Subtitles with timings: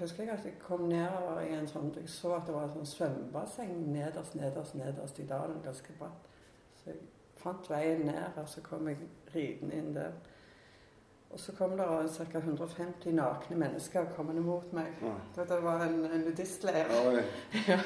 [0.00, 2.76] husker jeg at jeg kom nedover i en sånn Jeg så at det var et
[2.76, 5.60] sånn svømmebasseng nederst, nederst, nederst i dalen.
[5.64, 6.30] Ganske bratt.
[6.78, 7.02] Så jeg
[7.40, 10.16] fant veien ned, og så kom jeg ridende inn der.
[11.30, 11.86] Og så kom det
[12.16, 12.38] ca.
[12.38, 14.94] 150 nakne mennesker kommende mot meg.
[15.02, 15.44] Ja.
[15.44, 16.86] Det var en, en nudistleir.
[17.68, 17.78] Ja.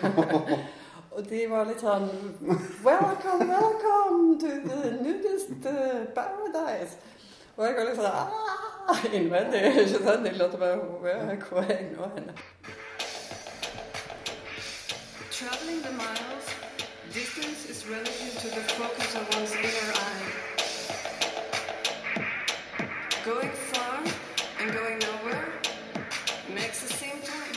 [1.11, 2.06] Og de var litt sånn
[2.84, 7.00] Welcome, welcome to the nudist uh, paradise.
[7.56, 8.50] Og jeg var litt sånn ah,
[9.12, 9.60] innvendig.
[9.82, 10.26] Ikke sant?
[10.26, 12.34] Jeg lurte bare hvor hvor er jeg nå henne?
[15.40, 16.46] Traveling the miles,
[17.14, 20.29] distance is relative to the focus of one's inner eye.
[23.24, 23.96] Going far
[24.61, 25.44] and going nowhere
[26.58, 27.57] makes the same time.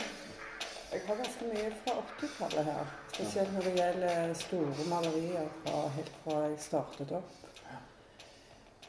[0.92, 2.84] Jeg har ganske mye fra 80-tallet her.
[3.12, 7.30] Spesielt når det gjelder store malerier fra, helt fra jeg startet opp.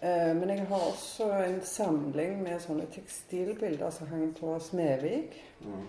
[0.05, 5.37] Eh, Men jeg har også en samling med sånne tekstilbilder som hang på Smedvik.
[5.65, 5.85] Mm.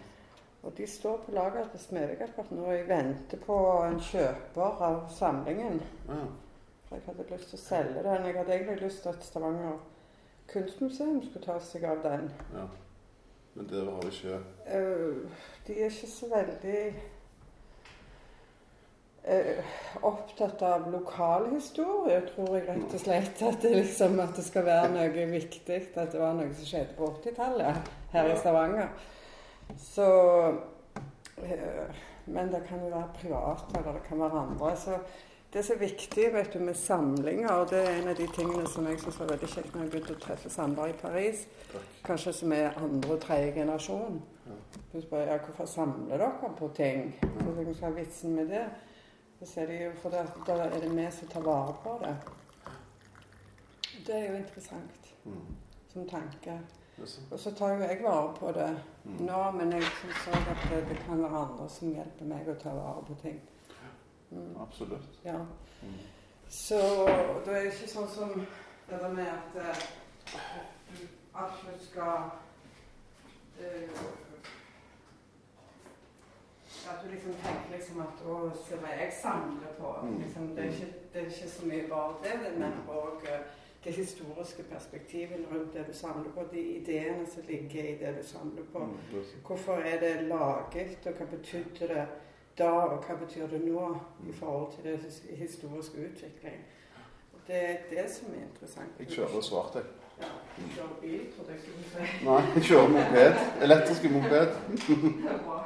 [0.63, 5.03] Og de står på lager til Smedvik akkurat nå Jeg venter på en kjøper av
[5.19, 5.83] samlingen.
[6.09, 6.33] Mm.
[6.89, 8.27] For jeg hadde lyst til å selge den.
[8.27, 9.79] Jeg hadde egentlig lyst til at Stavanger
[10.53, 12.31] kunstmuseum skulle ta seg av den.
[12.55, 12.67] ja.
[13.57, 15.31] Men det har ikke Eh,
[15.67, 16.95] de er ikke så veldig
[20.03, 23.43] opptatt av lokalhistorie, tror jeg rett og slett.
[23.43, 25.81] At det, liksom, at det skal være noe viktig.
[25.97, 28.93] At det var noe som skjedde på 80-tallet her i Stavanger.
[29.83, 30.11] Så
[31.43, 34.77] øh, Men det kan jo være private, eller det kan være andre.
[34.77, 34.99] Så
[35.53, 38.87] det er viktig vet du, med samlinger, og det er en av de tingene som
[38.87, 41.45] jeg syns var veldig kjekt når jeg begynte å treffe Sandberg i Paris,
[42.05, 44.19] kanskje som er andre og tredje generasjon.
[44.47, 44.59] Ja.
[45.01, 47.15] Spør ja, hvorfor samler dere på ting?
[47.23, 48.67] Så jeg, Hva er vitsen med det?
[49.39, 52.17] Så ser de jo for det, da er det vi som tar vare på det.
[54.07, 55.57] Det er jo interessant Mm.
[55.93, 56.61] som tanke.
[56.97, 57.19] Det.
[57.31, 59.27] Og så tar jo jeg vare på det Mm.
[59.27, 62.55] nå, men jeg syns òg at det, det kan være andre som hjelper meg å
[62.55, 63.41] ta vare på ting.
[64.31, 64.57] Mm.
[64.61, 65.19] Absolutt.
[65.25, 65.37] Ja.
[65.83, 65.95] Mm.
[66.49, 66.79] Så
[67.45, 68.47] det er ikke sånn som
[68.91, 69.83] det der med at eh,
[70.91, 72.31] du absolutt skal
[76.87, 78.39] eh, At du liksom tenker liksom at å,
[78.69, 79.93] se hva jeg samler på.
[80.03, 80.19] Mm.
[80.23, 83.27] Liksom, det, er ikke, det er ikke så mye bare det, men òg
[83.87, 86.45] det historiske perspektivet rundt det du samler på.
[86.53, 88.79] De ideene som ligger i det du samler på.
[88.79, 88.97] Mm.
[89.47, 92.07] Hvorfor er det laget, og hva betydde det
[92.59, 93.97] da, og hva betyr det nå
[94.29, 96.65] i forhold til det historiske utvikling?
[97.47, 98.91] Det er det som er interessant.
[98.99, 99.85] Jeg kjører svart, jeg.
[100.57, 102.25] Kjører bil, trodde jeg skulle si.
[102.25, 103.35] Nei, jeg kjører moped.
[103.63, 104.47] Elektriske moped.
[104.77, 105.59] Det er bra.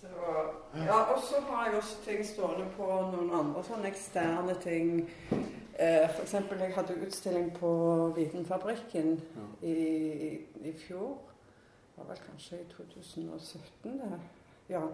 [0.00, 0.08] Så,
[0.76, 5.10] ja, og så har jeg også ting stående på noen andre sånne eksterne ting.
[5.32, 7.72] Eh, eksempel, jeg hadde utstilling på
[8.16, 9.16] Vitenfabrikken
[9.62, 10.30] i, i,
[10.68, 11.16] i fjor.
[11.92, 14.20] Det var vel kanskje i 2017, det.
[14.68, 14.86] Ja.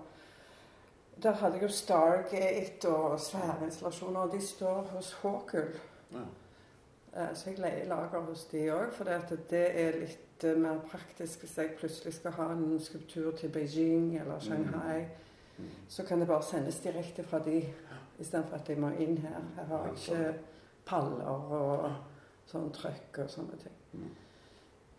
[1.22, 5.80] Der hadde jeg jo Stargate og svære installasjoner, og de står hos Håkul.
[6.12, 6.18] Ja.
[7.22, 11.40] Eh, Så jeg leier lager hos de òg, for det, er litt eh, mer praktisk
[11.40, 15.00] hvis jeg plutselig skal ha en skulptur til Beijing eller Shanghai.
[15.58, 15.70] Mm.
[15.88, 17.64] Så kan det bare sendes direkte fra de,
[18.18, 19.40] istedenfor at jeg må inn her.
[19.56, 20.34] Her har jeg ikke
[20.86, 21.90] paller og
[22.46, 23.74] sånn trøkk og sånne ting.
[23.92, 24.27] Mm.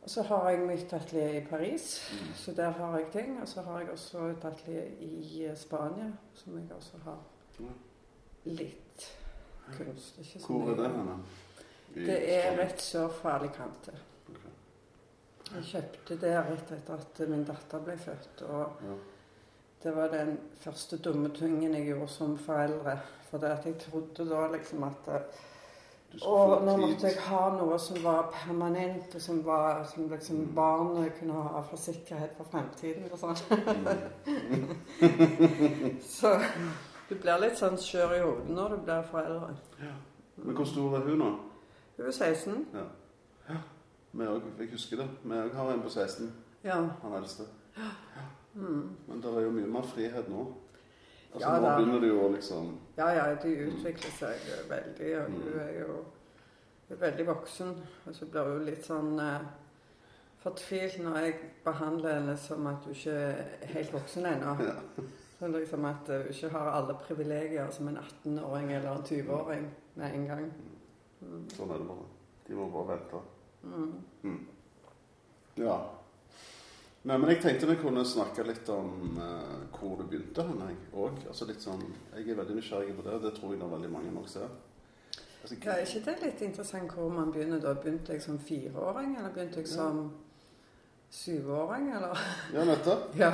[0.03, 2.33] Og så har jeg mitt atelier i Paris, Mm.
[2.35, 3.41] så der har jeg ting.
[3.41, 7.17] Og så har jeg også et atelier i eh, Spania, som jeg også har
[8.45, 9.09] litt
[9.77, 10.17] kunst.
[10.19, 11.23] Ikke Hvor er det hen?
[11.95, 13.91] Det er rett sør for Alicante.
[14.29, 14.51] Okay.
[15.55, 18.41] Jeg kjøpte det rett etter at min datter ble født.
[18.49, 18.95] Og Ja.
[19.83, 22.99] det var den første dumme tingen jeg gjorde som foreldre.
[23.29, 25.21] For det at jeg trodde da liksom at eh,
[26.25, 30.55] Og nå måtte jeg ha noe som var permanent, og som, var, som liksom Mm.
[30.55, 33.03] barnet kunne ha for sikkerhet for fremtiden.
[33.11, 33.35] og sånn.
[34.99, 35.99] Mm.
[36.01, 36.31] Så
[37.09, 39.53] du blir litt sånn skjør i hodet når du blir foreldre.
[39.81, 39.93] Ja.
[40.37, 41.29] Men hvor stor er hun nå?
[41.97, 42.65] Hun er 16.
[44.11, 45.07] Vi òg, jeg husker det.
[45.23, 46.31] Vi òg har en på 16,
[46.63, 46.79] Ja.
[47.01, 47.43] han eldste.
[48.55, 48.89] Mm.
[49.07, 50.47] Men det er jo mye mer frihet nå.
[51.33, 54.35] Altså, Ja, nå begynner det jo å liksom Ja, ja, de utvikler seg
[54.69, 55.59] veldig, og hun Mm.
[55.59, 55.93] er jo
[56.89, 57.75] hun er veldig voksen.
[58.07, 59.39] Og så blir hun litt sånn eh,
[60.43, 61.35] fortvilt når jeg
[61.65, 64.55] behandler henne som at hun ikke er helt voksen ennå.
[64.63, 64.73] Ja.
[65.39, 70.15] Sånn liksom at hun ikke har alle privilegier som en 18-åring eller en 20-åring med
[70.15, 70.51] en gang.
[71.21, 71.45] Mm.
[71.53, 72.07] Sånn er det bare.
[72.47, 73.21] De må bare vente.
[74.23, 74.45] Mm.
[75.57, 75.77] Ja.
[77.07, 80.79] Nei, men jeg tenkte vi kunne snakke litt om uh, hvor du begynte hen, jeg
[80.91, 81.21] òg.
[81.31, 83.19] Altså litt sånn Jeg er veldig nysgjerrig på det.
[83.23, 84.49] Det tror jeg det er veldig mange nok ser.
[85.41, 87.73] Altså, Ja, er ikke det litt interessant hvor man begynner da?
[87.79, 90.09] Begynte jeg som fireåring, eller begynte jeg som
[91.09, 92.25] syvåring, eller?
[92.53, 93.15] ja, nettopp.
[93.23, 93.31] Ja.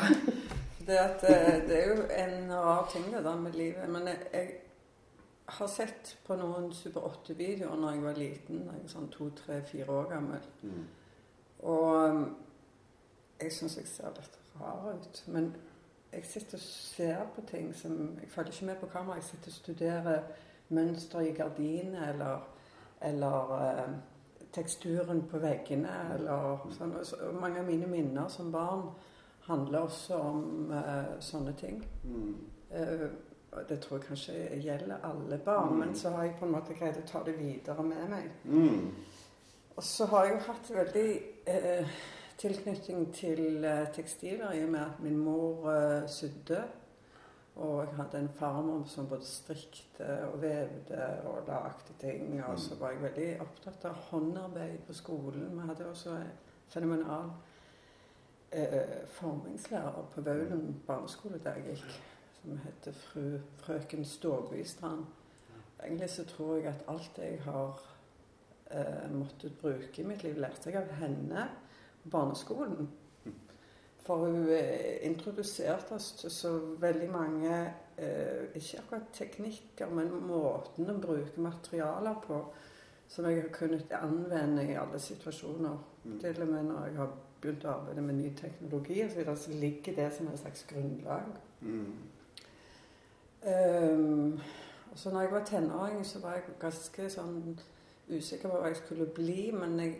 [0.85, 3.89] Det, at, eh, det er jo en rar ting det der med livet.
[3.89, 8.83] Men jeg, jeg har sett på noen Super 8-videoer når jeg var liten, da jeg
[8.83, 10.45] var sånn to, tre, fire år gammel.
[10.61, 10.83] Mm.
[11.73, 12.21] Og
[13.41, 15.23] jeg syns jeg ser litt rar ut.
[15.27, 15.55] Men
[16.13, 19.15] jeg sitter og ser på ting som Jeg følger ikke med på kamera.
[19.15, 20.21] Jeg sitter og studerer
[20.69, 22.47] mønster i gardinene eller,
[23.01, 23.89] eller eh,
[24.53, 26.95] teksturen på veggene eller sånn.
[27.05, 28.87] Så, mange av mine minner som barn
[29.49, 31.83] handler også om eh, sånne ting.
[32.03, 32.35] Mm.
[32.71, 33.07] Eh,
[33.69, 35.79] det tror jeg kanskje gjelder alle barn, Mm.
[35.79, 38.25] men så har jeg på en måte greid å ta det videre med meg.
[38.43, 38.89] Mm.
[39.75, 41.87] Og så har jeg jo hatt veldig eh,
[42.37, 46.63] tilknytning til eh, tekstiler i og med at min mor uh, sydde.
[47.55, 52.43] Og jeg hadde en farmor som både strikte og vevde og lagde ting.
[52.43, 55.53] Og så var jeg veldig opptatt av håndarbeid på skolen.
[55.55, 56.33] Vi hadde også en
[56.67, 57.31] fenomenal
[58.51, 61.95] eh, formingslærer på Vaulen barneskole der jeg gikk,
[62.41, 63.25] som heter fru
[63.63, 65.05] frøken Ståbystrand.
[65.83, 67.83] Egentlig så tror jeg at alt jeg har
[68.71, 71.47] eh, måttet bruke i mitt liv, lærte jeg av henne
[72.11, 72.89] barneskolen.
[74.05, 77.55] For hun eh, introduserte oss til så veldig mange
[77.97, 82.41] eh, Ikke akkurat teknikker, men måten å bruke materialer på
[83.07, 85.77] som jeg har kunnet anvende i alle situasjoner.
[86.03, 86.19] Mm.
[86.19, 87.11] Til og med når jeg har
[87.41, 90.65] begynt å arbeide med ny teknologi, og så, videre, så ligger det som et slags
[90.69, 91.35] grunnlag.
[91.61, 91.93] Mm.
[93.45, 94.39] Um,
[94.91, 97.59] og så når jeg var tenåring, så var jeg ganske sånn
[98.09, 99.51] usikker på hva jeg skulle bli.
[99.53, 99.97] Men jeg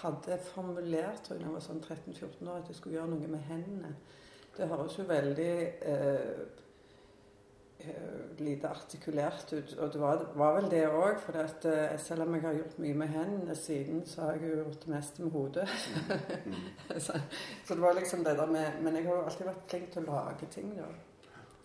[0.00, 3.94] hadde formulert da jeg var sånn 13-14 år, at jeg skulle gjøre noe med hendene.
[4.54, 5.54] Det høres jo veldig
[5.90, 6.42] eh,
[7.82, 9.74] eh, lite artikulert ut.
[9.78, 11.18] Og det var, var vel det òg.
[11.24, 14.52] For at, eh, selv om jeg har gjort mye med hendene siden, så har jeg
[14.52, 15.68] jo gjort det meste med hodet.
[16.44, 17.00] Mm.
[17.00, 17.16] så,
[17.64, 20.02] så det var liksom det der med Men jeg har jo alltid vært flink til
[20.02, 20.90] å lage ting, da.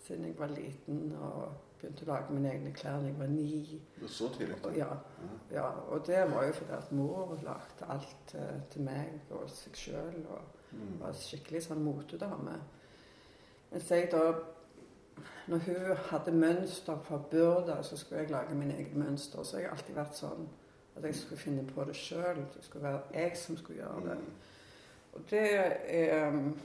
[0.00, 3.80] Siden jeg var liten og begynte å lage mine egne klær da jeg var ni.
[4.00, 4.56] Det så tidlig.
[4.64, 4.88] Og, ja,
[5.50, 9.76] ja, og det var jo fordi at mor lagde alt eh, til meg og seg
[9.76, 10.24] sjøl.
[10.28, 11.00] Og Mm.
[11.00, 12.52] var skikkelig sånn motedame.
[13.72, 14.34] Mens jeg da
[15.48, 19.42] Når hun hadde mønster fra Burda, så skulle jeg lage mine egne mønster.
[19.42, 20.46] Så har jeg alltid vært sånn
[20.96, 22.36] at jeg skulle finne på det sjøl.
[22.54, 24.18] Det skulle være jeg som skulle gjøre det.
[24.18, 24.32] Mm.
[25.12, 25.42] Og det
[25.88, 26.58] er um,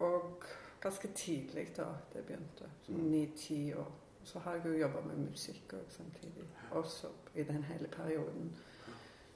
[0.00, 0.42] Og
[0.80, 2.68] ganske tidlig da det begynte.
[2.82, 3.10] Som Mm.
[3.10, 3.90] ni-ti år.
[4.24, 6.44] Så har jeg jo jobba med musikk òg samtidig.
[6.70, 8.56] Også i den hele perioden.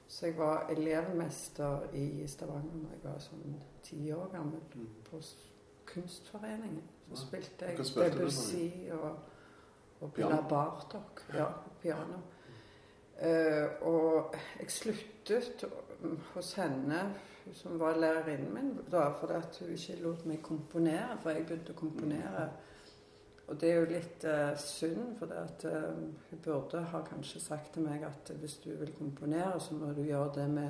[0.07, 4.61] Så jeg var elevmester i Stavanger da jeg var sånn ti år gammel.
[4.75, 4.87] Mm.
[5.05, 5.21] På
[5.85, 6.83] Kunstforeningen.
[7.07, 7.27] Så Ja.
[7.27, 9.19] spilte jeg Debussy og,
[10.01, 10.41] og Piano?
[10.49, 11.21] Bartok.
[11.33, 11.45] Ja,
[11.81, 12.17] piano.
[13.21, 15.65] Uh, og jeg sluttet
[15.99, 17.15] mm, hos henne,
[17.53, 21.17] som var lærerinnen min, da, fordi at hun ikke lot meg komponere.
[21.21, 22.49] For jeg begynte å komponere.
[23.49, 25.85] Og det er jo litt eh, synd, for at, eh,
[26.29, 30.03] hun burde ha kanskje sagt til meg at hvis du vil komponere, så må du
[30.05, 30.69] gjøre det med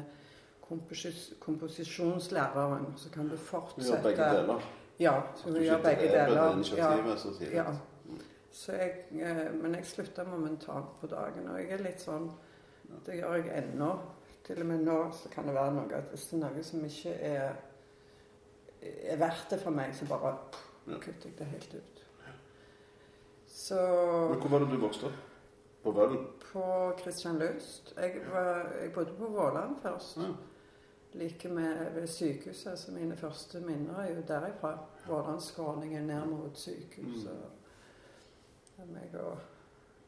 [0.63, 2.93] komposis komposisjonslæreren.
[2.97, 4.69] Så kan du fortsette gjør begge deler.
[4.99, 6.63] Ja, så hun gjør begge deler.
[6.77, 7.35] Ja, så.
[7.51, 7.65] Ja.
[8.51, 12.31] Så jeg, eh, men jeg slutta momentant på dagen, og jeg er litt sånn
[13.05, 13.91] Det gjør jeg ennå.
[14.43, 16.85] Til og med nå så kan det være noe at hvis det er noe som
[16.87, 17.51] ikke er,
[18.81, 20.31] er verdt det for meg, så bare
[20.87, 21.98] kutter jeg det helt ut.
[23.69, 23.79] Så
[24.29, 25.25] Men hvor var det du vokste opp?
[25.83, 26.25] På Vølen?
[26.51, 26.63] på
[27.01, 30.17] Christian Lust jeg, var, jeg bodde på Våland først.
[30.17, 30.33] Ja.
[31.13, 34.77] Like med ved sykehuset, så mine første minner er jo derifra.
[35.07, 37.31] Vålandskråningen ned mot sykehuset.
[38.77, 38.95] Mm.
[39.13, 39.37] Og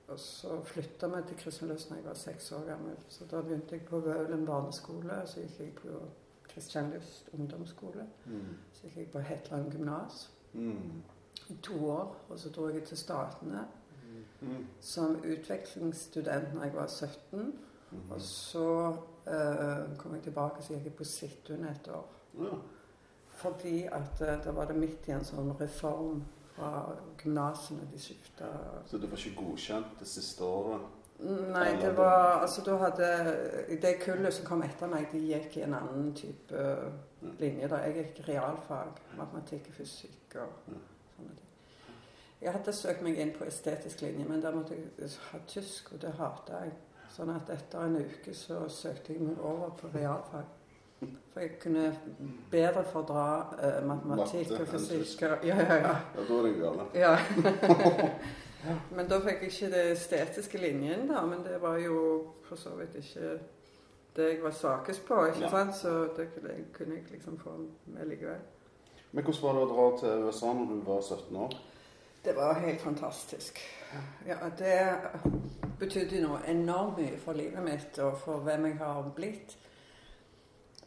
[0.07, 2.95] og, så flytta vi til Kristianløs da jeg var seks år gammel.
[3.09, 6.01] Så da begynte jeg på Vølen barneskole, så gikk jeg på
[6.49, 8.07] Kristianlyst ungdomsskole.
[8.25, 8.57] Mm.
[8.73, 11.03] Så gikk jeg på Hetland gymnas Mm.
[11.49, 13.67] I to år, og så dro jeg til Statene
[14.41, 14.65] Mm.
[14.79, 17.53] som utvekslingsstudent da jeg var 17.
[17.91, 18.11] Mm.
[18.11, 18.95] Og så
[19.27, 22.07] eh, kom jeg tilbake så gikk jeg på Sittun et år.
[22.39, 22.55] Ja.
[23.29, 26.23] Fordi at eh, da var det midt i en sånn reform
[26.55, 26.89] fra
[27.23, 28.49] gymnasene de skifta
[28.85, 30.81] Så du var ikke godkjent det siste året?
[31.21, 35.61] Nei, det var Altså, da hadde Det kullet som kom etter meg, de gikk i
[35.67, 36.89] en annen type eh,
[37.39, 37.67] linje.
[37.67, 37.75] da.
[37.85, 38.97] Jeg gikk realfag.
[39.17, 40.81] Matematikk og fysikk og ting.
[42.41, 46.01] Jeg hadde søkt meg inn på estetisk linje, men da måtte jeg ha tysk, og
[46.01, 46.71] det hata jeg.
[47.11, 50.45] Sånn at etter en uke så søkte jeg meg over på realfag.
[51.33, 51.95] For jeg kunne
[52.51, 53.23] bedre fordra
[53.61, 55.23] eh, matematikk Matte og fysikk.
[55.31, 55.95] og- Ja, ja, ja.
[56.15, 56.85] Ja, da er det gale.
[57.03, 58.11] Ja.
[58.93, 61.23] Men da fikk jeg ikke det estetiske linjen, da.
[61.25, 63.39] Men det var jo for så vidt ikke
[64.15, 65.49] det jeg var svakest på, ikke Ja.
[65.49, 65.75] sant?
[65.75, 66.27] Så det
[66.73, 67.55] kunne jeg liksom få
[67.87, 68.37] med likevel.
[69.11, 71.51] Men hvordan var det å dra til USA når du var 17 år?
[72.25, 73.59] Det var helt fantastisk.
[74.27, 74.97] Ja, det
[75.79, 79.57] betydde noe enormt mye for livet mitt og for hvem jeg har blitt.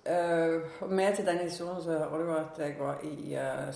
[0.04, 3.74] Uh, med til den historien så hører du at jeg var i uh,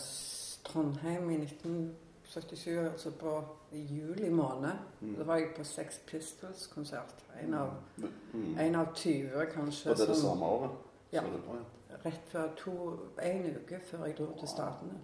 [0.65, 4.73] Trondheim i 1977, altså på i juli måned.
[5.01, 5.15] Mm.
[5.15, 7.25] Da var jeg på Sex Pistols-konsert.
[7.43, 7.71] En av,
[8.33, 8.59] Mm.
[8.59, 9.91] en av 20, kanskje.
[9.91, 10.71] Og det er det samme året?
[11.13, 11.23] Ja.
[12.05, 14.99] Rett før to, en uke før jeg dro til Statene.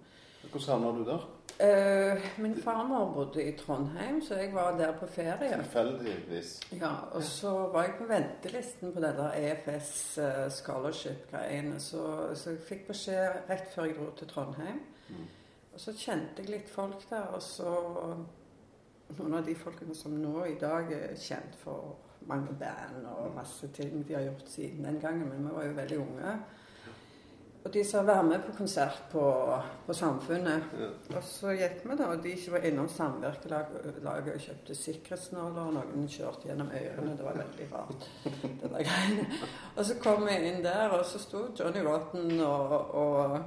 [0.51, 1.31] Hvordan havna du der?
[1.55, 5.57] Uh, min farmor bodde i Trondheim, så jeg var der på ferie.
[5.57, 6.61] Tilfeldigvis.
[6.81, 11.81] Ja, og så var jeg på ventelisten på det der EFS uh, scholarship-greiene.
[11.81, 14.81] Så, så jeg fikk beskjed rett før jeg dro til Trondheim.
[15.09, 15.29] Mm.
[15.75, 17.77] Og så kjente jeg litt folk der, og så
[19.15, 23.69] Noen av de folkene som nå i dag er kjent for mange band og masse
[23.77, 26.31] ting de har gjort siden den gangen, men vi var jo veldig unge.
[27.65, 29.53] Og de sa 'vær med på konsert på,
[29.87, 30.65] på Samfunnet'.
[30.81, 31.17] Ja.
[31.17, 35.61] Og så gikk vi da, og de ikke var innom samvirkelaget og kjøpte sikkerhetsnåler.
[35.61, 37.17] Og Noen kjørte gjennom ørene.
[37.17, 38.11] Det var veldig rart.
[38.25, 39.27] det der greiene.
[39.77, 43.41] Og så kom vi inn der, og så sto Johnny Rotten og, og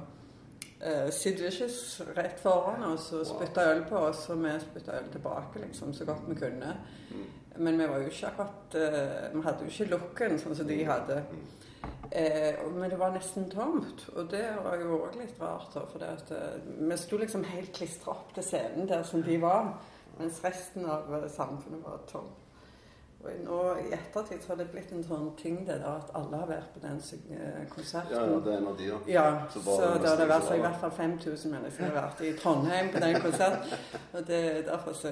[0.82, 5.08] uh, Sid Vicious rett foran oss og spytta øl på oss, og vi spytta øl
[5.12, 6.74] tilbake liksom, så godt vi kunne.
[7.56, 10.84] Men vi var jo ikke akkurat uh, Vi hadde jo ikke looken sånn som de
[10.84, 11.22] hadde.
[12.10, 15.74] Eh, men det var nesten tomt, og det var jo òg litt rart.
[15.74, 19.22] da, For det at, eh, vi sto liksom helt klistra opp til scenen der som
[19.22, 19.74] de var,
[20.18, 22.44] mens resten av eh, samfunnet var tomt.
[23.18, 26.38] Og nå i ettertid så har det blitt en sånn ting det der at alle
[26.38, 27.00] har vært på den
[27.34, 28.14] eh, konserten.
[28.14, 28.98] Ja, ja, det er en av de, ja.
[29.10, 31.96] Ja, Så så, det da har det vært så i hvert fall 5000 mennesker har
[31.96, 33.74] vært i Trondheim på den konserten.
[34.12, 35.10] Og det er derfor så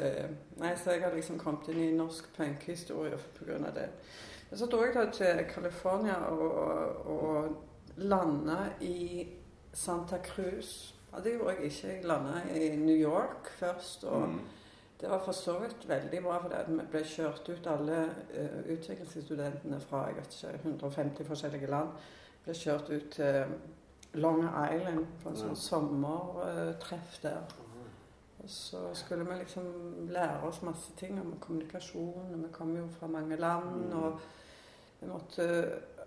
[0.62, 3.58] Nei, så jeg har liksom kommet inn i norsk punkhistorie pga.
[3.74, 3.88] det.
[4.56, 7.56] Så dro jeg da til California og, og
[7.96, 9.26] landa i
[9.72, 10.94] Santa Cruz.
[11.12, 11.88] Ja, det gjorde jeg ikke.
[11.88, 14.04] Jeg landa i New York først.
[14.04, 14.40] og Mm.
[15.00, 17.98] det var for så vidt veldig bra, for vi ble kjørt ut alle
[18.38, 21.88] uh, utviklingsstudentene fra jeg vet ikke, 150 forskjellige land.
[22.44, 23.44] Ble kjørt ut til
[24.14, 27.42] Long Island på en sånn sommertreff der.
[28.38, 29.64] Og så skulle vi liksom
[30.08, 32.32] lære oss masse ting om kommunikasjon.
[32.32, 34.02] og Vi kom jo fra mange land, Mm.
[34.02, 34.20] og
[35.06, 35.46] vi måtte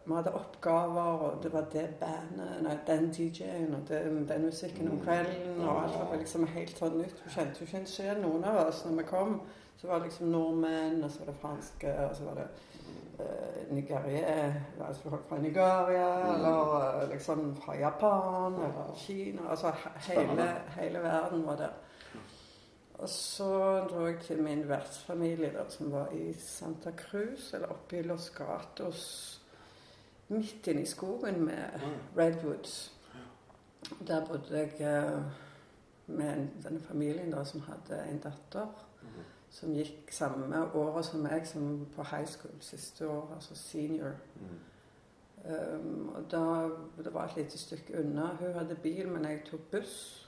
[0.06, 4.88] vi hadde oppgaver, og det var det bandet, nei, den DJ-en og den, den musikken
[4.89, 5.03] om Mm.
[5.03, 5.60] kvelden.
[5.68, 7.20] Og alt var liksom helt sånn nytt.
[7.25, 9.41] Vi kjente jo ikke en sjel, noen av oss, når vi kom.
[9.77, 12.48] Så var det liksom nordmenn, og så var det franske, og så var det
[13.20, 14.53] uh, Nigeria,
[14.88, 16.36] altså folk fra Nigeria, Mm.
[16.36, 19.41] eller eh, liksom fra Japan, eller Kina.
[19.50, 21.70] Altså he- hele, hele verden var der.
[23.00, 23.50] Og så
[23.89, 28.29] dro jeg til min vertsfamilie der, som var i Santa Cruz, eller oppe i Los
[28.29, 29.06] Gatos.
[30.27, 31.79] Midt inne i skogen med
[32.18, 32.91] redwoods.
[34.08, 35.24] Der bodde jeg eh,
[36.08, 38.68] med denne familien da, som hadde en datter
[39.01, 39.24] Mhm.
[39.50, 44.12] som gikk samme året som meg, som på high school siste år, altså senior.
[44.36, 44.60] Mm.
[45.46, 46.70] Um, og da,
[47.03, 48.36] Det var et lite stykke unna.
[48.39, 50.27] Hun hadde bil, men jeg tok buss.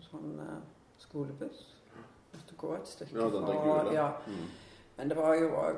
[0.00, 0.60] Sånn uh,
[0.98, 1.73] skolebuss.
[2.58, 4.08] Gå et stykke Ja, fra- Ja.
[4.26, 4.46] Mm.
[4.96, 5.76] Men det var jo òg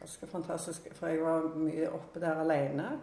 [0.00, 3.00] ganske fantastisk, for jeg var mye oppe der alene.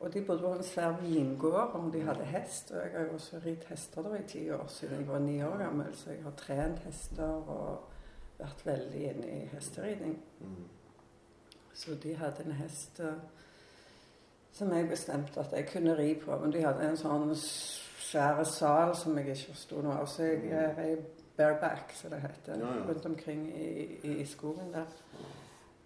[0.00, 2.70] Og de bodde på en svær vingård, og de hadde hest.
[2.70, 5.42] Og jeg har jo også ridd hester da i ti år siden jeg var ni
[5.42, 7.78] år gammel, så jeg har trent hester og
[8.38, 10.18] vært veldig inne i hesteridning.
[10.40, 10.68] Mm.
[11.74, 13.14] Så de hadde en hest eh,
[14.52, 16.36] som jeg bestemte at jeg kunne ri på.
[16.38, 20.06] Men de hadde en sånn svær sal som jeg ikke forsto noe av.
[20.06, 20.96] Så jeg jeg rei
[21.36, 22.84] bareback, som det heter, Ja, ja.
[22.88, 24.86] rundt omkring i, i, i skogen der.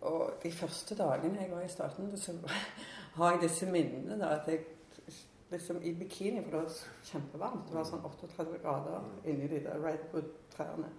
[0.01, 2.33] Og de første dagene jeg var i staten, så
[3.17, 4.61] har jeg disse minnene da, at jeg
[5.51, 6.73] liksom i bikini, for det var
[7.05, 7.69] kjempevarmt.
[7.71, 10.91] Det var sånn 38 grader inni de der redwood-trærne.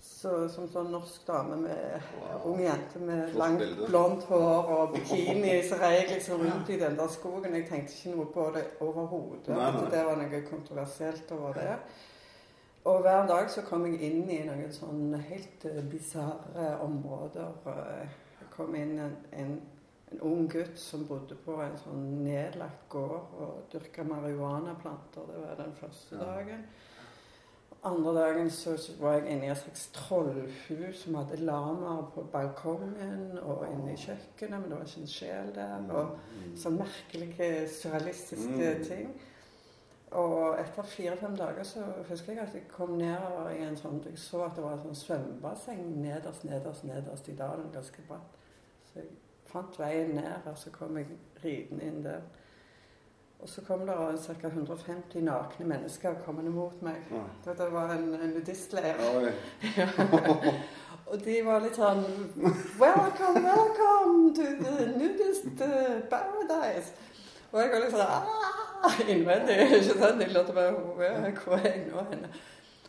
[0.00, 2.52] Så som sånn norsk dame med Wow.
[2.52, 3.86] ung jente med Flott langt, bilde.
[3.88, 7.54] blondt hår og bikini, så rei jeg liksom rundt i den der skogen.
[7.54, 9.48] Jeg tenkte ikke noe på det overhodet.
[9.58, 11.76] At det var noe kontroversielt over det.
[12.88, 17.50] Og hver dag så kom jeg inn i noen sånn helt uh, bisarre områder.
[17.68, 19.50] Eh, Jeg kom inn en, en,
[20.12, 25.26] en ung gutt som bodde på en sånn nedlagt gård og dyrka marihuanaplanter.
[25.28, 26.64] Det var den første dagen.
[27.86, 33.36] Andre dagen så var jeg inne i et slags trollhus som hadde lamaer på balkongen
[33.38, 35.76] og inne i kjøkkenet, men det var ikke en sjel der.
[35.92, 36.56] Og Mm.
[36.58, 38.84] sånn merkelige, surrealistiske Mm.
[38.88, 39.12] ting.
[40.10, 43.20] Og etter fire-fem dager så husker jeg at jeg kom ned
[43.52, 47.36] i en sånn Jeg så at det var et sånn svømmebasseng nederst, nederst, nederst i
[47.36, 47.68] dalen.
[47.74, 48.38] Ganske bratt.
[48.88, 49.10] Så jeg
[49.52, 51.12] fant veien ned, og så kom jeg
[51.44, 52.24] ridende inn der.
[53.38, 53.94] Og så kom det
[54.40, 54.48] ca.
[54.48, 56.96] 150 nakne mennesker kommende mot meg.
[57.12, 57.52] Ja.
[57.52, 58.42] Det var en, en.
[61.08, 62.02] Og de var litt sånn
[62.80, 66.92] Welcome, welcome to the nudist uh, paradise.
[67.52, 69.58] Og jeg var litt sånn ah, innvendig.
[69.80, 70.22] ikke sant?
[70.22, 72.32] Jeg lurte bare hvor er jeg nå henne?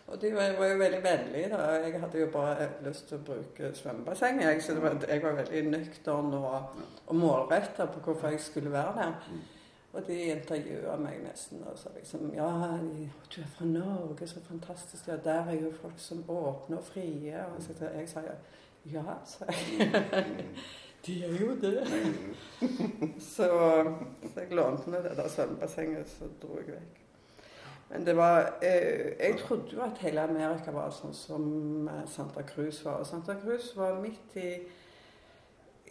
[0.09, 1.49] Og de var, var jo veldig vennlige.
[1.49, 1.61] da.
[1.83, 4.67] Jeg hadde jo bare lyst til å bruke svømmebassenget.
[4.67, 9.37] jeg, var, jeg var veldig nøktern og, og målretta på hvorfor jeg skulle være der.
[9.93, 12.49] Og de intervjua meg nesten og sa liksom Ja,
[13.35, 15.07] du er fra Norge, så fantastisk.
[15.07, 17.45] Ja, der er jo folk som åpne og frie.
[17.45, 18.25] Og så jeg sa
[18.89, 20.55] ja, sa jeg.
[21.05, 21.87] De gjør jo det.
[23.33, 23.47] så,
[24.33, 26.99] så jeg lånte meg det der svømmebassenget, så dro jeg vekk.
[27.89, 31.45] Men det var eh, Jeg trodde jo at hele Amerika var sånn som
[31.89, 33.01] eh, Santa Cruz var.
[33.01, 34.49] Og Santa Cruz var midt i,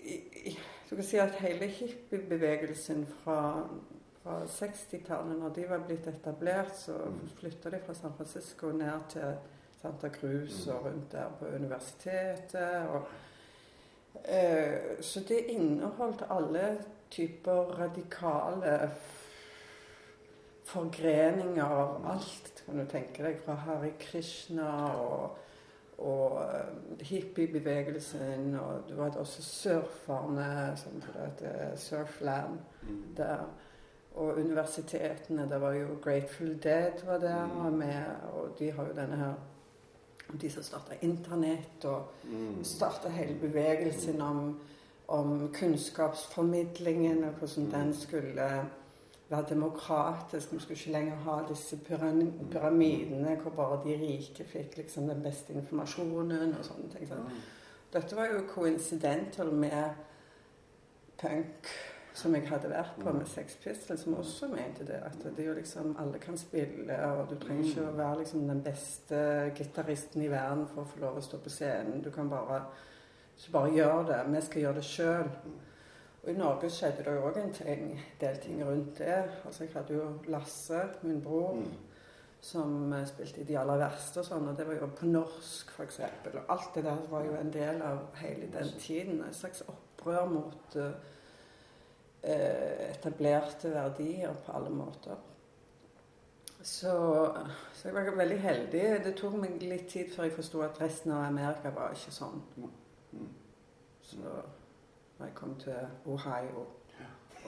[0.05, 0.19] i,
[0.53, 0.57] i
[0.89, 3.41] Du kan si at hele hippiebevegelsen fra,
[4.23, 6.95] fra 60-tallet, når de var blitt etablert, så
[7.41, 9.35] flytta de fra San Francisco ned til
[9.83, 12.89] Santa Cruz og rundt der på universitetet.
[12.89, 13.11] og
[15.01, 16.77] så det inneholdt alle
[17.11, 18.91] typer radikale
[20.69, 23.39] forgreninger av alt, kan du tenke deg.
[23.45, 24.69] Fra Hari Krishna
[25.01, 25.39] og,
[25.99, 28.53] og uh, hippiebevegelsen.
[28.61, 31.01] Og du hadde også surferne, som
[31.41, 32.61] det Surfland
[33.17, 33.47] der.
[34.19, 35.47] Og universitetene.
[35.51, 39.35] Det var jo Grateful Dead var der var med, og de har jo denne her
[40.37, 42.65] de som starta Internett, og Mm.
[42.65, 44.61] starta hele bevegelsen om,
[45.09, 48.67] om kunnskapsformidlingen, og hvordan den skulle
[49.31, 50.53] være demokratisk.
[50.53, 51.77] Vi skulle ikke lenger ha disse
[52.51, 57.09] pyramidene hvor bare de rike fikk liksom den beste informasjonen og sånne ting.
[57.09, 57.31] sånn.
[57.93, 59.91] Dette var jo coincidental med
[61.19, 61.69] punk
[62.15, 64.99] som jeg hadde vært på med Sex Pistols, som også mente det.
[65.07, 68.49] At det er jo liksom alle kan spille, og du trenger ikke å være liksom
[68.49, 69.21] den beste
[69.55, 72.03] gitaristen i verden for å få lov å stå på scenen.
[72.03, 72.63] Du kan bare,
[73.37, 74.21] så bare gjør det.
[74.35, 75.29] Vi skal gjøre det sjøl.
[76.25, 79.21] Og i Norge skjedde det òg en ting, del ting rundt det.
[79.47, 81.69] Altså jeg hadde jo Lasse, min bror, Mm.
[82.41, 85.71] som eh, spilte i De aller verste og sånn, og det var jo på norsk,
[85.75, 86.01] f.eks.
[86.35, 89.23] Og alt det der var jo en del av hele den tiden.
[89.29, 90.93] Et slags opprør mot eh,
[92.23, 95.17] etablerte verdier på alle måter.
[96.63, 96.93] Så,
[97.75, 98.83] så jeg var veldig heldig.
[99.05, 102.43] Det tok meg litt tid før jeg forsto at resten av Amerika var ikke sånn.
[102.59, 103.29] Mm.
[104.03, 105.79] Så når jeg kom til
[106.11, 106.67] Ohio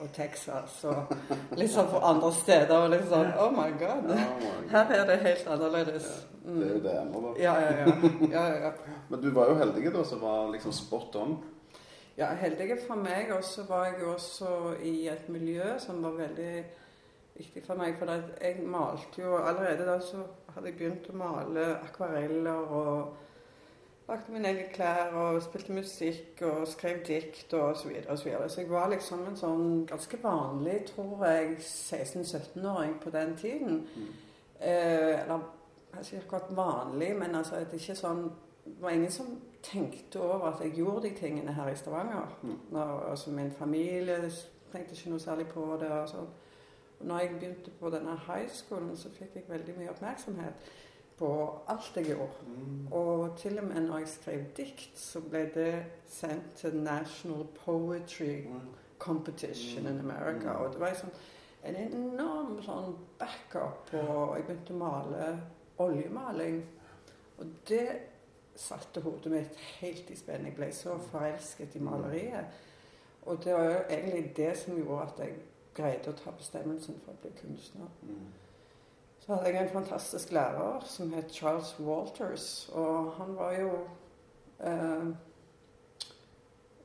[0.01, 1.11] og Texas og
[1.59, 4.07] liksom på andre steder og liksom Oh my God!
[4.71, 6.07] Her er det helt annerledes.
[6.45, 6.83] det er jo Mm.
[6.83, 7.31] det ennå, da.
[7.43, 7.85] Ja, ja, ja.
[8.31, 8.71] ja, ja, ja.
[9.09, 11.35] Men du var jo heldig, da, som var liksom spot on.
[12.21, 13.31] Ja, heldige for meg.
[13.33, 16.65] Og så var jeg også i et miljø som var veldig
[17.35, 17.95] viktig for meg.
[17.97, 20.21] For jeg malte jo Allerede da så
[20.53, 23.15] hadde jeg begynt å male akvareller og
[24.09, 28.29] lagde mine egne klær og spilte musikk og skrev dikt og så videre og så
[28.29, 28.49] videre.
[28.49, 33.85] Så jeg var liksom en sånn ganske vanlig, tror jeg, 16-17-åring på den tiden.
[34.59, 35.47] Eh, eller
[35.93, 38.27] kanskje ikke akkurat vanlig, men altså det er ikke sånn
[38.61, 42.37] det var ingen som tenkte over at jeg gjorde de tingene her i Stavanger.
[42.41, 42.59] Mm.
[42.71, 44.31] Når, altså Min familie
[44.71, 45.91] tenkte ikke noe særlig på det.
[45.91, 46.29] Og sånn.
[47.01, 50.71] Når jeg begynte på denne high schoolen, så fikk jeg veldig mye oppmerksomhet
[51.17, 51.31] på
[51.69, 52.45] alt jeg gjorde.
[52.47, 52.91] Mm.
[52.91, 55.73] Og til og med når jeg skrev dikt, så ble det
[56.09, 58.45] sendt til National Poetry
[58.99, 60.53] Competition in America.
[60.53, 60.61] Mm.
[60.61, 61.13] Og det var sånn,
[61.65, 63.93] en enorm sånn backup.
[63.93, 65.27] Og jeg begynte å male
[65.81, 66.61] oljemaling.
[67.41, 67.85] Og det
[68.55, 70.45] satte hodet mitt helt i spenn.
[70.45, 72.61] Jeg ble så forelsket i maleriet.
[73.21, 75.35] Og det var jo egentlig det som gjorde at jeg
[75.77, 77.91] greide å ta bestemmelsen for å bli kunstner.
[78.01, 78.29] Mm.
[79.21, 83.69] Så hadde jeg en fantastisk lærer som het Charles Walters, og han var jo
[84.59, 85.05] eh,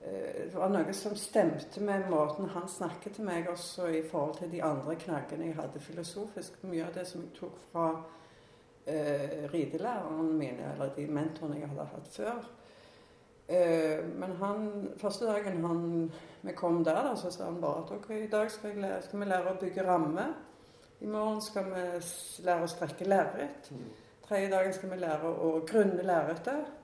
[0.02, 4.36] eh, Det var noe som stemte med måten han snakket til meg også i forhold
[4.38, 6.60] til de andre knaggene jeg hadde filosofisk.
[6.62, 7.88] Mye av det som jeg tok fra
[8.86, 12.46] eh, ridelærerne mine, eller de mentorene jeg hadde hatt før.
[13.48, 17.92] Eh, men han, første dagen han, vi kom der, da, så sa han bare at
[17.98, 20.26] ok, i dag skal, lære, skal vi lære å bygge ramme.
[21.00, 21.84] I morgen skal vi
[22.46, 23.70] lære å strekke lerret.
[24.26, 26.74] Tredje dagen skal vi lære å grunne lerretet.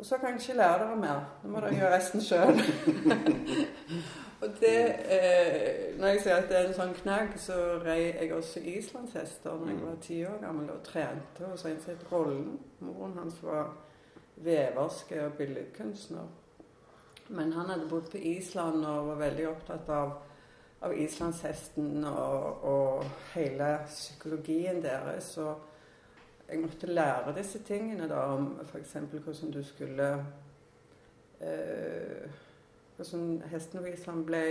[0.00, 1.24] Og så kan jeg ikke lære dere mer.
[1.42, 2.56] Nå må dere gjøre resten sjøl.
[4.40, 8.32] og det eh, Når jeg sier at det er en sånn knagg, så rei jeg
[8.32, 12.54] også islandshester da jeg var ti år gammel og trente hos en som het Rollen.
[12.80, 13.74] Moren hans var
[14.40, 16.28] veverske og billedkunstner.
[17.28, 20.16] Men han hadde bodd på Island og var veldig opptatt av,
[20.82, 25.34] av islandshesten og, og hele psykologien deres.
[25.38, 28.96] Og jeg måtte lære disse tingene da, om f.eks.
[29.12, 30.08] hvordan du skulle
[31.40, 32.40] eh,
[33.00, 34.44] Hvordan hesten Island ble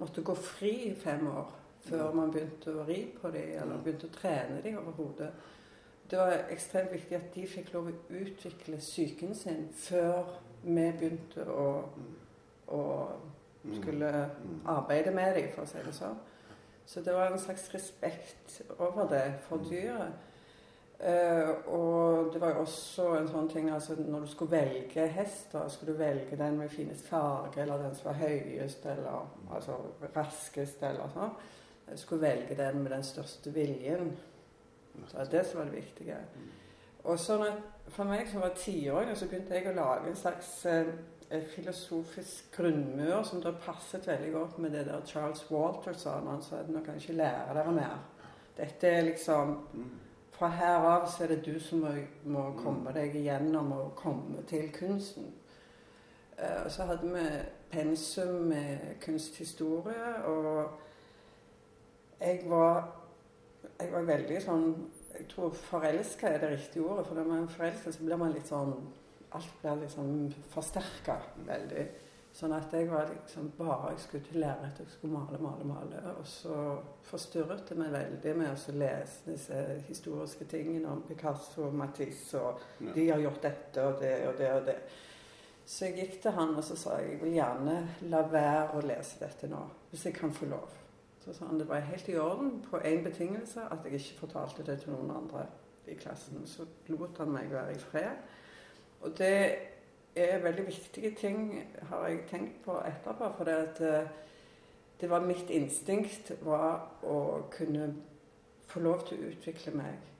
[0.00, 1.50] måtte gå fri i fem år
[1.84, 5.28] før man begynte å ri på dem, eller begynte å trene dem overhodet.
[6.08, 11.44] Det var ekstremt viktig at de fikk lov å utvikle psyken sin før vi begynte
[11.44, 11.66] å,
[12.72, 12.82] å
[13.74, 14.12] skulle
[14.64, 16.16] arbeide med dem, for å si det sånn.
[16.88, 20.16] Så det var en slags respekt over det for dyret.
[20.94, 25.48] Uh, og det var jo også en sånn ting altså Når du skulle velge hest,
[25.52, 29.80] da skulle du velge den med finest farge, eller den som var høyest, eller altså
[30.14, 31.34] raskest, eller sånn.
[31.90, 34.14] Du skulle velge den med den største viljen.
[34.94, 36.20] Det var det som var det viktige.
[37.04, 40.52] Og så når, For meg som var tiåring, så begynte jeg å lage en slags
[40.70, 40.86] eh,
[41.52, 46.62] filosofisk grunnmur som da passet veldig godt med det der Charles Walter sa han sa
[46.62, 47.98] at nå kan jeg ikke lære dere mer.
[48.56, 49.54] Dette er liksom
[50.34, 51.92] Fra her av så er det du som må,
[52.26, 55.30] må komme deg igjennom og komme til kunsten.
[56.64, 57.24] Og så hadde vi
[57.70, 60.70] pensum med kunsthistorie, og
[62.20, 62.82] jeg var
[63.78, 64.68] jeg var veldig sånn
[65.14, 67.06] Jeg tror forelska er det riktige ordet.
[67.06, 68.74] For når man er forelska, så blir man litt sånn
[69.34, 70.08] Alt blir liksom
[70.50, 71.16] forsterka
[71.46, 71.84] veldig.
[72.34, 76.00] Sånn at jeg var liksom bare Jeg skulle til lerret, jeg skulle male, male, male.
[76.18, 76.56] Og så
[77.06, 82.64] forstyrret det meg veldig med å lese disse historiske tingene om Picasso og Matisse, og
[82.82, 82.94] ja.
[82.96, 84.78] de har gjort dette og det og det og det.
[85.64, 87.76] Så jeg gikk til han og så sa jeg, jeg vil gjerne
[88.10, 89.60] la være å lese dette nå,
[89.92, 90.74] hvis jeg kan få lov.
[91.24, 94.66] Så sa han det var helt i orden på én betingelse, at jeg ikke fortalte
[94.66, 95.46] det til noen andre
[95.88, 96.42] i klassen.
[96.50, 98.26] Så lot han meg være i fred.
[99.06, 99.38] Og det
[100.16, 103.30] er veldig viktige ting, har jeg tenkt på etterpå.
[103.36, 104.08] For det, at, eh,
[105.00, 107.94] det var mitt instinkt var å kunne
[108.66, 110.10] få lov til å utvikle meg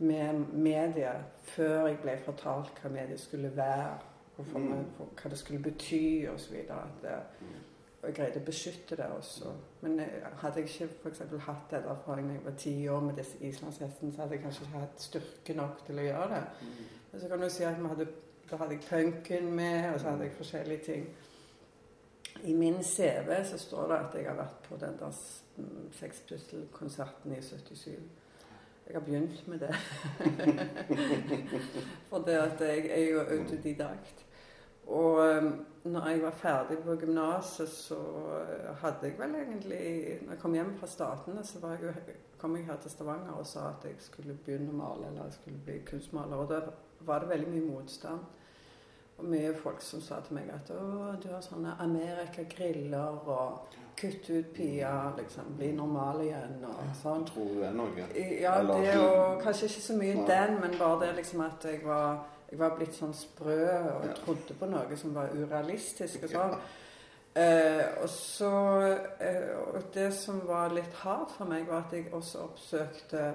[0.00, 1.12] med media
[1.52, 3.98] før jeg ble fortalt hva mediet skulle være,
[4.38, 6.54] og meg, for hva det skulle bety osv.
[8.00, 9.50] Og jeg greide å beskytte det også.
[9.82, 10.00] Men
[10.40, 11.20] hadde jeg ikke f.eks.
[11.44, 14.64] hatt den erfaringen da jeg var ti år med disse islandshestene, så hadde jeg kanskje
[14.64, 16.40] ikke hatt styrke nok til å gjøre det.
[16.62, 16.78] Mm.
[17.10, 18.06] Men så kan du si at vi hadde,
[18.50, 21.10] da hadde jeg punken med, og så hadde jeg forskjellige ting.
[22.42, 25.20] I min CV så står det at jeg har vært på den der
[25.92, 27.90] Sex Pistol-konserten i 77.
[28.86, 29.74] Jeg har begynt med det.
[32.10, 34.26] For det at jeg er jo autodidakt.
[34.86, 40.32] Og um, når jeg var ferdig på gymnaset, så uh, hadde jeg vel egentlig Når
[40.32, 41.94] jeg kom hjem fra Statene, så jeg,
[42.38, 45.38] kom jeg her til Stavanger og sa at jeg skulle begynne å male, eller jeg
[45.38, 46.36] skulle bli kunstmaler.
[46.36, 46.60] Og da
[47.06, 48.39] var det veldig mye motstand.
[49.20, 54.30] Og mye folk som sa til meg at å, du har sånne Amerika-griller og kutt
[54.32, 57.26] ut Pia, liksom, bli normal igjen og sånn.
[57.28, 58.06] Tror du det er noe?
[58.40, 62.22] Ja, det og kanskje ikke så mye den, men bare det liksom at jeg var
[62.50, 64.14] jeg var blitt sånn sprø og ja.
[64.24, 66.56] trodde på noe som var urealistisk og sånn.
[67.38, 68.50] Eh, og så
[69.22, 73.28] eh, og Det som var litt hardt for meg, var at jeg også oppsøkte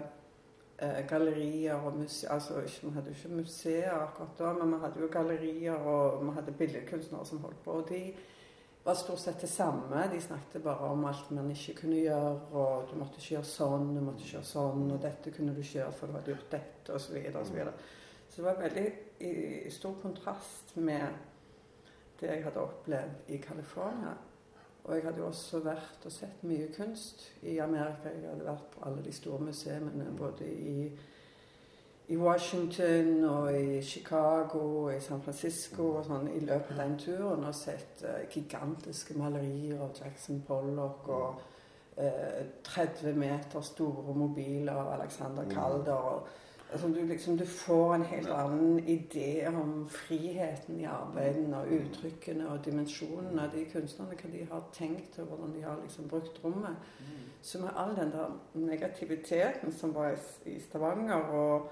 [1.08, 5.08] gallerier og museer Altså vi hadde jo ikke museer akkurat da, men vi hadde jo
[5.12, 7.72] gallerier og vi hadde billedkunstnere som holdt på.
[7.72, 8.02] og de
[8.86, 10.04] var stort sett det samme.
[10.12, 13.88] De snakket bare om alt man ikke kunne gjøre, og du måtte ikke gjøre sånn,
[13.96, 16.52] du måtte ikke gjøre sånn, og dette kunne du ikke gjøre for du hadde gjort
[16.52, 17.16] dette, osv.
[17.42, 17.58] osv.
[18.30, 18.86] Så det var veldig
[19.26, 21.18] i stor kontrast med
[22.20, 24.14] det jeg hadde opplevd i California.
[24.86, 28.12] Og jeg hadde jo også vært og sett mye kunst i Amerika.
[28.14, 30.92] Jeg hadde vært på alle de store museene både i,
[32.14, 37.00] i Washington og i Chicago og i San Francisco og sånn i løpet av den
[37.02, 41.42] turen og sett uh, gigantiske malerier av Jackson Pollock og
[41.98, 46.12] uh, 30 meter store mobiler av Alexander Calder.
[46.14, 51.72] og altså du, liksom, du får en helt annen idé om friheten i arbeidene og
[51.78, 56.10] uttrykkene og dimensjonene av de kunstnerne, hva de har tenkt og hvordan de har liksom
[56.10, 56.76] brukt rommet.
[57.00, 57.24] Mm.
[57.42, 61.72] Så med all den der negativiteten som var i Stavanger, og,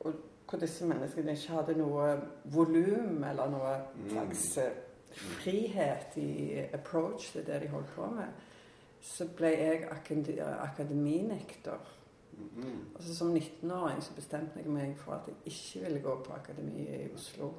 [0.00, 0.12] og
[0.50, 2.06] hvor disse menneskene ikke hadde noe
[2.44, 4.08] volum eller noe mm.
[4.10, 5.20] slags mm.
[5.40, 6.30] frihet i
[6.72, 8.32] approach til det de holdt på med,
[9.00, 9.86] så ble jeg
[10.60, 11.96] akademinekter.
[12.94, 17.04] Altså Som 19-åring så bestemte jeg meg for at jeg ikke ville gå på akademiet
[17.06, 17.52] i Oslo.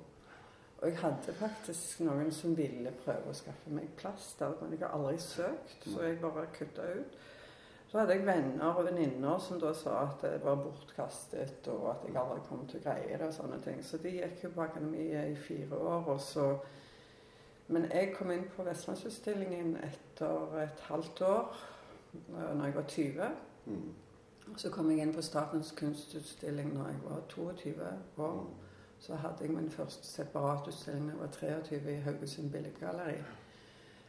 [0.82, 4.82] Og jeg hadde faktisk noen som ville prøve å skaffe meg plass der, men jeg
[4.82, 7.20] har aldri søkt, så jeg bare kutta ut.
[7.92, 12.06] Så hadde jeg venner og venninner som da sa at det var bortkastet, og at
[12.08, 13.82] jeg aldri kom til å greie det og sånne ting.
[13.84, 16.54] Så de gikk jo på akademiet i fire år, og så
[17.72, 21.60] Men jeg kom inn på Vestlandsutstillingen etter et halvt år,
[22.28, 23.30] når jeg var 20.
[23.66, 23.94] Mm.
[24.58, 27.74] Så kom jeg inn på Statens kunstutstilling når jeg var 22
[28.18, 28.42] år.
[29.02, 33.22] Så hadde jeg min første separatutstilling da jeg var 23 i Haugesund Billedgalleri.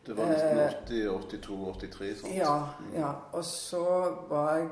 [0.06, 2.34] Det var nesten 80, 82, 83 sant?
[2.34, 2.56] Ja,
[2.94, 3.10] ja.
[3.32, 3.84] Og så
[4.28, 4.68] var jeg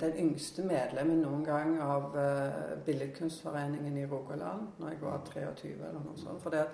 [0.00, 6.04] den yngste medlemmen noen gang av uh, Billedkunstforeningen i Rogaland når jeg var 23 eller
[6.04, 6.42] noe sånt.
[6.44, 6.66] For det,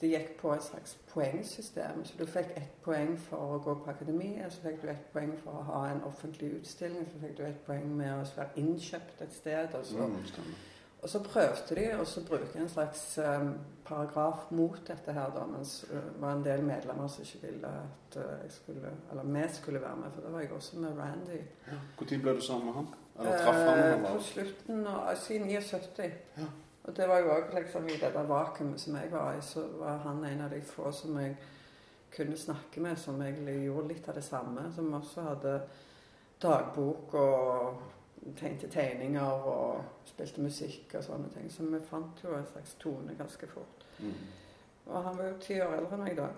[0.00, 2.04] det gikk på et slags poengsystem.
[2.04, 5.32] Så du fikk ett poeng for å gå på akademiet, så fikk du ett poeng
[5.44, 9.22] for å ha en offentlig utstilling, så fikk du ett poeng med å være innkjøpt
[9.26, 9.74] et sted.
[9.74, 10.08] og så...
[10.08, 10.56] Mm.
[11.06, 13.52] Og så prøvde de å bruke en slags um,
[13.86, 17.68] paragraf mot dette her, da, mens det uh, var en del medlemmer som ikke ville
[17.68, 20.14] at uh, jeg skulle, eller vi skulle være med.
[20.14, 21.38] For da var jeg også med Randy.
[21.68, 21.78] Ja.
[22.00, 22.88] Når ble du sammen med han?
[23.18, 23.78] Eller traff han?
[23.84, 24.08] Eller?
[24.08, 26.10] på slutten av altså, 79.
[26.40, 26.48] Ja.
[26.86, 29.66] Og det var jo òg liksom i det der vakuumet som jeg var i, så
[29.78, 31.34] var han en av de få som jeg
[32.16, 34.68] kunne snakke med, som egentlig gjorde litt av det samme.
[34.74, 35.60] Som også hadde
[36.42, 37.82] dagbok og
[38.38, 41.50] tegnte tegninger og spilte musikk og sånne ting.
[41.50, 43.86] Så vi fant jo en slags tone ganske fort.
[43.98, 44.14] Mm.
[44.86, 46.30] Og han var jo ti år eldre enn meg da.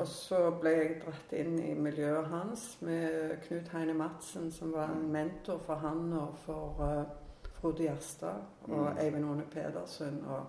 [0.00, 4.94] Og så ble jeg dratt inn i miljøet hans med Knut Heine Madsen, som var
[4.94, 7.21] en mentor for han og for uh,
[7.62, 8.98] Frode Gjerstad og Mm.
[8.98, 10.24] Eivind One Pedersen.
[10.26, 10.46] Og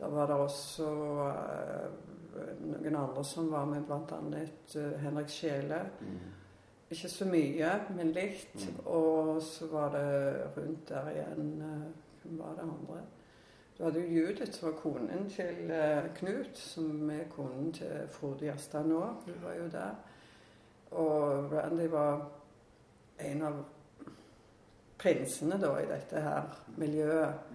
[0.00, 1.92] da var det også uh,
[2.60, 4.18] noen andre som var med, bl.a.
[4.76, 5.82] Uh, Henrik Sjele.
[6.00, 6.18] Mm.
[6.90, 8.54] Ikke så mye, men litt.
[8.54, 8.86] Mm.
[8.86, 11.86] Og så var det rundt der igjen uh,
[12.22, 13.02] Hvem var det andre?
[13.78, 18.46] Du hadde jo Judith, som var konen til eh, Knut, som er konen til Frode
[18.46, 19.00] Gjerstad nå.
[19.26, 19.90] Hun var jo der.
[20.90, 22.24] Og Randy var
[23.20, 23.58] en av
[24.98, 27.54] prinsene da i dette her miljøet.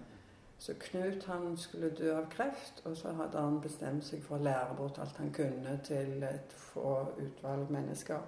[0.62, 4.44] Så Knut han skulle dø av kreft, og så hadde han bestemt seg for å
[4.46, 8.22] lære bort alt han kunne til et få utvalg mennesker.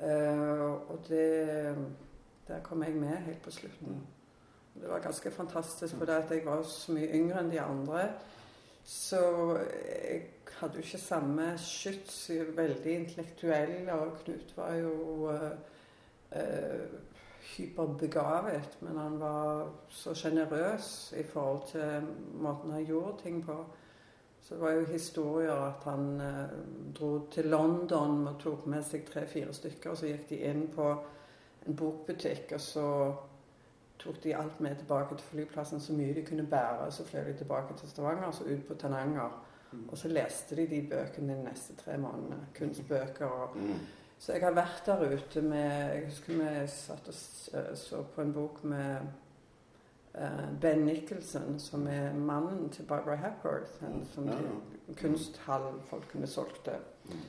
[0.00, 1.76] Uh, og det
[2.48, 4.02] Der kom jeg med helt på slutten.
[4.74, 8.02] Det var ganske fantastisk, for at jeg var så mye yngre enn de andre.
[8.84, 9.20] Så
[9.56, 10.26] jeg
[10.58, 12.30] hadde jo ikke samme skyts.
[12.56, 14.92] Veldig intellektuell, og Knut var jo
[15.32, 15.50] uh,
[16.30, 16.84] eh,
[17.56, 18.78] hyperbegavet.
[18.80, 22.06] Men han var så sjenerøs i forhold til
[22.40, 23.64] måten han gjorde ting på.
[24.40, 26.56] Så det var jo historier at han eh,
[26.98, 29.90] dro til London og tok med seg tre-fire stykker.
[29.90, 30.88] Og så gikk de inn på
[31.66, 32.88] en bokbutikk, og så
[33.98, 36.90] tok de alt med tilbake til flyplassen så mye de kunne bære.
[36.92, 39.32] Så fløy de tilbake til Stavanger, så ut på Tananger.
[39.72, 39.88] Mm.
[39.88, 42.46] Og så leste de de bøkene de neste tre månedene.
[42.58, 43.26] Kunstbøker.
[43.26, 43.78] Og, Mm.
[44.24, 47.16] Så jeg har vært der ute med Jeg husker vi satt og
[47.58, 49.02] eh, så på en bok med
[50.16, 53.82] eh, Ben Nicholson, som er mannen til Barbara Hepworth.
[53.84, 54.54] En som Ja, de,
[54.88, 54.94] ja.
[54.96, 56.78] kunsthall folk kunne solgt det.
[57.04, 57.20] Mm.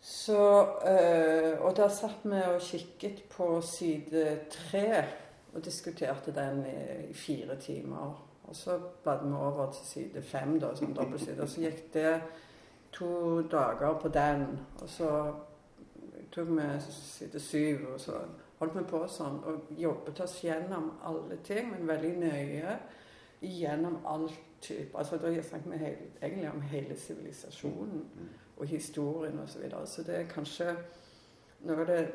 [0.00, 0.42] Så,
[0.84, 5.04] eh, og der satt vi og kikket på side tre
[5.54, 8.12] og diskuterte den i, i fire timer.
[8.44, 11.42] Og så bladde vi over til side fem, da, som dobbeltside.
[11.42, 12.20] Og så gikk det
[12.92, 14.58] to dager på den.
[14.82, 15.10] Og så
[16.32, 18.20] tok vi side syv, og så
[18.58, 19.40] holdt vi på sånn.
[19.44, 22.76] Og jobbet oss gjennom alle ting, men veldig nøye.
[23.40, 24.98] Gjennom alt type.
[24.98, 28.28] Altså, da snakker vi hele, egentlig om hele sivilisasjonen Mm.
[28.56, 29.52] og historien osv.
[29.52, 29.86] Så, videre.
[29.86, 30.76] så det er kanskje
[31.60, 32.14] noe av det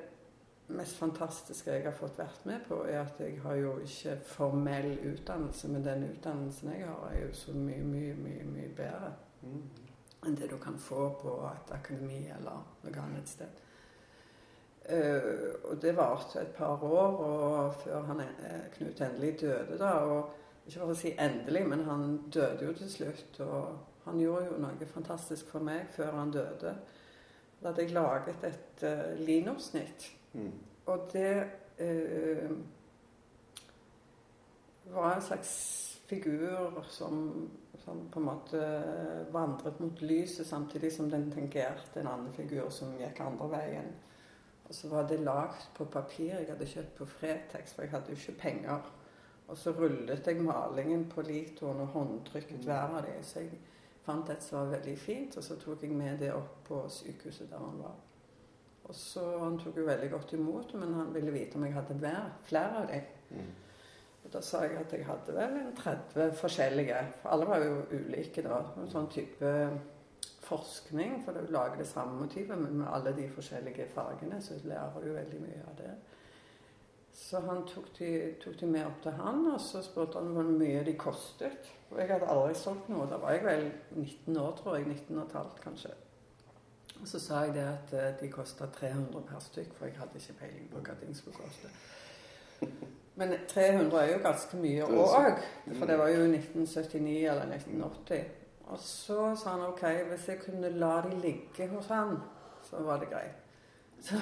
[0.67, 4.97] mest fantastiske jeg har fått vært med på, er at jeg har jo ikke formell
[5.13, 9.63] utdannelse, men den utdannelsen jeg har, er jo så mye, mye, mye, mye bedre Mm.
[10.25, 13.61] Enn det du kan få på et akademi eller noe annet sted.
[14.81, 19.77] Uh, og det varte et par år og før han, eh, Knut endelig døde.
[19.77, 20.33] da, og
[20.65, 23.39] Ikke for å si endelig, men han døde jo til slutt.
[23.39, 26.75] Og han gjorde jo noe fantastisk for meg før han døde.
[27.61, 30.11] Da hadde jeg laget et uh, linosnitt.
[30.33, 30.51] Mm.
[30.85, 31.43] Og det
[31.81, 32.57] uh,
[34.93, 35.51] var en slags
[36.05, 37.49] figur som,
[37.83, 38.61] som på en måte
[39.33, 43.91] vandret mot lyset, samtidig som den tangerte en annen figur som gikk andre veien.
[44.67, 48.13] Og så var det lagd på papir jeg hadde kjøpt på Fretex, for jeg hadde
[48.13, 48.91] jo ikke penger.
[49.51, 53.19] Og så rullet jeg malingen på litoen og håndtrykket hver av dem.
[53.23, 53.57] Så jeg
[54.05, 57.51] fant et som var veldig fint, og så tok jeg med det opp på sykehuset
[57.51, 57.97] der han var.
[58.87, 62.15] Og så Han tok jo veldig godt imot men han ville vite om jeg hadde
[62.47, 63.11] flere av dem.
[63.29, 63.51] Mm.
[64.31, 66.99] Da sa jeg at jeg hadde vel en 30 forskjellige.
[67.21, 68.61] For alle var jo ulike, da.
[68.79, 69.51] En sånn type
[70.45, 71.17] forskning.
[71.25, 75.11] For du lager det samme motivet, men med alle de forskjellige fargene, så lærer du
[75.13, 75.93] veldig mye av det.
[77.21, 78.11] Så han tok de,
[78.43, 81.67] tok de med opp til han, og så spurte han hvor mye de kostet.
[81.91, 83.09] Og jeg hadde aldri solgt noe.
[83.11, 83.67] Da var jeg vel
[83.97, 84.87] 19 år, tror jeg.
[84.87, 85.93] 19 og et halvt, kanskje.
[87.01, 90.21] Og så sa jeg det at eh, de kosta 300 per stykk, for jeg hadde
[90.21, 91.71] ikke peiling på hva ting skulle koste.
[93.19, 95.41] Men 300 er jo ganske mye òg,
[95.77, 98.23] for det var jo 1979 eller 1980.
[98.71, 102.15] Og så sa han OK, hvis jeg kunne la de ligge hos han,
[102.63, 103.37] så var det greit.
[104.01, 104.17] Så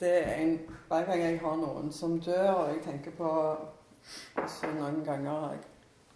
[0.00, 3.28] det er en Hver gang jeg har noen som dør, og jeg tenker på
[4.36, 5.58] altså Noen ganger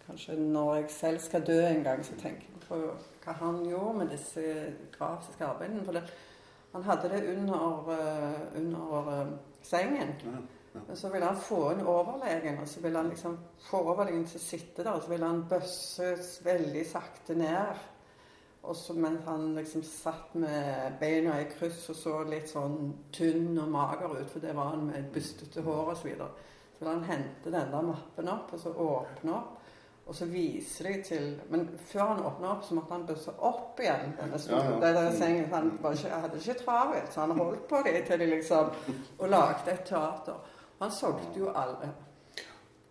[0.07, 2.79] Kanskje når jeg selv skal dø en gang, så tenker jeg på
[3.25, 4.41] hva han gjorde med disse
[4.97, 5.83] grafiske arbeidene.
[5.85, 6.01] For det,
[6.73, 9.27] han hadde det under, uh, under uh,
[9.61, 10.15] sengen.
[10.25, 10.41] Ja,
[10.73, 10.95] ja.
[10.95, 14.43] Så ville han få inn overlegen, og så ville han liksom få overlegen til å
[14.43, 14.93] sitte der.
[14.93, 16.11] Og så ville han bøsse
[16.45, 17.81] veldig sakte ned.
[18.61, 23.57] Og så mens han liksom satt med beina i kryss og så litt sånn tynn
[23.57, 25.97] og mager ut, for det var han med bustete hår osv.
[26.01, 26.29] Så, videre.
[26.75, 29.57] så ville han hente den der mappen opp og så åpne opp.
[30.11, 33.79] Og så viser de til Men før han åpna opp, så måtte han bøsse opp
[33.79, 34.81] igjen denne stolen.
[34.81, 35.11] Ja, ja.
[35.15, 35.45] sengen.
[35.53, 38.73] Han ikke, hadde ikke travelt, så han holdt på det til de liksom
[39.19, 40.57] Og lagde et teater.
[40.81, 41.91] Han solgte jo alle.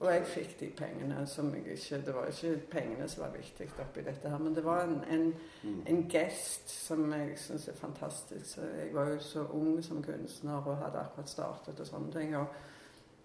[0.01, 3.67] Og jeg fikk de pengene som jeg ikke Det var ikke pengene som var viktig
[3.83, 5.83] oppi dette her, men det var en, en, mm.
[5.87, 8.47] en gest som jeg syns er fantastisk.
[8.55, 12.37] Så jeg var jo så ung som kunstner og hadde akkurat startet og sånne ting.
[12.37, 12.47] og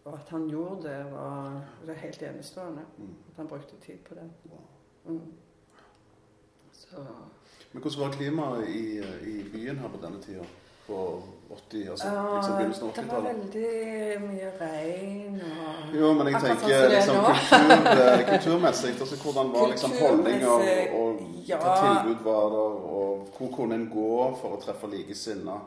[0.06, 2.82] og at han gjorde det, var, det helt enestående.
[2.97, 3.15] Mm.
[3.30, 4.30] At han brukte tid på det.
[5.06, 5.21] Mm.
[7.71, 8.99] Men hvordan var klimaet i,
[9.30, 10.45] i, byen her på denne tida?
[10.88, 13.05] På 80, altså liksom begynnelsen av 80-tallet?
[13.05, 18.91] Det var veldig mye regn og Jo, men jeg tenker liksom kultur, eh, kulturmessig.
[18.99, 20.51] Altså, hvordan var liksom holdninger,
[20.99, 21.62] og, ja.
[21.62, 22.84] hva tilbud var der?
[22.99, 25.58] Og hvor kunne en gå for å treffe likesinnede?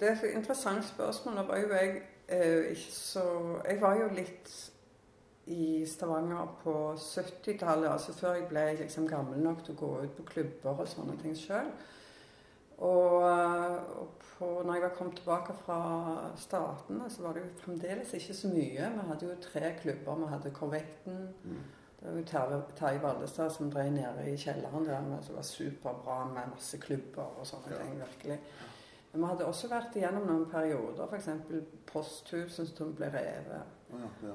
[0.00, 1.40] Det er et interessant spørsmål.
[1.40, 3.22] Da var jo jeg Eh, så
[3.66, 4.50] jeg var jo litt
[5.50, 10.12] i Stavanger på 70-tallet, altså før jeg ble liksom gammel nok til å gå ut
[10.18, 11.72] på klubber og sånne ting sjøl.
[12.80, 13.22] Og,
[14.00, 15.80] og på, når jeg var kommet tilbake fra
[16.40, 18.88] Statene, så var det jo fremdeles ikke så mye.
[18.94, 20.22] Vi hadde jo tre klubber.
[20.22, 21.18] Vi hadde Korvetten.
[21.44, 21.60] Mm.
[22.00, 26.54] Det var jo Terje Vallestad som drev nede i kjelleren der, som var superbra med
[26.54, 27.82] masse klubber og sånne ja.
[27.82, 27.98] ting.
[28.00, 28.38] virkelig.
[29.12, 31.28] Men vi hadde også vært igjennom noen perioder, f.eks.
[31.90, 33.76] Posthuset som ble revet.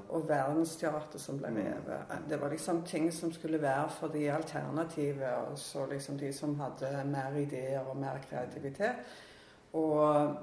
[0.10, 1.60] Og Verdensteatret som ble mm.
[1.62, 2.18] revet.
[2.30, 6.58] Det var liksom ting som skulle være for de alternative, og så liksom de som
[6.60, 9.16] hadde mer ideer og mer kreativitet.
[9.74, 10.36] Og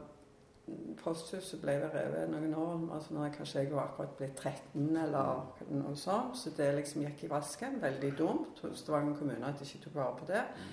[1.03, 5.65] Posthuset ble revet noen år, altså når jeg kanskje jeg var akkurat blitt 13 eller
[5.75, 6.39] noe sånt.
[6.39, 7.81] Så det liksom gikk i vasken.
[7.83, 10.45] Veldig dumt hos Stavanger kommune at de ikke tok vare på det.
[10.55, 10.71] Mm.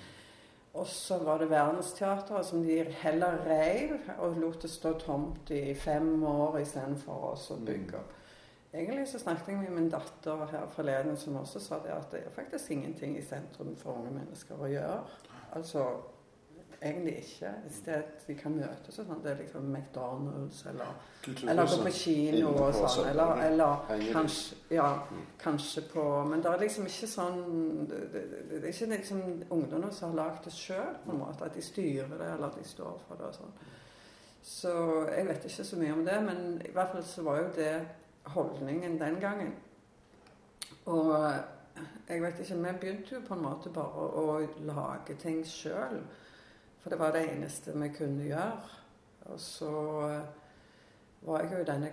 [0.80, 5.74] Og så var det Verdensteatret som de heller reiv og lot det stå tomt i
[5.74, 8.16] fem år istedenfor å bygge opp.
[8.74, 12.20] Egentlig så snakket jeg med min datter her forleden som også sa det at det
[12.26, 15.00] er faktisk ingenting i sentrum for unge mennesker å gjøre.
[15.58, 15.86] Altså
[16.82, 17.46] egentlig ikke.
[17.66, 19.20] Et sted vi kan møtes og sånn.
[19.24, 20.94] Det er liksom McDonald's eller,
[21.42, 23.10] eller gå på kino og sånn.
[23.10, 25.26] Eller, eller kanskje, ja, mm.
[25.42, 27.42] kanskje på Men det er liksom ikke sånn
[27.90, 28.24] Det,
[28.62, 31.50] er ikke liksom ungdommene som har lagd det sjøl, på en måte.
[31.50, 33.54] At de styrer det, eller at de står for det og sånn.
[34.40, 34.74] Så
[35.10, 37.74] jeg vet ikke så mye om det, men i hvert fall så var jo det
[38.24, 39.54] holdningen den gangen.
[40.86, 41.34] Og
[42.08, 46.02] jeg vet ikke, Vi begynte jo på en måte bare å lage ting sjøl.
[46.80, 48.60] For det var det eneste vi kunne gjøre.
[49.30, 49.72] Og så
[50.08, 50.22] eh,
[51.22, 51.90] var jeg jo i denne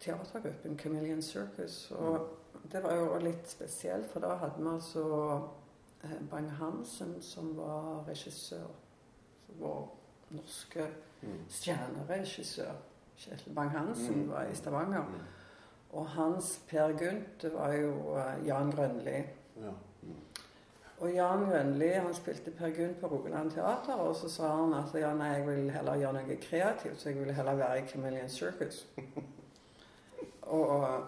[0.00, 1.90] teatergruppen Chameleon Circus.
[1.90, 2.28] Og
[2.72, 5.04] det var jo litt spesielt, for da hadde vi altså
[6.04, 8.72] eh, Bang-Hansen som var regissør.
[9.60, 9.84] Vår
[10.30, 10.88] norske
[11.22, 11.44] mm.
[11.48, 12.74] stjerneregissør.
[13.16, 14.30] Kjetil Bang-Hansen mm.
[14.32, 15.04] var i Stavanger.
[15.94, 16.00] Mm.
[16.00, 19.18] Og hans Per Gynt var jo eh, Jan Grønli.
[19.62, 19.74] Ja.
[20.98, 24.94] Og Jan Grønli han spilte Per Gunt på Rogaland Teater, og så sa han at
[24.98, 28.28] ja, nei, jeg vil heller gjøre noe kreativt, så jeg vil heller være i Chameleon
[28.28, 28.86] Circus.
[30.58, 31.04] og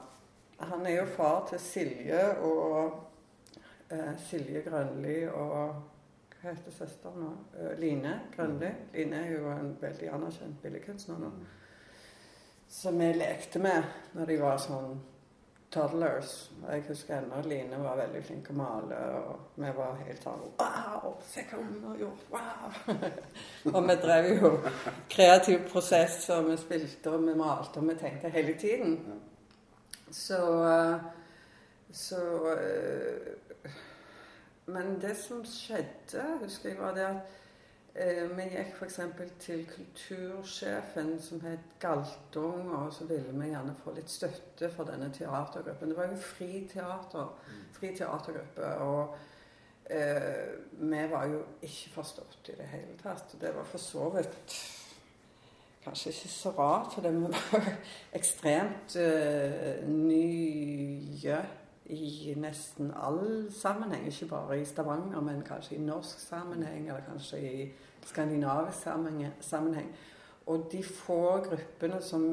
[0.59, 2.97] han er jo far til Silje og
[3.91, 5.85] eh, Silje Grønli og
[6.37, 7.29] Hva heter søsteren nå?
[7.57, 8.69] Uh, Line Grønli.
[8.69, 8.91] Mm.
[8.95, 11.31] Line er jo en veldig anerkjent billedkunstner nå.
[12.69, 13.85] Som jeg lekte med
[14.17, 14.97] når de var sånn
[15.71, 16.33] toddlers.
[16.71, 20.45] Jeg husker ennå Line var veldig flink til å male, og vi var helt sånn
[20.61, 21.17] Wow!
[21.27, 22.27] Se hva hun har gjort!
[22.33, 22.77] Wow!
[23.75, 24.53] og vi drev jo
[25.13, 28.99] kreativ prosess, og vi spilte og vi malte og vi tenkte hele tiden.
[30.11, 30.39] Så,
[31.93, 32.21] så
[34.67, 37.35] Men det som skjedde, husker jeg, var det at
[37.97, 38.99] Eh, vi gikk f.eks.
[39.41, 45.09] til kultursjefen, som het Galtung, og så ville vi gjerne få litt støtte for denne
[45.15, 45.89] teatergruppen.
[45.89, 47.63] Det var jo fri teater, mm.
[47.79, 49.17] fri teatergruppe, og
[49.89, 50.43] eh,
[50.77, 53.33] vi var jo ikke forstått i det hele tatt.
[53.41, 54.59] Det var for så vidt
[55.87, 57.71] kanskje ikke så rart, for vi var
[58.21, 61.41] ekstremt eh, nye
[61.89, 64.07] i nesten all sammenheng.
[64.07, 67.73] Ikke bare i Stavanger, men kanskje i norsk sammenheng, eller kanskje i
[68.07, 68.89] skandinavisk
[69.41, 69.95] sammenheng.
[70.47, 72.25] Og de få gruppene som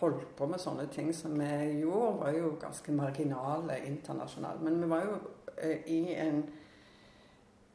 [0.00, 4.62] holdt på med sånne ting som vi gjorde, var jo ganske marginale internasjonalt.
[4.62, 5.18] Men vi var jo
[5.62, 6.40] eh, i en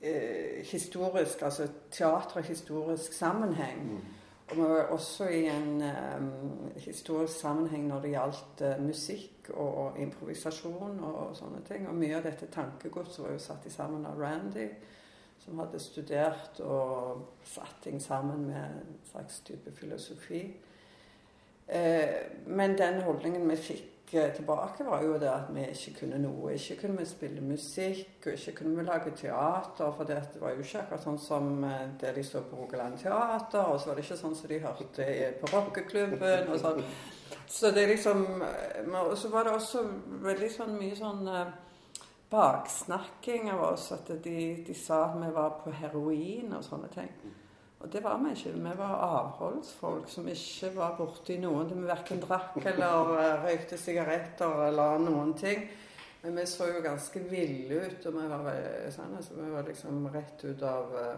[0.02, 3.80] eh, historisk, altså teaterhistorisk sammenheng.
[3.92, 4.21] Mm.
[4.52, 10.00] Og vi var også i en um, historisk sammenheng når det gjaldt uh, musikk og,
[10.04, 11.86] improvisasjon og, og, sånne ting.
[11.88, 14.68] Og mye av dette tankegodset var jo satt i sammen av Randy
[15.42, 20.44] som hadde studert og satt ting sammen med en slags type filosofi.
[21.72, 22.20] Uh,
[22.52, 26.54] men den holdningen vi fikk tilbake, var jo det at vi ikke kunne noe.
[26.54, 29.94] Ikke kunne vi spille musikk, og ikke kunne vi lage teater.
[29.98, 33.72] For det var jo ikke akkurat sånn som eh, det de så på Rogaland Teater,
[33.72, 35.10] og så var det ikke sånn som de hørte
[35.42, 36.52] på rockeklubben.
[36.52, 36.84] og sånn.
[37.48, 39.86] Så det liksom eh, Og så var det også
[40.28, 41.30] veldig sånn mye sånn
[42.32, 43.92] baksnakking av oss.
[43.96, 47.12] At de, de, sa at vi var på heroin og sånne ting.
[47.82, 48.54] Og det var vi ikke.
[48.54, 51.72] Vi var avholdsfolk som ikke var borti noen.
[51.74, 55.66] Vi verken drakk eller uh, røykte sigaretter eller noen ting.
[56.22, 58.50] Men vi så jo ganske ville ut, og vi var,
[58.94, 61.16] sånn, altså, vi var liksom rett ut av uh,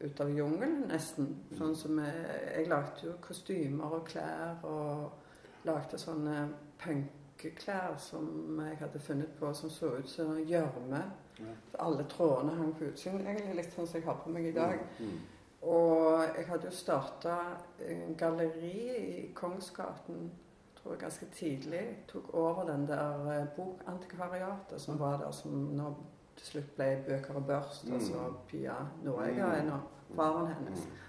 [0.00, 1.28] ut av jungelen, nesten.
[1.56, 6.48] Sånn som jeg, jeg lagde jo kostymer og klær og lagde sånne
[6.82, 11.04] punkeklær som jeg hadde funnet på som så ut som gjørme.
[11.38, 11.54] Ja.
[11.82, 13.24] Alle trådene hang på utsiden.
[13.26, 14.82] Egentlig litt sånn som jeg har på meg i dag.
[14.98, 15.14] Mm.
[15.14, 15.22] Mm.
[15.64, 17.36] Og jeg hadde jo starta
[18.18, 20.26] galleri i Kongsgaten
[20.84, 22.04] tror jeg ganske tidlig.
[22.08, 25.94] Tok over den der eh, bokantikvariatet som var der, som nå
[26.36, 27.94] til slutt ble Bøker og Børst, mm.
[27.94, 29.78] altså Pia Norega er nå
[30.16, 30.84] Faren hennes.
[30.84, 31.00] Mm.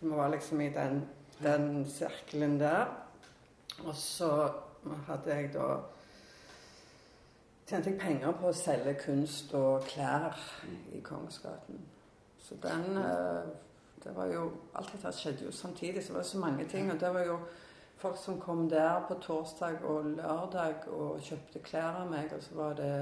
[0.00, 1.08] Så vi var liksom i den,
[1.42, 2.86] den sirkelen der.
[3.84, 4.50] Og så
[5.06, 5.68] hadde jeg da
[7.68, 10.34] tjente jeg penger på å selge kunst og klær
[10.92, 11.84] i Kongsgaten.
[12.42, 13.52] Så den eh,
[14.04, 16.92] Det var jo Alt dette skjedde jo samtidig, så det var så mange ting.
[16.92, 17.38] Og det var jo
[17.96, 22.32] folk som kom der på torsdag og lørdag og kjøpte klær av meg.
[22.36, 22.94] Og så var det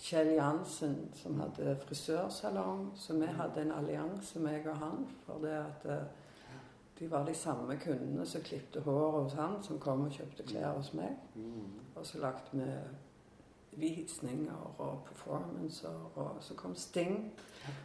[0.00, 2.92] Kjell Jansen som hadde frisørsalong.
[2.96, 6.08] Så vi hadde en allianse, meg og han, for det at eh,
[6.98, 10.72] de var de samme kundene som klipte håret hos han, som kom og kjøpte klær
[10.78, 11.16] hos meg.
[11.34, 11.68] Mm.
[11.94, 12.66] Og så lagde vi
[13.72, 17.32] visninger og performancer, og så kom Sting.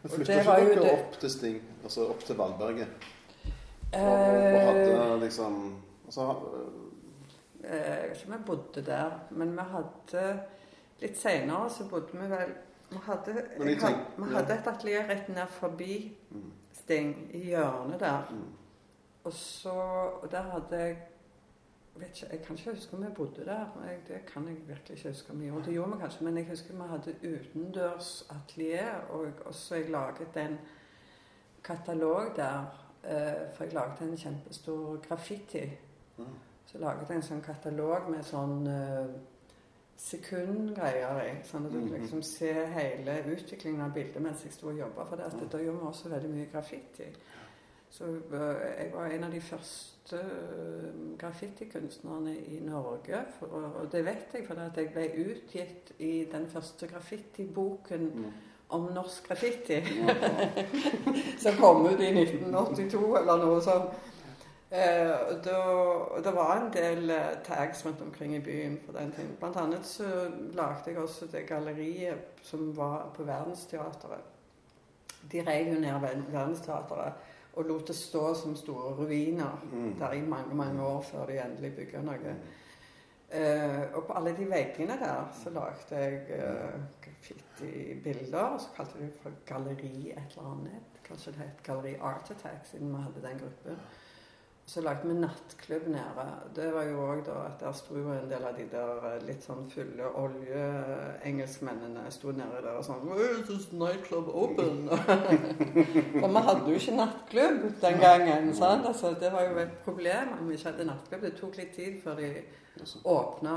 [0.01, 0.91] Men flytta ikke dere det...
[0.91, 2.87] opp til Sting, altså opp til Valberget?
[3.93, 5.75] Og, og hadde eh, liksom
[6.05, 6.35] altså,
[7.63, 10.25] eh, Jeg vet ikke om vi bodde der, men vi hadde
[11.01, 12.53] Litt seinere så bodde vi vel
[12.89, 13.35] Vi hadde,
[13.79, 15.97] tenk, vi hadde et atelier rett ned forbi
[16.31, 16.51] mm.
[16.75, 18.27] Sting, i hjørnet der.
[18.31, 18.43] Mm.
[19.25, 19.73] Og så
[20.21, 20.97] og Der hadde jeg
[22.01, 23.65] vet ikke, Jeg kan ikke huske om jeg bodde der.
[23.87, 25.65] Jeg, det kan jeg virkelig ikke huske om gjorde.
[25.65, 30.37] Det gjorde vi kanskje, men jeg husker vi hadde utendørs atelier, og også jeg laget
[30.37, 30.57] en
[31.63, 32.81] katalog der.
[33.03, 35.71] Eh, for jeg laget en kjempestor graffiti.
[36.17, 36.25] Mm.
[36.65, 39.11] Så laget jeg en sånn katalog med sånn uh,
[40.01, 41.31] sekundgreier i.
[41.47, 42.01] Sånn at du mm-hmm.
[42.01, 45.05] liksom ser hele utviklingen av bildet mens jeg sto og jobba.
[45.05, 47.11] For det, da gjorde vi også veldig mye graffiti.
[47.95, 48.39] Så eh,
[48.83, 50.87] jeg var en av de første eh,
[51.19, 53.21] graffitikunstnerne i Norge.
[53.47, 58.33] Og det vet jeg, for jeg ble utgitt i den første graffitiboken mm.
[58.75, 59.77] om norsk graffiti.
[61.43, 64.11] som kom ut i 1982 eller noe sånt.
[64.75, 65.13] Eh,
[66.25, 67.13] det var en del
[67.45, 69.37] tags rundt omkring i byen på den tiden.
[69.39, 70.09] Blant annet så
[70.57, 74.27] lagde jeg også det galleriet som var på Verdensteatret.
[75.31, 79.95] De rev jo ned Verdensteatret og lot det stå som store ruiner mm.
[79.99, 82.37] der i mange mange år før de endelig bygde noe.
[83.35, 88.39] Uh, og på alle de veggene der så lagde jeg uh, graffiti-bilder.
[88.39, 90.99] Og så kalte de det for Galleri et eller annet.
[91.03, 93.81] Kanskje det het Galleri Art Attack, siden vi hadde den gruppen.
[94.67, 96.23] Så lagde vi nattklubb nede.
[96.55, 99.21] Det var jo òg da at der sto jo en del av de der eh,
[99.27, 103.05] litt sånn fulle oljeengelskmennene sto nede der og sånn
[103.53, 104.89] Is nightclub open?
[106.21, 108.49] For vi hadde jo ikke nattklubb den gangen.
[108.57, 108.89] sant?
[108.89, 111.21] Altså, det var jo et problem om vi ikke hadde nattklubb.
[111.29, 112.29] Det tok litt tid før de
[113.05, 113.55] åpna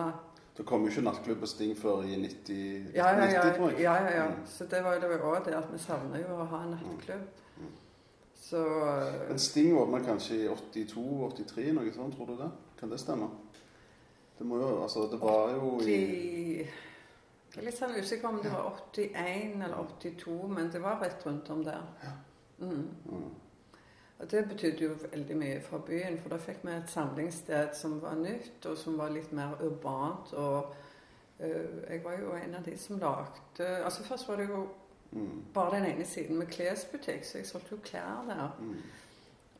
[0.59, 3.69] Det kom jo ikke nattklubb og Sting før i 90, ja, ja, ja, 90 tror
[3.73, 3.81] jeg.
[3.89, 4.29] Ja, ja, ja.
[4.29, 4.45] Mm.
[4.45, 7.25] Så det var jo òg det at vi savner jo å ha en nattklubb.
[8.49, 8.65] Så
[9.29, 12.49] Men Sting åpna kanskje i 82-83, noe sånt, tror du det?
[12.81, 13.29] Kan det stemme?
[14.39, 15.99] Det må jo Altså, det var jo i
[16.63, 21.27] Jeg er litt sånn usikker om det var 81 eller 82, men det var rett
[21.27, 21.85] rundt om der.
[22.59, 22.89] Mm.
[23.05, 23.29] Mm.
[24.19, 28.01] Og Det betydde jo veldig mye for byen, for da fikk vi et samlingssted som
[28.03, 30.33] var nytt, og som var litt mer urbant.
[30.33, 30.75] Og
[31.41, 34.67] uh, jeg var jo en av de som lagde Altså Først var det jo
[35.11, 35.45] mm.
[35.55, 38.49] bare den ene siden med klesbutikk, så jeg solgte jo klær der.
[38.61, 38.79] Mm.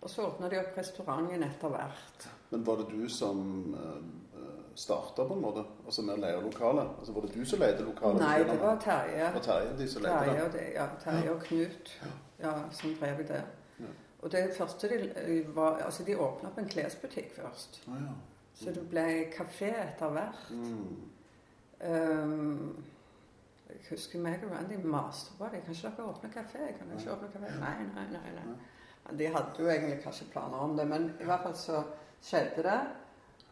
[0.01, 2.29] Og så åpna de opp restauranten etter hvert.
[2.51, 3.41] Men var det du som
[3.75, 3.97] uh,
[4.39, 5.65] eh, starta på en måte?
[5.85, 6.93] Altså med å leie lokalet?
[7.01, 8.23] Altså Var det du som leide lokalet?
[8.23, 9.31] Nei, det var Terje.
[9.35, 10.67] Og Terje de som leide Terje og det?
[10.77, 11.95] Ja, Terje og Knut
[12.39, 13.43] ja, som drev det.
[14.19, 17.83] Og det første de var Altså, de åpna opp en klesbutikk først.
[17.89, 18.15] Ah, ja.
[18.55, 20.49] Så det ble kafé etter hvert.
[20.51, 20.97] Mm.
[21.79, 22.85] Um,
[23.79, 25.63] jeg husker meg og Randy maste på det.
[25.65, 26.71] Kan ikke dere åpne kafé?
[26.79, 27.53] Kan ikke åpne kafé?
[27.63, 28.33] Nei, nei, nei.
[28.37, 29.19] nei.
[29.19, 31.83] De hadde jo egentlig kanskje planer om det, men i hvert fall så
[32.21, 32.81] skjedde det.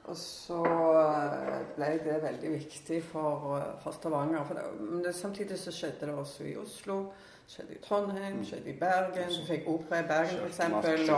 [0.06, 0.58] Og så
[1.00, 4.44] eh, ble det veldig viktig for, eh, for Stavanger.
[4.46, 7.00] For det, men det, samtidig så skjedde det også i Oslo
[7.48, 8.44] skjedde i Trondheim, mm.
[8.44, 9.30] skjedde i Bergen.
[9.30, 11.08] Så fikk opera i Bergen, f.eks.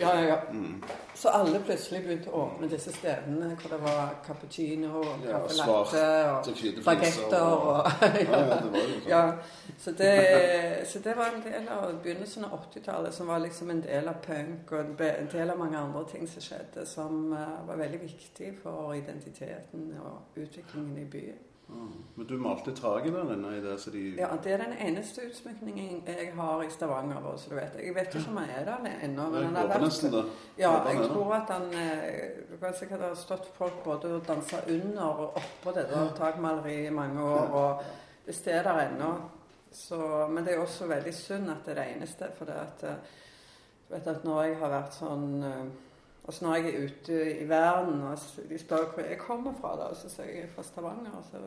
[0.00, 0.38] Ja, ja, ja.
[0.52, 0.82] Mm.
[1.14, 6.02] Så alle plutselig begynte å åpne disse stedene hvor det var cappuccino og caffè latte
[6.34, 7.90] og bagetter og
[9.12, 9.22] ja.
[9.78, 10.12] Så det,
[10.90, 14.18] så det var en del av begynnelsen av 80-tallet som var liksom en del av
[14.24, 18.56] punk og en del av mange andre ting som skjedde, som uh, var veldig viktig
[18.62, 21.47] for identiteten og utviklingen i byen.
[21.68, 23.74] Men du malte taket der inne i det?
[23.80, 24.00] Så de...
[24.18, 27.20] Ja, det er den eneste utsmykningen jeg har i Stavanger.
[27.32, 27.76] Også, du vet.
[27.84, 29.28] Jeg vet ikke om han er der ennå.
[29.30, 30.24] Men han har nesten det.
[30.58, 34.64] Ja, jeg tror at han eh, Du kan sikkert ha stått folk både og dansa
[34.66, 37.54] under og oppå det der takmaleriet i mange år.
[37.60, 37.84] Og
[38.26, 39.12] det er der ennå.
[40.32, 42.32] Men det er også veldig synd at det er det eneste.
[42.38, 43.20] For det at, eh,
[43.88, 45.28] du vet at når jeg har vært sånn
[46.28, 48.18] eh, så når jeg er ute i verden og
[48.50, 51.22] de spør hvor jeg kommer fra, da, så sier jeg fra Stavanger.
[51.30, 51.42] Så,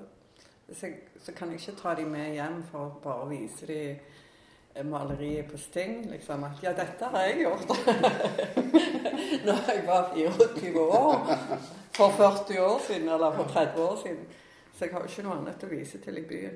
[0.74, 5.52] så, så, kan jeg ikke ta dem med hjem for å bare vise dem maleriet
[5.52, 6.06] på Sting.
[6.12, 7.68] Liksom at ja, dette har jeg gjort.
[9.46, 11.38] når jeg var 24 år.
[11.92, 14.26] For 40 år siden, eller for 30 år siden.
[14.74, 16.56] Så jeg har jo ikke noe annet å vise til i byen.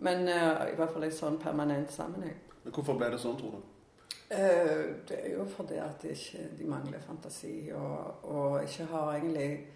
[0.00, 2.38] Men uh, i hvert fall i sånn permanent sammenheng.
[2.64, 3.69] Men Hvorfor ble det sånn, tror du?
[4.30, 9.66] Eh, det er jo fordi at ikke, de mangler fantasi og, og, ikke har egentlig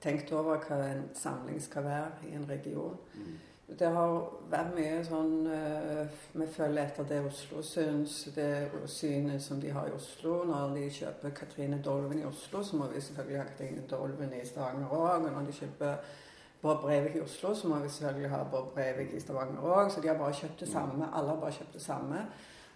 [0.00, 2.96] tenkt over hva en samling skal være i en region.
[3.14, 3.36] Mm.
[3.78, 4.14] Det har
[4.48, 9.90] vært mye sånn uh, Vi følger etter det Oslo syns, det synet som de har
[9.90, 10.38] i Oslo.
[10.48, 14.44] Når de kjøper Katrine Dolven i Oslo, så må vi selvfølgelig ha Katrine Dolven i
[14.48, 15.18] Stavanger òg.
[15.18, 16.14] Og når de kjøper
[16.62, 19.90] Bård Breivik i Oslo, så må vi selvfølgelig ha Bård Breivik i Stavanger òg.
[19.92, 21.10] Så de har bare kjøpt det samme.
[21.12, 22.24] Alle har bare kjøpt det samme.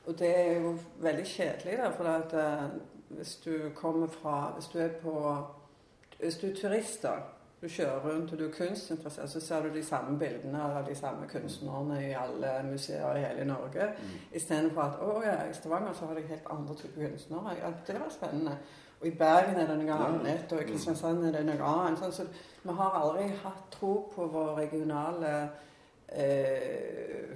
[0.06, 4.66] Og det er jo veldig kjedelig, da, for at uh, hvis du kommer fra Hvis
[4.72, 5.36] du er på
[6.18, 7.12] Hvis du er turist, da,
[7.62, 10.94] du kjører rundt og du er kunstinteressert, så ser du de samme bildene av de
[10.94, 13.86] samme kunstnerne i alle museer i hele Norge.
[13.98, 14.16] Mm.
[14.34, 17.54] Istedenfor at å ja, i Stavanger så har de helt andre typer kunstnere.
[17.60, 18.56] Ja, det var spennende.
[19.00, 22.02] Og i Bergen er det noe annet, og i Kristiansand er det noe annet.
[22.02, 25.32] Sånn, så vi har aldri hatt tro på vår regionale
[26.08, 27.34] eh,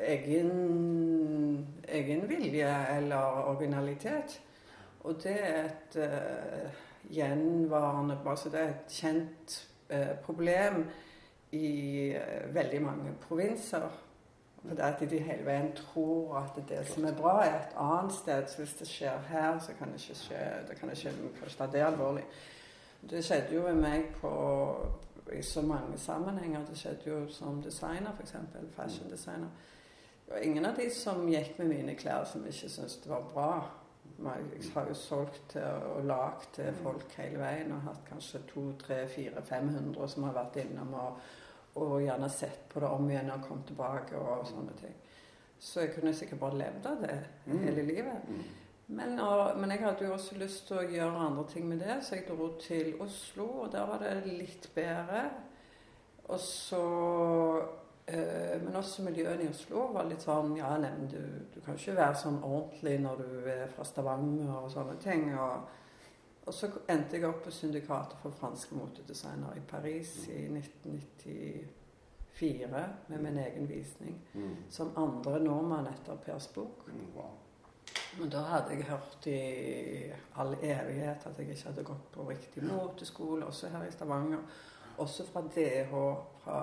[0.00, 4.40] egen, egen vilje eller originalitet.
[5.00, 6.70] Og det er et uh,
[7.10, 10.86] gjenvarende altså Det er et kjent uh, problem
[11.52, 13.88] i uh, veldig mange provinser.
[14.68, 18.12] For det at de hele veien tror at det som er bra, er et annet
[18.12, 18.46] sted.
[18.46, 21.80] Så hvis det skjer her, så kan det ikke skje det kan ikke kanskje det
[21.80, 22.24] er alvorlig.
[23.10, 24.30] Det skjedde jo med meg på,
[25.32, 26.66] i så mange sammenhenger.
[26.68, 28.34] Det skjedde jo som designer, f.eks.
[28.76, 29.48] Fashion designer.
[30.30, 33.24] Det var ingen av de som gikk med mine klær, som ikke syntes det var
[33.32, 33.54] bra.
[34.22, 40.28] Jeg har jo solgt og lagd til folk hele veien og hatt kanskje 200-500 som
[40.28, 41.18] har vært innom og,
[41.80, 44.94] og, gjerne sett på det om igjen og kommet tilbake og sånne ting.
[45.58, 47.18] Så jeg kunne sikkert bare levd av det
[47.48, 47.58] mm.
[47.66, 48.30] hele livet.
[48.30, 48.46] Mm.
[49.00, 51.98] Men, og, men, jeg hadde jo også lyst til å gjøre andre ting med det,
[52.06, 55.26] så jeg dro til Oslo, og der var det litt bedre.
[56.30, 56.86] Og så
[58.64, 61.20] men også miljøene i Oslo var litt sånn Ja, nevn, du,
[61.54, 65.22] du, kan ikke være sånn ordentlig når du er fra Stavanger og sånne ting.
[65.38, 65.54] Og,
[66.46, 73.18] og så endte jeg opp på Syndikatet for franske motedesignere i Paris i 1994 med
[73.22, 74.16] min egen visning.
[74.32, 74.56] Mm.
[74.72, 76.76] Som andre nordmann etter Pers bok.
[76.88, 77.34] Mm, wow.
[78.18, 79.38] Men da hadde jeg hørt i
[80.40, 84.42] all evighet at jeg ikke hadde gått på riktig moteskole, også her i Stavanger.
[85.00, 85.92] Også fra DH,
[86.42, 86.58] fra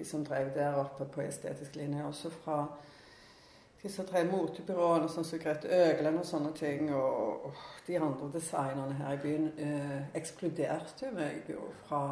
[0.00, 2.06] de som drev der oppe på estetisk linje.
[2.08, 2.64] Også fra
[3.82, 6.90] de som drev motebyråene, sånn som Grete Øglen og sånne ting.
[6.92, 12.02] Og, og de andre designerne her i byen eh, ekskluderte meg jo fra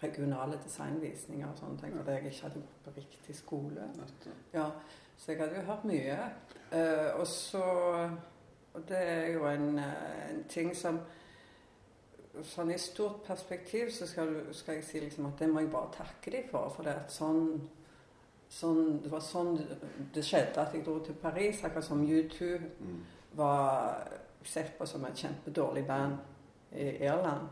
[0.00, 3.88] regionale designvisninger og sånne ting, fordi jeg ikke hadde gått på riktig skole.
[4.54, 4.70] Ja,
[5.16, 6.18] så jeg hadde jo hørt mye.
[6.72, 7.64] Eh, og så
[8.70, 11.00] Og det er jo en, eh, en, ting som
[12.46, 15.92] Sånn i stort perspektiv så skal, skal, jeg si liksom at det må jeg bare
[15.96, 16.72] takke dem for.
[16.74, 17.44] For det, sånn,
[18.50, 19.56] sånn, det var sånn
[20.14, 22.98] det skjedde at jeg dro til Paris, akkurat som U2 mm.
[23.40, 24.04] var
[24.46, 26.20] sett på som et kjempedårlig band
[26.72, 27.48] i Irland.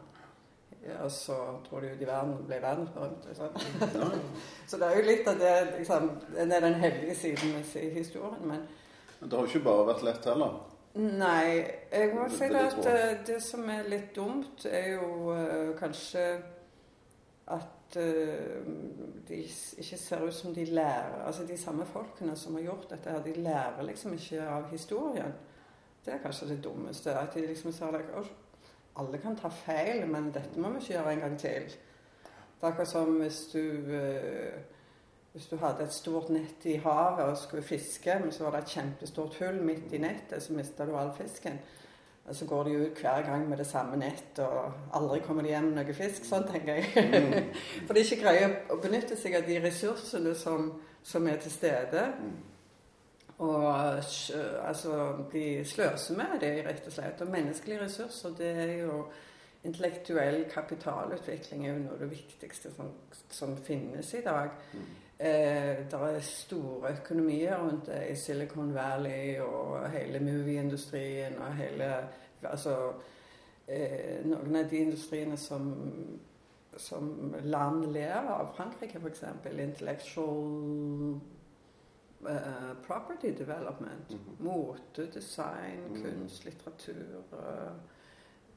[1.03, 1.36] Og så
[1.66, 3.28] dro de ut i verden og ble verdensberømt.
[3.36, 4.22] Sånn.
[4.70, 8.41] så det er jo litt av det liksom, Det er den heldige siden i historien.
[8.47, 8.64] Men,
[9.18, 10.61] men det har jo ikke bare vært lett heller?
[10.99, 11.64] Nei.
[11.92, 16.24] Jeg må si at uh, det som er litt dumt, er jo uh, kanskje
[17.55, 18.64] at uh,
[19.28, 23.14] de ikke ser ut som de lærer Altså de samme folkene som har gjort dette
[23.14, 25.38] her, de lærer liksom ikke av historien.
[26.05, 27.14] Det er kanskje det dummeste.
[27.14, 28.24] At de liksom ser like,
[28.99, 31.70] alle kan ta feil, men dette må vi ikke gjøre en gang til.
[32.59, 34.78] Det er akkurat som hvis du, uh,
[35.39, 38.64] hvis du hadde et stort nett i havet og skulle fiske, men så var det
[38.64, 41.61] et kjempestort hull midt i nettet, så mista du all fisken.
[42.26, 45.53] Og så går de ut hver gang med det samme nett, og aldri kommer de
[45.53, 46.26] hjem med noe fisk.
[46.26, 47.07] Sånn tenker jeg.
[47.07, 47.55] Mm.
[47.86, 50.72] For de ikke greier å benytte seg av de ressursene som,
[51.07, 52.05] som er til stede.
[52.18, 52.36] Mm.
[53.39, 55.01] Og altså,
[55.32, 57.22] de sløser med det, rett og slett.
[57.22, 59.03] Og menneskelige ressurser, det er jo
[59.66, 62.93] Intellektuell kapitalutvikling er jo noe av det viktigste som,
[63.34, 64.53] som finnes i dag.
[64.70, 64.84] Mm.
[65.21, 71.93] Eh, det er store økonomier rundt det i Silicon Valley og hele movie-industrien og hele
[72.43, 72.93] Altså
[73.69, 75.64] eh, noen av de industriene som,
[76.77, 81.19] som land ler av, Frankrike f.eks., intellectual
[82.23, 84.11] uh, property development.
[84.11, 84.45] Mm -hmm.
[84.45, 86.03] Mote, design, mm.
[86.03, 87.23] kunst, litteratur.
[87.33, 87.73] Uh,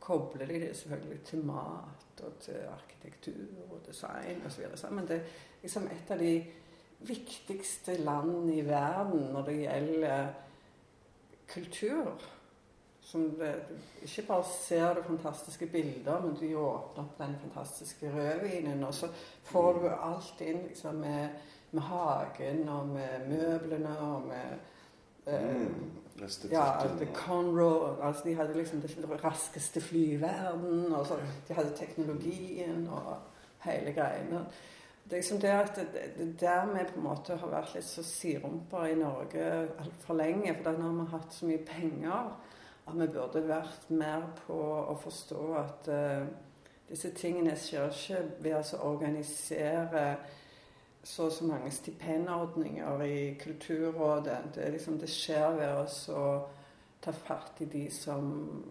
[0.01, 4.91] kobler de det selvfølgelig til mat og til arkitektur og design osv.
[4.91, 5.31] Men det er
[5.61, 6.33] liksom et av de
[6.99, 10.27] viktigste land i verden når det gjelder
[11.53, 12.27] kultur.
[13.01, 13.55] Som det,
[14.05, 19.09] ikke bare ser du fantastiske bilder, men du åpner opp den fantastiske rødvinen, og så
[19.49, 21.41] får du alt inn liksom med
[21.71, 24.57] med hagen og med møblene og med
[25.27, 25.91] eh, mm,
[26.51, 30.93] ja, at Conroe altså De hadde liksom det raskeste fly i verden.
[30.93, 33.17] Og så, de hadde teknologien og
[33.65, 34.45] hele greiene.
[35.03, 37.87] Det er liksom det at det, det der vi på en måte har vært litt
[37.87, 39.47] så sirumper i Norge
[39.81, 40.53] altfor lenge.
[40.55, 42.29] For da har vi hatt så mye penger
[42.87, 44.59] at vi burde vært mer på
[44.91, 46.29] å forstå at uh,
[46.89, 50.05] disse tingene skjer ikke ved å organisere
[51.03, 54.37] så og så mange stipendordninger i Kulturrådet.
[54.55, 56.25] Det, liksom, det skjer ved å
[57.01, 58.27] ta fatt i de som,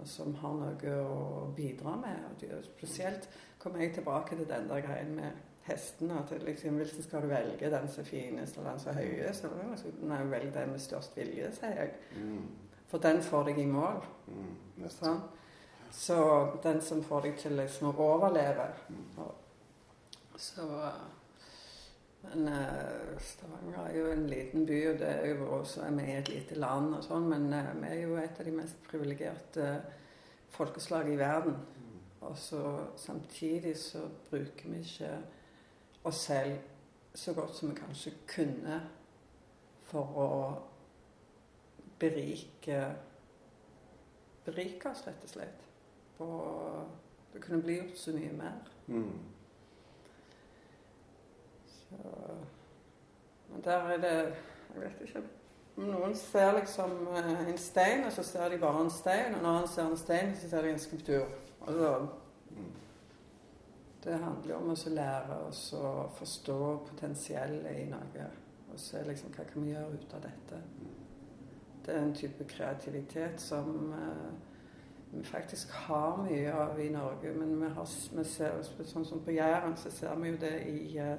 [0.06, 2.24] som, har noe å bidra med.
[2.30, 3.28] Og de, spesielt
[3.58, 6.22] kommer jeg tilbake til den der greien med hestene.
[6.22, 7.70] At liksom, Hvilken skal du velge?
[7.70, 9.50] Den som er finest eller den som er høyest?
[10.02, 11.94] Nei, velg den med størst vilje, sier jeg.
[12.16, 12.46] Mm.
[12.90, 14.02] For den får deg i mål.
[14.30, 15.20] Mm, sånn?
[15.90, 16.16] Så
[16.62, 18.70] den som får deg til liksom, å overleve.
[18.90, 19.30] Mm.
[20.38, 20.66] Så
[22.22, 26.06] men uh, Stavanger er jo en liten by, og det er jo også er vi
[26.06, 28.80] i et lite land og sånn, men uh, vi er jo et av de mest
[28.88, 29.68] privilegerte
[30.52, 31.56] folkeslag i verden.
[32.20, 32.62] Og så
[33.00, 35.14] samtidig så bruker vi ikke
[36.04, 36.58] oss selv
[37.14, 38.80] så godt som vi kanskje kunne
[39.90, 40.32] for å
[42.00, 42.82] berike
[44.44, 45.66] berike oss, rett og slett.
[46.20, 48.70] Og det kunne bli gjort så mye mer.
[48.86, 49.39] Mm.
[53.50, 54.16] Men der er det
[54.74, 55.22] Jeg vet ikke.
[55.80, 59.34] Noen ser liksom eh, en stein, og så ser de bare en stein.
[59.34, 61.24] Og når han ser en stein, så ser de en skulptur.
[61.66, 62.06] Altså,
[64.04, 66.60] det handler om å lære oss å forstå
[66.90, 68.28] potensiellet i noe.
[68.70, 70.62] Og se liksom hva kan vi gjøre ut av dette.
[71.86, 74.30] Det er en type kreativitet som eh,
[75.10, 77.32] vi faktisk har mye av i Norge.
[77.34, 78.60] Men vi, har, vi ser,
[78.92, 81.16] sånn som på Jæren så ser vi jo det i uh,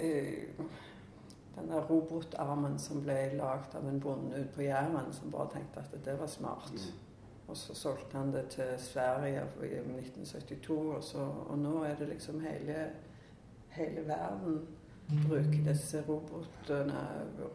[0.00, 0.64] Eh,
[1.56, 5.96] denne robotarmen som ble lagd av en bonde ute på Jæren, som bare tenkte at
[6.04, 6.72] det var smart.
[6.72, 7.08] Mm.
[7.50, 12.08] Og så solgte han det til Sverige i 1972, og, så, og nå er det
[12.08, 12.90] liksom hele,
[13.68, 14.60] hele verden
[15.28, 17.00] bruker disse robotene,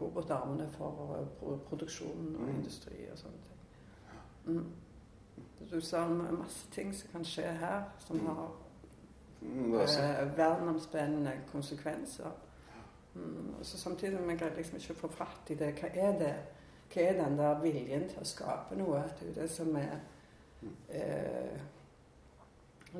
[0.00, 1.28] robotarmene for
[1.68, 2.54] produksjon og mm.
[2.58, 3.56] industri og sånne ting.
[4.46, 4.66] Mm.
[5.70, 8.65] Du sa masse ting som kan skje her, som har mm, eh,
[10.36, 12.30] verdenomspennende konsekvenser.
[13.14, 15.72] Mm, så samtidig som jeg liksom ikke å få fatt i det.
[15.80, 16.34] Hva er det?
[16.92, 19.02] Hva er den der viljen til å skape noe?
[19.16, 19.96] Det er jo det som er
[20.88, 21.64] eh,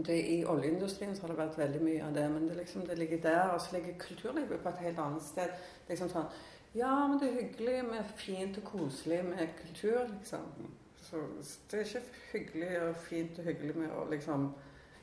[0.06, 2.98] det, I oljeindustrien så har det vært veldig mye av det, men det, liksom, det
[2.98, 3.54] ligger der.
[3.54, 5.56] Og så ligger kulturlivet på et helt annet sted.
[5.88, 6.28] Liksom sånn
[6.76, 10.72] Ja, men det er hyggelig med fint og koselig med kultur, liksom.
[11.06, 11.22] Så
[11.70, 14.50] det er ikke hyggelig og fint og hyggelig med å liksom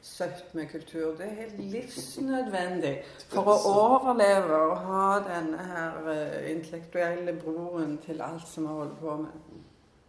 [0.03, 1.15] søtt med kultur.
[1.17, 2.93] Det er helt livsnødvendig
[3.31, 8.97] for å overleve og ha denne her uh, intellektuelle broen til alt som vi holder
[8.99, 9.61] på med.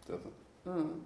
[0.07, 0.33] Det er det.
[0.65, 1.05] Mm.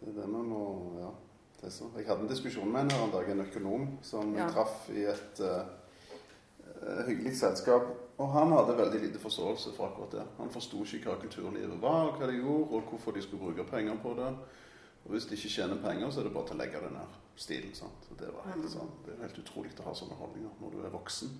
[0.00, 0.64] Det er det vi må
[0.98, 1.12] Ja.
[1.60, 1.86] Det er så.
[1.96, 4.50] Jeg hadde en diskusjon med en her en dag, en økonom, som ja.
[4.52, 7.86] traff i et uh, hyggelig selskap.
[8.18, 10.26] Og han hadde veldig lite forståelse for akkurat det.
[10.38, 13.96] Han forsto ikke hva kulturlivet var, hva de gjorde, og hvorfor de skulle bruke penger
[14.02, 14.28] på det.
[15.04, 17.18] Og hvis de ikke tjener penger, så er det bare til å legge det ned
[17.36, 17.74] stilen.
[17.76, 18.08] sant?
[18.18, 19.00] Det, var helt, sant?
[19.06, 21.34] det er helt utrolig å ha sånne holdninger når du er voksen.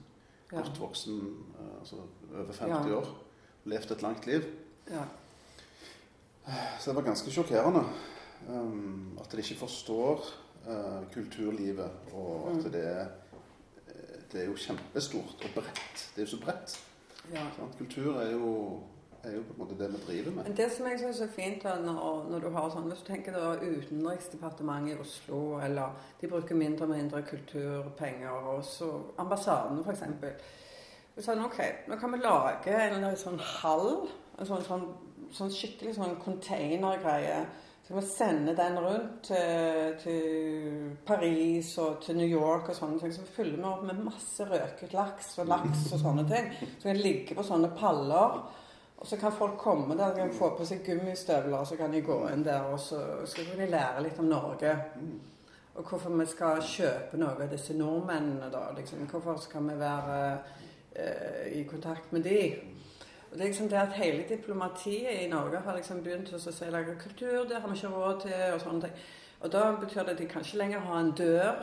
[0.51, 1.21] Godt voksen,
[1.59, 2.99] eh, altså over 50 ja.
[2.99, 3.13] år.
[3.73, 4.49] Levd et langt liv.
[4.91, 5.05] Ja.
[6.81, 7.81] Så det var ganske sjokkerende
[8.49, 10.27] um, at de ikke forstår
[10.69, 12.73] uh, kulturlivet, og at mm.
[12.75, 13.07] det er
[13.89, 16.05] eh, det er jo kjempestort og bredt.
[16.13, 16.77] Det er jo så bredt.
[17.33, 17.47] Ja.
[17.79, 18.51] Kultur er jo
[19.29, 20.51] er jo på en måte det vi driver med.
[20.57, 23.55] Det som jeg syns er fint når, når, du har sånn Hvis du tenker da
[23.61, 28.91] Utenriksdepartementet i Oslo, eller de bruker mindre og mindre kulturpenger, og så
[29.23, 30.07] ambassadene f.eks.
[31.25, 34.89] Sånn, ok, nå kan vi lage en sånn hall, en sånn, sånn,
[35.35, 37.45] sånn skikkelig sånn containergreie.
[37.85, 42.97] Så kan vi sende den rundt til, til, Paris og til New York og sånne
[43.03, 43.13] ting.
[43.13, 46.49] Så fyller vi opp med masse røket laks og laks og sånne ting.
[46.79, 48.39] Så kan ligge på sånne paller.
[49.05, 52.01] Og så kan folk komme der, kan få på seg gummistøvler, og så kan de
[52.01, 54.71] gå inn der, og så, skal de lære litt om Norge.
[55.75, 58.63] Og hvorfor vi skal kjøpe noe av disse nordmennene, da.
[58.73, 59.03] Liksom.
[59.11, 60.17] Hvorfor skal vi være
[60.97, 62.39] eh, i kontakt med de?
[63.29, 66.73] Og det er liksom det at hele diplomatiet i Norge har liksom begynt å si
[66.73, 68.99] lage kultur, det har vi ikke råd til, og sånne ting.
[69.45, 71.61] Og da betyr det at de kan ikke lenger ha en dør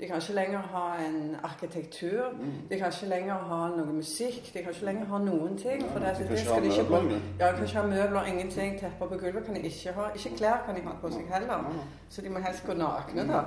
[0.00, 2.32] de kan ikke lenger ha en arkitektur.
[2.70, 4.50] De kan ikke lenger ha noe musikk.
[4.54, 5.82] De kan ikke lenger ha noen ting.
[5.92, 8.78] For det, de det skal de ikke Ja, de kan ikke ha møbler, ingenting.
[8.80, 10.10] Tepper på gulvet kan de ikke ha.
[10.14, 11.64] Ikke klær kan de ha på seg heller.
[12.08, 13.42] Så de må helst gå nakne, da.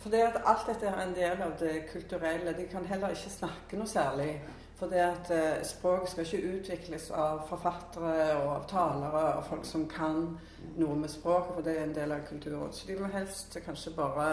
[0.00, 2.56] For det at alt dette er en del av det kulturelle.
[2.56, 4.40] De kan heller ikke snakke noe særlig.
[4.80, 9.66] For det at eh, språket skal ikke utvikles av forfattere og av talere og folk
[9.68, 10.38] som kan
[10.80, 12.72] noe med språket, for det er en del av kulturen.
[12.72, 14.30] Så de må helst kanskje bare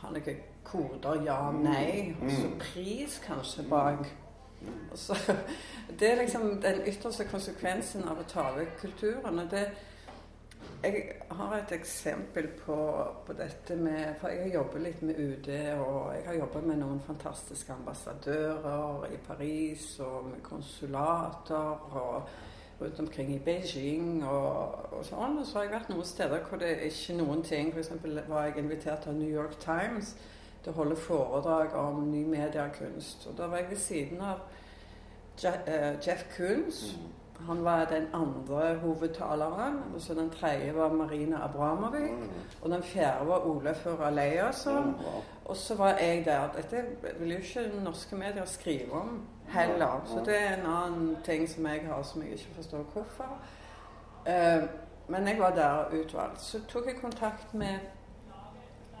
[0.00, 0.36] ha noe
[0.70, 2.56] koder ja, nei, og så mm.
[2.62, 4.08] pris kanskje bak.
[4.94, 5.16] Så,
[5.98, 9.38] det er liksom den ytterste konsekvensen av å ta vekk kulturen.
[9.38, 9.68] og det
[10.82, 12.76] jeg har et eksempel på,
[13.26, 16.78] på, dette med For jeg har jobbet litt med UD, og jeg har jobbet med
[16.78, 22.28] noen fantastiske ambassadører i Paris, og med konsulater, og
[22.80, 25.40] rundt omkring i Beijing og, og sånn.
[25.40, 27.72] Og så har jeg vært noen steder hvor det er ikke noen ting.
[27.74, 27.90] F.eks.
[28.28, 30.14] var jeg invitert av New York Times
[30.62, 33.26] til å holde foredrag om ny mediekunst.
[33.30, 34.42] Og da var jeg ved siden av
[35.44, 36.82] eh, Jeff Koons.
[36.96, 37.14] Mm.
[37.46, 39.82] Han var den andre hovedtaleren.
[39.94, 42.10] Og så den tredje var Marina Abramovic.
[42.10, 42.30] Mm.
[42.62, 44.94] Og den fjerde var Ole Føra Leierson.
[45.44, 46.48] Og så var jeg der.
[46.56, 46.84] Dette
[47.18, 50.02] vil jo ikke norske medier skrive om heller.
[50.06, 53.38] Så det er en annen ting som jeg har som jeg ikke forstår hvorfor.
[54.26, 54.68] Uh,
[55.08, 56.40] men jeg var der utvalgt.
[56.40, 57.78] Så tok jeg kontakt med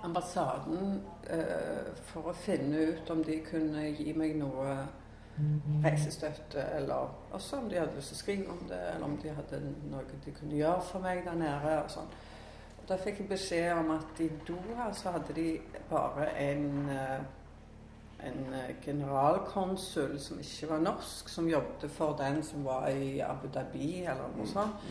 [0.06, 4.78] ambassaden eh, for å finne ut om de kunne gi meg noe
[5.84, 9.34] reisestøtte, eller også om de hadde lyst til å skrive om det, eller om de
[9.34, 11.74] hadde noe de kunne gjøre for meg der nede.
[11.82, 12.10] og sånn.
[12.88, 15.48] Da fikk jeg beskjed om at i Doha så hadde de
[15.90, 17.20] bare en, uh,
[18.24, 24.06] en generalkonsul som ikke var norsk, som jobbet for den som var i Abu Dhabi,
[24.06, 24.88] eller noe sånt.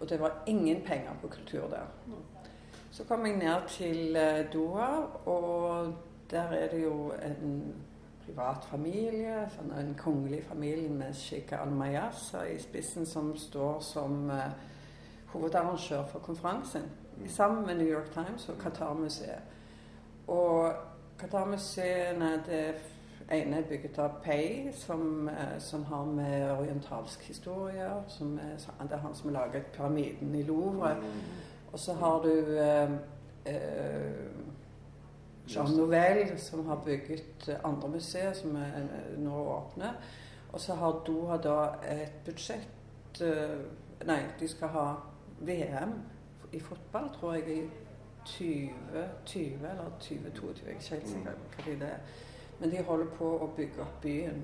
[0.00, 1.86] Og det var ingen penger på kultur der.
[2.96, 5.94] Så kom jeg ned til eh, Doha, og
[6.30, 7.74] der er det jo en
[8.24, 14.46] privat familie, sånn en kongelig familie med Sheikh al-Mayasa i spissen, som står som uh,
[15.34, 16.86] hovedarrangør for konferansen.
[17.18, 17.26] Mm.
[17.28, 19.44] Sammen med New York Times og Qatar-museet.
[20.32, 20.72] Og
[21.20, 22.62] Qatar-museene det
[23.28, 28.56] ene er bygget av Pei, som, uh, som, har med orientalsk historie som er,
[28.88, 30.94] Det er han som har laget pyramiden i Louvre.
[30.94, 31.44] Mm.
[31.76, 32.90] Og så har du eh,
[33.44, 34.12] eh,
[35.48, 39.90] Jean Nouvel, som har bygget andre museer som er eh, nå åpne.
[40.52, 43.60] Og så har Doha da et budsjett eh,
[44.08, 44.86] Nei, de skal ha
[45.40, 45.92] VM
[46.52, 47.60] i fotball, tror jeg, i
[48.24, 52.18] 2020 eller 2022, jeg er ikke helt sikker på hva det er.
[52.58, 54.42] Men de holder på å bygge opp byen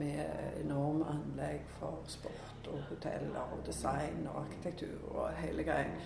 [0.00, 0.24] med
[0.64, 5.96] enorme anlegg for sport og hoteller og design og arkitektur og hele greien.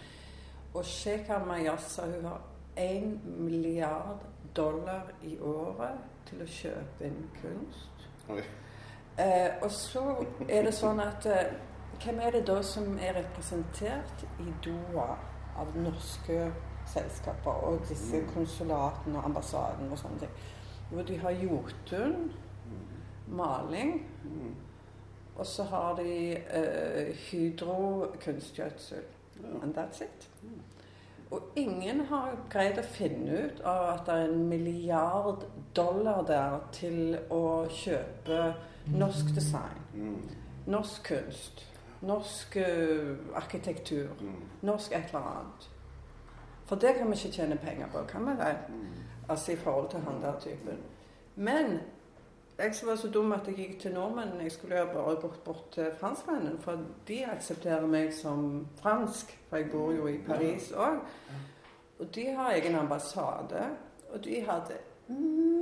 [0.77, 2.41] Og Sheikha Mayasa hun har
[2.77, 8.05] én milliard dollar i året til å kjøpe inn kunst.
[8.29, 10.03] Eh, og så
[10.49, 11.57] er det sånn at eh,
[11.97, 15.14] Hvem er det da som er representert i Doha
[15.57, 16.51] av norske
[16.93, 18.27] selskaper og disse mm.
[18.35, 20.35] konsulatene og ambassaden og sånne ting?
[20.91, 22.33] hvor de har jotun,
[23.27, 24.07] maling,
[25.37, 29.03] og så har de eh, hydro kunstgjødsel.
[29.62, 30.28] And that's it.
[31.30, 36.61] Og ingen har greid å finne ut av at det er en milliard dollar der
[36.72, 38.53] til å kjøpe
[38.95, 40.12] norsk design,
[40.70, 41.64] norsk kunst,
[42.07, 44.12] norsk uh, arkitektur,
[44.62, 45.66] norsk et eller annet.
[46.66, 48.62] For det kan vi ikke tjene penger på, kan vi vel?
[49.28, 50.78] Altså i forhold til han der typen.
[51.34, 51.80] Men
[52.59, 54.42] jeg som var så dum at jeg gikk til nordmennene.
[54.42, 59.34] Jeg skulle jo bare gått bort til franskmennene, for de aksepterer meg som fransk.
[59.50, 61.02] For jeg bor jo i Paris òg.
[61.98, 63.68] Og de har egen ambassade.
[64.09, 64.78] Og de hadde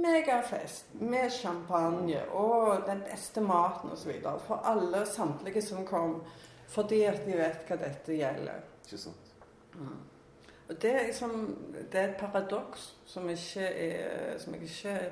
[0.04, 4.12] megafest med champagne og den beste maten osv.
[4.46, 6.22] For alle samtlige som kom.
[6.68, 8.62] Fordi at de vet hva dette gjelder.
[8.84, 9.34] Ikke sant.
[9.74, 10.02] Mm.
[10.68, 11.58] Og det er, liksom,
[11.92, 15.10] det er et paradoks som, ikke er, som jeg ikke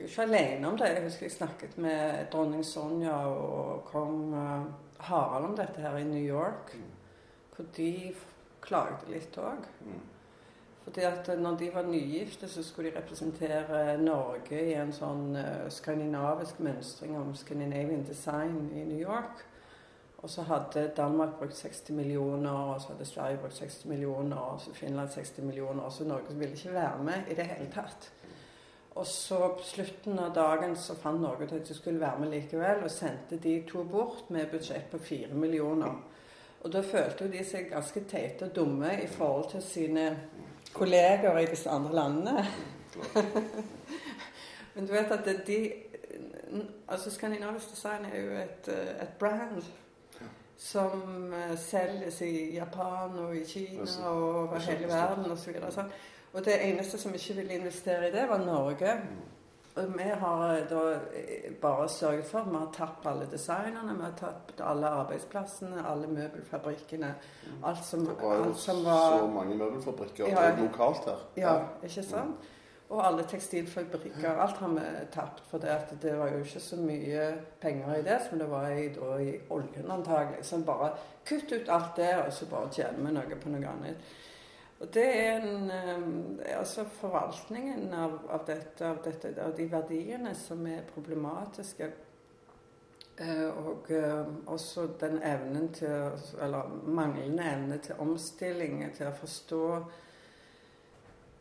[0.00, 0.86] Jeg er ikke alene om det.
[0.88, 4.62] Jeg husker jeg snakket med dronning Sonja og kong uh,
[4.98, 6.72] Harald om dette her i New York.
[6.74, 6.86] Mm.
[7.56, 8.14] Hvor de
[8.64, 9.66] klagde litt òg.
[9.84, 9.98] Mm.
[10.84, 15.66] Fordi at når de var nygifte, så skulle de representere Norge i en sånn uh,
[15.68, 19.44] skandinavisk mønstring om Scandinavian design i New York.
[20.22, 24.64] Og så hadde Danmark brukt 60 millioner, og så hadde Sverige brukt 60 millioner, og
[24.64, 28.12] så Finland 60 millioner, og så Norge ville ikke være med i det hele tatt.
[29.00, 32.34] Og så på slutten av dagen så fant Norge ut at de skulle være med
[32.34, 35.94] likevel, og sendte de to bort med budsjett på fire millioner.
[36.60, 40.04] Og da følte de seg ganske teite og dumme i forhold til sine
[40.76, 42.44] kolleger i disse andre landene.
[44.74, 45.60] Men du vet at de
[46.90, 48.68] Altså Skandinavisk design er jo et,
[49.02, 49.62] et brand
[50.58, 55.54] som selges i Japan og i Kina og over hele verden osv.
[55.62, 55.84] Og, så
[56.32, 58.96] og det eneste som ikke ville investere i det, var Norge.
[59.74, 60.80] Og vi har eh, da
[61.14, 66.06] eh, bare sørget for vi har tatt alle designerne, vi har tatt alle arbeidsplassene, alle
[66.06, 67.14] møbelfabrikkene.
[67.46, 67.64] Mm.
[67.64, 68.74] Alt som, det var jo så
[69.34, 71.28] mange møbelfabrikker ja, lokalt her.
[71.36, 72.50] Ja, ikke sant?
[72.90, 74.30] Og alle tekstilfabrikker.
[74.34, 74.80] Alt har vi
[75.14, 75.44] tapt.
[75.50, 77.28] For det, det var jo ikke så mye
[77.60, 80.42] penger i det som det var i, da, i oljen antagelig.
[80.42, 80.90] Så bare
[81.26, 84.10] kutt ut alt det, og så bare tjener vi noe på noe annet.
[84.80, 90.34] Og det er en um, Altså forvaltningen av, av, dette, av, dette, av de verdiene
[90.34, 91.90] som er problematiske.
[93.20, 99.64] Uh, og uh, også den evnen til Eller manglende evne til omstilling, til å forstå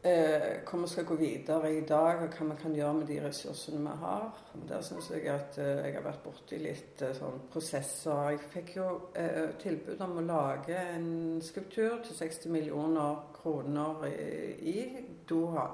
[0.03, 3.19] eh, hvor vi skal gå videre i dag, og hva vi kan gjøre med de
[3.23, 4.29] ressursene vi har.
[4.69, 8.31] Der syns jeg at eh, jeg har vært borti litt eh, sånn prosesser.
[8.33, 8.89] Jeg fikk jo
[9.19, 14.27] eh, tilbud om å lage en skulptur til 60 millioner kroner i,
[14.73, 14.77] i
[15.29, 15.69] Doha.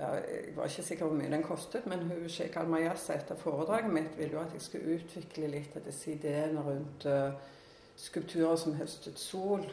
[0.00, 4.14] Jeg var ikke sikker hvor mye den kostet, men hun Sheikh Al-Mayasa etter foredraget mitt
[4.16, 7.34] ville jo at jeg skulle utvikle litt av disse ideene rundt uh,
[8.00, 9.66] skulpturer som høstet sol.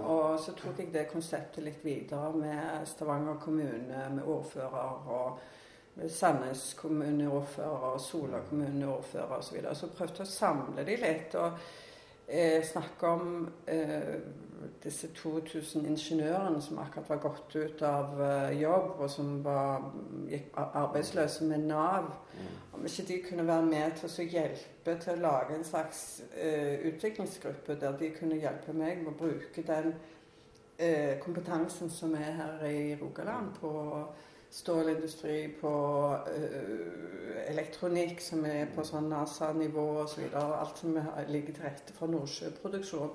[0.00, 6.72] Og så tok jeg det konseptet litt videre med Stavanger kommune, med ordfører og Sandnes
[6.74, 9.48] kommuneordfører og Sola kommuneordfører osv.
[9.48, 9.74] Så, videre.
[9.78, 11.36] så prøvde jeg å samle de litt.
[11.38, 11.58] og
[12.26, 14.16] eh, snakke om eh,
[14.84, 19.86] disse 2000 ingeniørene som akkurat var gått ut av eh, jobb, og som var,
[20.30, 22.10] gikk arbeidsløse med Nav.
[22.34, 22.50] Mm.
[22.78, 26.04] Om ikke de kunne være med til å hjelpe til å lage en slags
[26.34, 29.94] eh, utviklingsgruppe der de kunne hjelpe meg med å bruke den
[30.78, 33.74] eh, kompetansen som er her i Rogaland på
[34.54, 35.70] stålindustri, på
[36.14, 40.28] uh, elektronikk som er på sånn NASA-nivå osv.
[40.38, 43.10] Alt som ligger til rette for nordsjøproduksjon.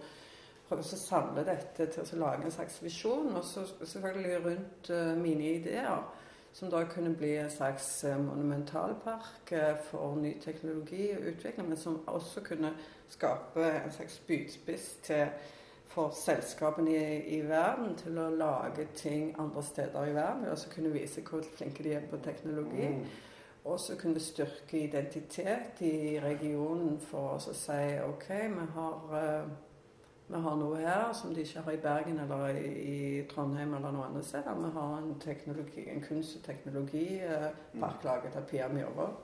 [0.70, 3.34] Prøve å samle dette til å lage en slags visjon.
[3.36, 6.01] Og så selvfølgelig rundt uh, mine ideer.
[6.53, 9.53] Som da kunne bli en slags uh, monumentalpark
[9.89, 11.70] for ny teknologi og utvikling.
[11.70, 12.74] Men som også kunne
[13.09, 15.26] skape en slags spydspiss til
[15.89, 20.45] for selskapene i, i, verden til å lage ting andre steder i verden.
[20.51, 22.91] Og så kunne vise hvor flinke de er på teknologi.
[22.93, 23.07] Mm.
[23.65, 29.49] Og så kunne styrke identitet i regionen for å si OK, vi har uh,
[30.30, 34.11] Vi har noe her som de ikke har i Bergen eller i, Trondheim eller noen
[34.11, 34.59] andre steder.
[34.61, 39.15] Vi har en, teknologi, en kunst- og teknologipark laget av Pia Myhrvold.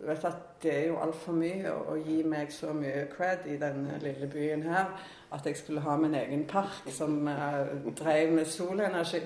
[0.00, 4.00] Vet at Det er jo altfor mye å gi meg så mye cred i denne
[4.02, 4.90] lille byen her
[5.32, 9.20] at jeg skulle ha min egen park som uh, drev med solenergi.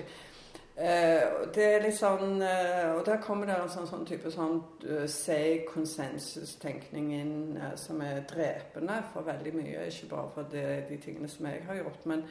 [0.73, 4.55] Uh, det er litt sånn uh, Og der kommer det en sånn, sånn type sånn
[4.87, 9.85] uh, say konsensustenkning inn som er drepende for veldig mye.
[9.85, 12.25] Ikke bare for det, de tingene som jeg har gjort, men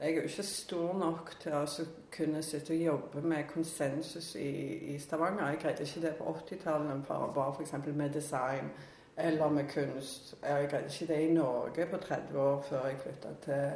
[0.00, 1.62] jeg er jo ikke stor nok til å
[2.12, 4.50] kunne sitte og jobbe med konsensus i,
[4.92, 5.46] i Stavanger.
[5.54, 7.72] Jeg greide ikke det på 80-tallet, bare f.eks.
[7.86, 8.68] med design
[9.16, 10.34] eller med kunst.
[10.42, 13.70] Jeg greide ikke det i Norge på 30 år før jeg flytta til,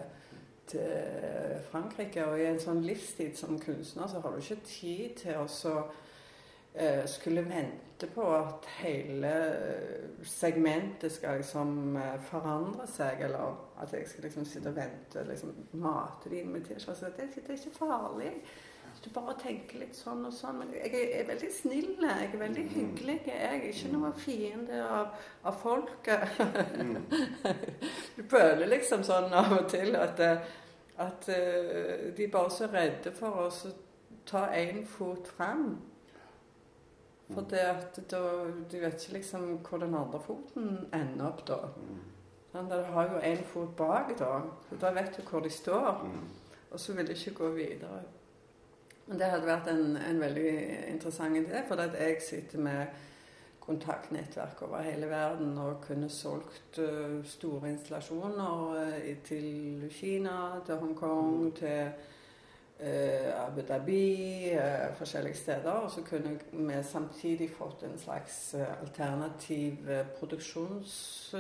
[0.71, 2.25] til, Frankrike.
[2.27, 5.75] Og i en sånn livstid som kunstner så har du ikke tid til å så
[5.83, 9.35] uh, skulle vente på at hele
[10.25, 15.55] segmentet skal liksom uh, forandre seg, eller at jeg skal liksom sitte og vente liksom
[15.83, 17.13] mate det inn med T-skjorte.
[17.17, 18.35] Det, det er ikke farlig.
[18.91, 20.59] Hvis du bare tenker litt sånn og sånn.
[20.61, 21.93] Men jeg er, er veldig snill.
[22.03, 22.73] Jeg er veldig mm.
[22.75, 23.17] hyggelig.
[23.29, 25.15] Jeg er ikke noe fiende av,
[25.47, 26.41] av folket.
[26.81, 27.07] Mm.
[28.17, 30.21] du føler liksom sånn av og til at,
[31.01, 33.49] at uh, de bare er så redde for å
[34.29, 35.79] ta én fot fram.
[37.31, 38.21] For det at da,
[38.71, 41.61] Du vet ikke liksom hvor den andre foten ender opp da.
[41.77, 41.99] Mm.
[42.51, 44.41] Sånn, de har jo én fot bak da.
[44.69, 46.03] Så da vet du hvor de står.
[46.71, 48.03] Og så vil de ikke gå videre.
[49.07, 50.51] Men Det hadde vært en, en veldig
[50.91, 52.87] interessant idé, for at jeg sitter med
[53.71, 61.45] kontaktnettverk over hele verden og kunne solgt uh, store installasjoner uh, til Kina, til Hongkong,
[61.45, 61.53] mm.
[61.61, 61.93] til
[62.81, 64.57] uh, Abu Dhabi,
[64.99, 65.71] forskjellige steder.
[65.71, 69.87] Og så kunne vi samtidig fått en slags alternativ
[70.19, 71.35] produksjons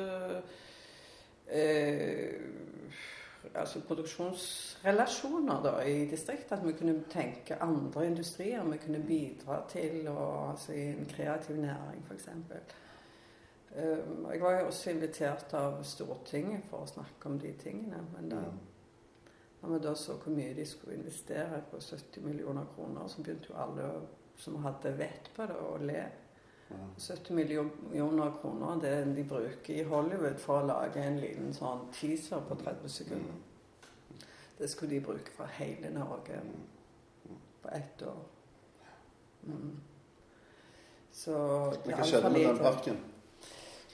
[3.54, 6.52] altså produksjonsrelasjoner da, i distriktet.
[6.58, 11.56] At vi kunne tenke andre industrier vi kunne bidra til, og, altså i en kreativ
[11.56, 12.28] næring f.eks.
[13.70, 18.02] Um, jeg var jo også invitert av Stortinget for å snakke om de tingene.
[18.16, 18.40] Men da,
[19.62, 23.52] når vi da så hvor mye de skulle investere på 70 millioner kroner, så begynte
[23.52, 23.92] jo alle
[24.40, 26.02] som hadde vett på det, å le.
[26.98, 32.42] 70 millioner kroner det de bruker i Hollywood for å lage en liten sånn teaser
[32.48, 33.38] på 30 sekunder.
[34.58, 36.40] Det skulle de bruke fra hele Norge
[37.62, 38.20] på ett år.
[39.46, 39.80] Mm.
[41.12, 41.32] Så
[41.86, 43.00] Hva skjedde med den parken?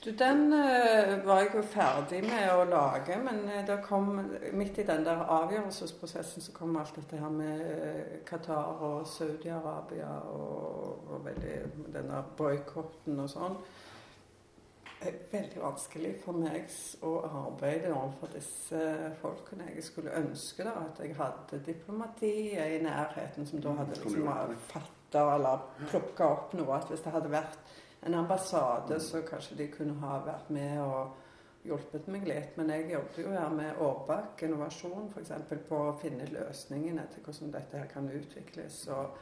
[0.07, 4.13] Du, Den uh, var jeg jo ferdig med å lage, men det kom
[4.55, 10.13] midt i den der avgjørelsesprosessen så kom alt dette her med uh, Qatar og Saudi-Arabia
[10.31, 11.57] og, og veldig,
[11.97, 13.57] den der boikotten og sånn.
[15.33, 16.71] Veldig vanskelig for meg
[17.03, 18.85] å arbeide overfor disse
[19.19, 19.73] folkene.
[19.75, 25.27] Jeg skulle ønske da at jeg hadde diplomati i nærheten som da hadde liksom fatta
[25.35, 26.79] eller plukka opp noe.
[26.79, 27.75] At hvis det hadde vært
[28.07, 31.15] en ambassade, så kanskje de kunne ha vært med og
[31.67, 32.57] hjulpet meg litt.
[32.59, 35.33] Men jeg jobbet jo her med Årbakk innovasjon f.eks.
[35.69, 38.87] på å finne løsningene til hvordan dette her kan utvikles.
[38.95, 39.17] og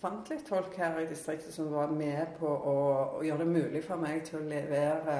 [0.00, 2.76] fant litt folk her i distriktet som var med på å,
[3.18, 5.16] å gjøre det mulig for meg til å levere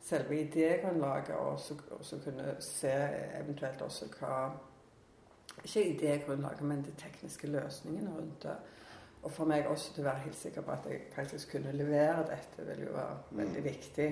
[0.00, 2.92] selve idégrunnlaget, og så, kunne se
[3.42, 4.50] eventuelt også hva
[5.60, 8.54] Ikke idégrunnlaget, men de tekniske løsningene rundt det.
[9.22, 12.22] Og for meg også til å være helt sikker på at jeg faktisk kunne levere
[12.30, 13.40] dette, vil jo være mm.
[13.42, 14.10] veldig viktig.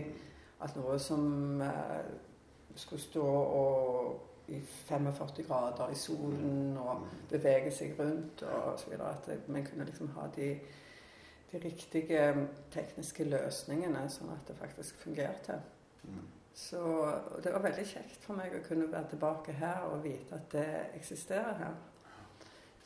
[0.65, 2.11] At noe som eh,
[2.77, 6.77] skulle stå og, i 45 grader i solen mm.
[6.77, 7.09] og mm.
[7.31, 10.55] bevege seg rundt og så videre, at vi kunne liksom ha de,
[11.53, 12.23] de, riktige
[12.73, 15.61] tekniske løsningene, sånn at det faktisk fungerte.
[16.59, 16.81] Så
[17.45, 20.69] det var veldig kjekt for meg å kunne være tilbake her og vite at det
[20.99, 21.77] eksisterer her.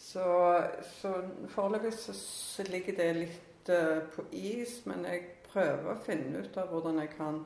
[0.03, 0.64] Så,
[1.00, 1.12] så
[1.48, 6.57] foreløpig så, så, ligger det litt uh, på is, men jeg prøver å finne ut
[6.59, 7.38] av hvordan jeg kan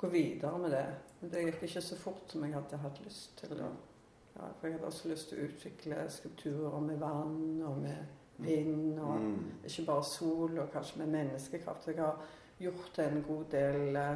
[0.00, 0.86] gå videre med det.
[1.20, 3.60] Men det gikk ikke så fort som jeg hadde hatt lyst til.
[3.60, 8.96] Ja, for jeg hadde også lyst til å utvikle skulpturer med vann og med vind,
[9.02, 9.36] og mm.
[9.68, 11.90] ikke bare sol, og kanskje med menneskekraft.
[11.90, 12.22] Jeg har
[12.62, 14.14] gjort en god del uh,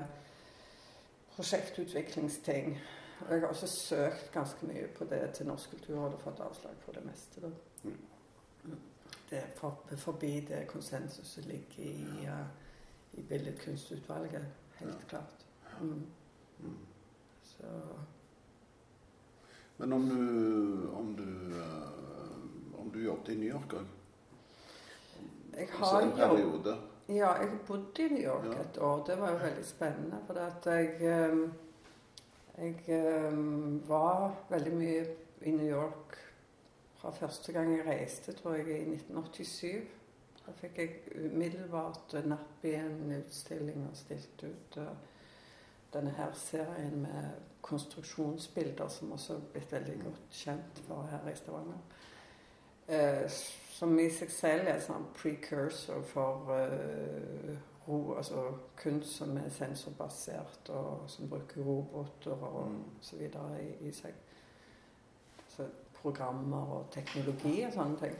[1.34, 2.72] prosjektutviklingsting.
[3.26, 6.80] Og jeg har også søkt ganske mye på det til Norsk kultur og fått avslag
[6.86, 7.44] på det meste.
[7.44, 7.52] da.
[9.30, 12.46] Det er for, forbi det konsensuset ligger i, uh,
[13.12, 14.44] i billedkunstutvalget.
[14.74, 15.46] Helt klart.
[15.80, 16.06] Mm.
[16.58, 16.76] Mm.
[17.42, 17.64] Så
[19.76, 23.86] Men om du om du, uh, om du jobbet i New York òg?
[25.56, 26.76] Jeg har en periode?
[27.08, 28.60] Ja, jeg bodde i New York ja.
[28.60, 29.04] et år.
[29.06, 30.20] Det var jo veldig spennende.
[30.26, 31.52] For at jeg um,
[32.58, 35.06] Jeg um, var veldig mye
[35.42, 36.16] i New York
[37.02, 39.88] fra første gang jeg reiste, tror jeg, i 1987.
[40.46, 40.90] Da fikk jeg
[41.24, 44.78] umiddelbart napp i en utstilling og stilt ut
[45.92, 51.34] denne her serien med konstruksjonsbilder, som også er blitt veldig godt kjent for her i
[51.36, 51.82] Stavanger.
[52.88, 53.26] Uh,
[53.72, 57.52] som i seg selv er sånn precursor for uh,
[57.86, 58.46] ro, altså
[58.78, 62.82] kunst som er sensorbasert, og som bruker roboter og mm.
[63.00, 64.14] så videre i, i seg.
[65.52, 65.66] Så
[66.02, 68.18] programmer og teknologi og sånne ting.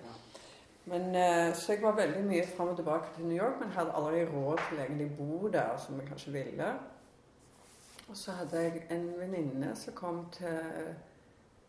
[0.85, 3.95] Men, uh, så jeg var veldig mye fram og tilbake til New York, men hadde
[3.95, 6.73] aldri råd til egentlig bo der som jeg kanskje ville.
[8.09, 10.95] Og så hadde jeg en venninne som kom til,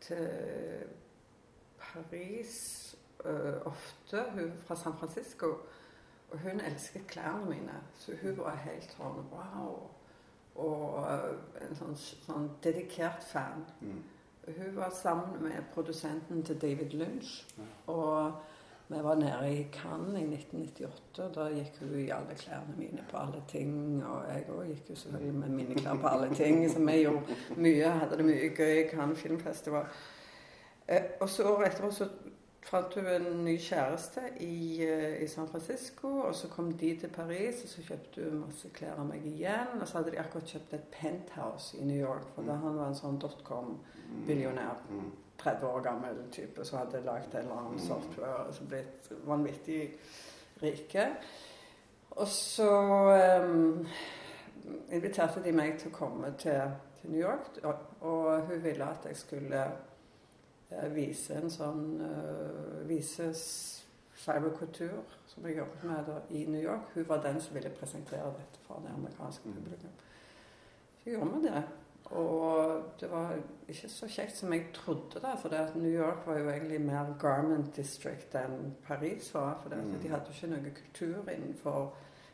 [0.01, 0.27] til
[1.79, 2.95] Paris
[3.25, 4.23] uh, ofte.
[4.33, 5.47] Hun fra San Francisco.
[6.31, 7.77] Og hun elsket klærne mine.
[7.99, 9.77] Så hun var helt sånn wow.
[10.55, 11.29] Og uh,
[11.61, 13.65] en sånn, sånn, dedikert fan.
[13.81, 14.01] Mm.
[14.45, 17.45] Hun var sammen med produsenten til David Lynch.
[17.87, 18.31] Og
[18.87, 21.19] vi var nede i Cannes i 1998.
[21.19, 24.03] og Da gikk hun i alle klærne mine på alle ting.
[24.05, 26.71] Og jeg òg gikk jo selvfølgelig med mine klær på alle ting.
[26.71, 29.85] Så vi gjorde mye, hadde det mye gøy i Cannes filmfestival.
[30.87, 32.09] Eh, og så året etterpå så
[32.65, 36.07] fant hun en ny kjæreste i, eh, i, San Francisco.
[36.27, 39.81] Og så kom de til Paris, og så kjøpte hun masse klær av meg igjen.
[39.81, 42.91] Og så hadde de akkurat kjøpt et penthouse i New York, for da han var
[42.91, 44.87] en sånn dotcom-billionær.
[45.43, 49.81] 30 år gammel type som hadde lagd en eller annen software og så blitt vanvittig
[50.61, 51.07] rike.
[52.09, 52.69] Og så
[53.43, 53.87] um,
[54.91, 57.73] inviterte de meg til å komme til, til New York, og,
[58.05, 59.63] og hun ville at jeg skulle
[60.93, 63.29] vise en sånn uh, Vise
[64.23, 66.91] cyberkultur, som jeg jobbet med da, i New York.
[66.95, 69.55] Hun var den som ville presentere dette for det amerikanske mm.
[69.55, 69.95] publikum.
[71.03, 71.63] Så gjorde vi det.
[72.13, 73.33] Og det var
[73.67, 75.33] ikke så kjekt som jeg trodde, da.
[75.39, 79.57] For New York var jo egentlig mer garment district enn Paris var.
[79.63, 79.99] For det, mm.
[80.03, 81.93] de hadde jo ikke noe kultur innenfor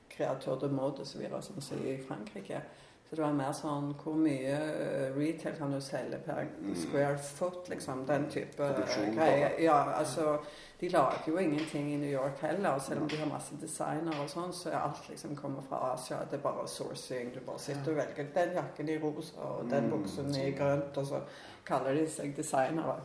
[0.10, 2.62] kreatør de mode som sier i Frankrike.
[3.10, 6.76] Så det var mer sånn Hvor mye eh, retail kan du selge per mm.
[6.78, 7.70] square foot?
[7.72, 8.68] liksom, Den type
[9.16, 9.56] greier.
[9.64, 10.38] Ja, altså,
[10.80, 12.78] De lager jo ingenting i New York heller.
[12.80, 16.22] Selv om de har masse designere og sånn, så er alt liksom kommer fra Asia.
[16.30, 17.34] Det er bare sourcing.
[17.34, 21.02] Du bare sitter og velger den jakken i rosa og den mm, buksen i grønt,
[21.02, 21.24] og så
[21.68, 23.00] kaller de seg designere.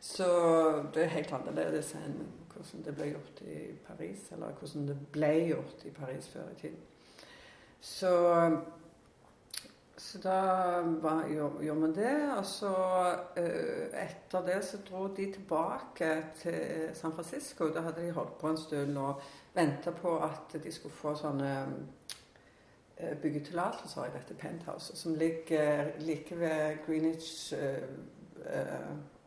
[0.00, 0.30] Så
[0.94, 2.20] det er helt annerledes enn
[2.54, 3.60] hvordan det ble gjort i
[3.90, 6.82] Paris, eller hvordan det ble gjort i Paris før i tiden.
[7.80, 8.12] Så
[10.06, 10.40] så da
[11.02, 12.32] var, gjorde vi det.
[12.38, 12.72] Og så
[13.36, 17.68] uh, etter det så dro de tilbake til San Francisco.
[17.74, 19.22] Da hadde de holdt på en stund og
[19.54, 26.38] venta på at de skulle få sånne uh, byggetillatelser i dette penthouset, som ligger like
[26.38, 27.54] ved Greenwich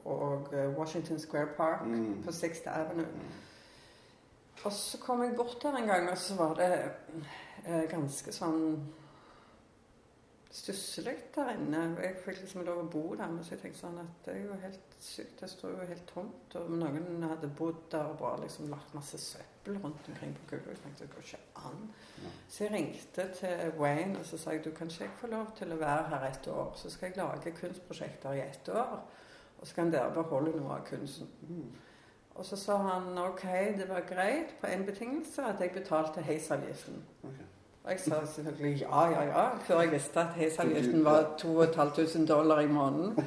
[0.06, 2.24] og Washington Square Park mm.
[2.26, 3.06] på Sixth Avenue.
[3.06, 4.64] Mm.
[4.64, 6.72] Og så kom jeg bort der en gang, og så var det
[7.92, 8.64] ganske sånn
[10.52, 11.82] stusslig der inne.
[12.02, 14.47] Jeg fikk liksom lov å bo der, men så jeg tenkte sånn at det er
[14.47, 15.36] jo helt sykt.
[15.41, 16.56] Det står jo helt tomt.
[16.58, 20.72] Og noen hadde bodd der og bare liksom lagt masse søppel rundt omkring på gulvet.
[20.74, 21.84] Jeg tenkte det går ikke an.
[22.47, 25.54] Så jeg ringte til Wayne og så sa jeg, du kan ikke jeg få lov
[25.60, 26.74] til å være her et år.
[26.82, 28.97] Så skal jeg lage kunstprosjekter i ett år.
[29.60, 31.30] Og så kan dere beholde noe av kunsten.
[31.45, 31.70] Mm.
[32.39, 33.45] Og så sa han ok,
[33.78, 37.02] det var greit på en betingelse, at jeg betalte heisavgiften.
[37.24, 37.50] Okay.
[37.84, 42.60] Og jeg sa selvfølgelig ja, ja, ja, før jeg visste at heisavgiften var 2500 dollar
[42.60, 43.18] i måneden.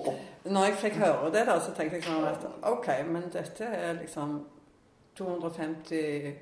[0.54, 3.92] Når jeg fikk høre det, da, så tenkte jeg sånn at ok, men dette er
[4.00, 4.40] liksom
[5.18, 6.32] 250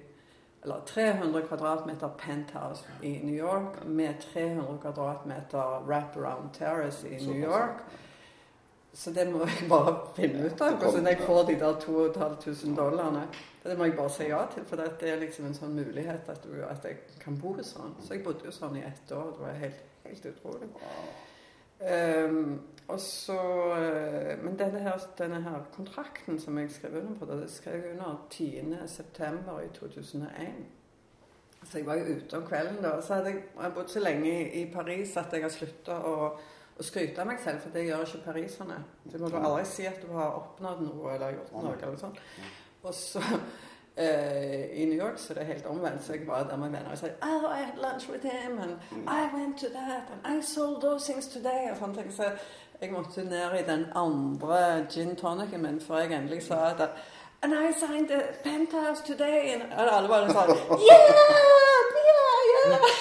[0.62, 7.84] eller 300 kvadratmeter penthouse i New York med 300 kvadratmeter wraparound terrace i New York.
[8.92, 13.22] Så det må jeg bare finne ut av, hvordan jeg får de der 2500 dollarene.
[13.62, 16.42] Det må jeg bare si ja til, for det er liksom en sånn mulighet at,
[16.42, 17.94] du, at jeg kan bo sånn.
[18.02, 19.30] Så jeg bodde jo sånn i ett år.
[19.36, 20.70] Det var helt, helt utrolig.
[21.80, 22.58] Um,
[22.90, 23.38] og så,
[23.72, 27.94] uh, men denne her, denne her, kontrakten som jeg skrev under på, det skrev jeg
[27.94, 29.56] under 10.9.
[29.64, 30.60] i 2001.
[31.62, 32.96] Så jeg var jo ute om kvelden da.
[33.04, 36.32] Så hadde jeg, jeg bodd så lenge i, i Paris at jeg har slutta å,
[36.80, 38.78] å, skryte av meg selv, for det gjør ikke pariserne.
[39.04, 41.74] Du må aldri si at du har oppnådd noe eller gjort noe.
[41.82, 42.20] eller sånt.
[42.82, 46.04] Og så uh, i New York så det er helt omvendt.
[46.04, 48.78] Så jeg var der med venner og sa oh, I had lunch with him, and
[48.90, 49.06] mm.
[49.08, 51.70] I went to that, and I sold those things today.
[51.70, 52.12] Og sånn ting.
[52.12, 52.32] Så
[52.80, 56.90] jeg måtte ned i den andre gin tonicen min før jeg endelig sa at
[57.42, 59.56] And I signed the penthouse today.
[59.76, 60.50] Og alle bare sånn
[60.88, 61.08] Yeah!
[61.16, 61.60] Yeah!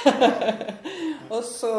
[0.06, 0.70] Yeah!
[1.36, 1.74] og så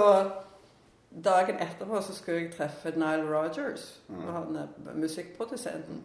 [1.11, 4.27] dagen etterpå så skulle jeg treffe Nile Rogers, mm.
[4.28, 6.03] han er musikkprodusenten.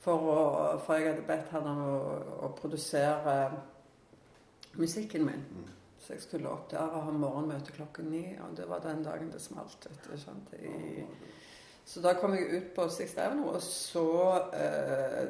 [0.00, 0.42] For, å,
[0.84, 1.96] for jeg hadde bedt han om å,
[2.46, 3.34] å produsere
[4.78, 5.42] musikken min.
[5.42, 5.66] Mm.
[5.98, 8.22] Så jeg skulle opp der og ha morgenmøte klokken ni.
[8.40, 9.88] Og det var den dagen det smalt.
[9.90, 10.62] vet du?
[10.64, 11.04] I,
[11.88, 14.06] så da kom jeg ut på Sixth Avenue og så
[14.52, 15.22] uh,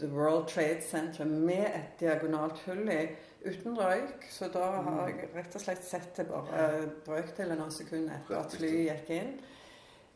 [0.00, 3.02] The World Trade Center med et diagonalt hull i
[3.48, 4.26] uten røyk.
[4.30, 8.58] Så da har jeg rett og slett sett det bare brøkdelen av sekundet etter at
[8.58, 9.32] flyet gikk inn.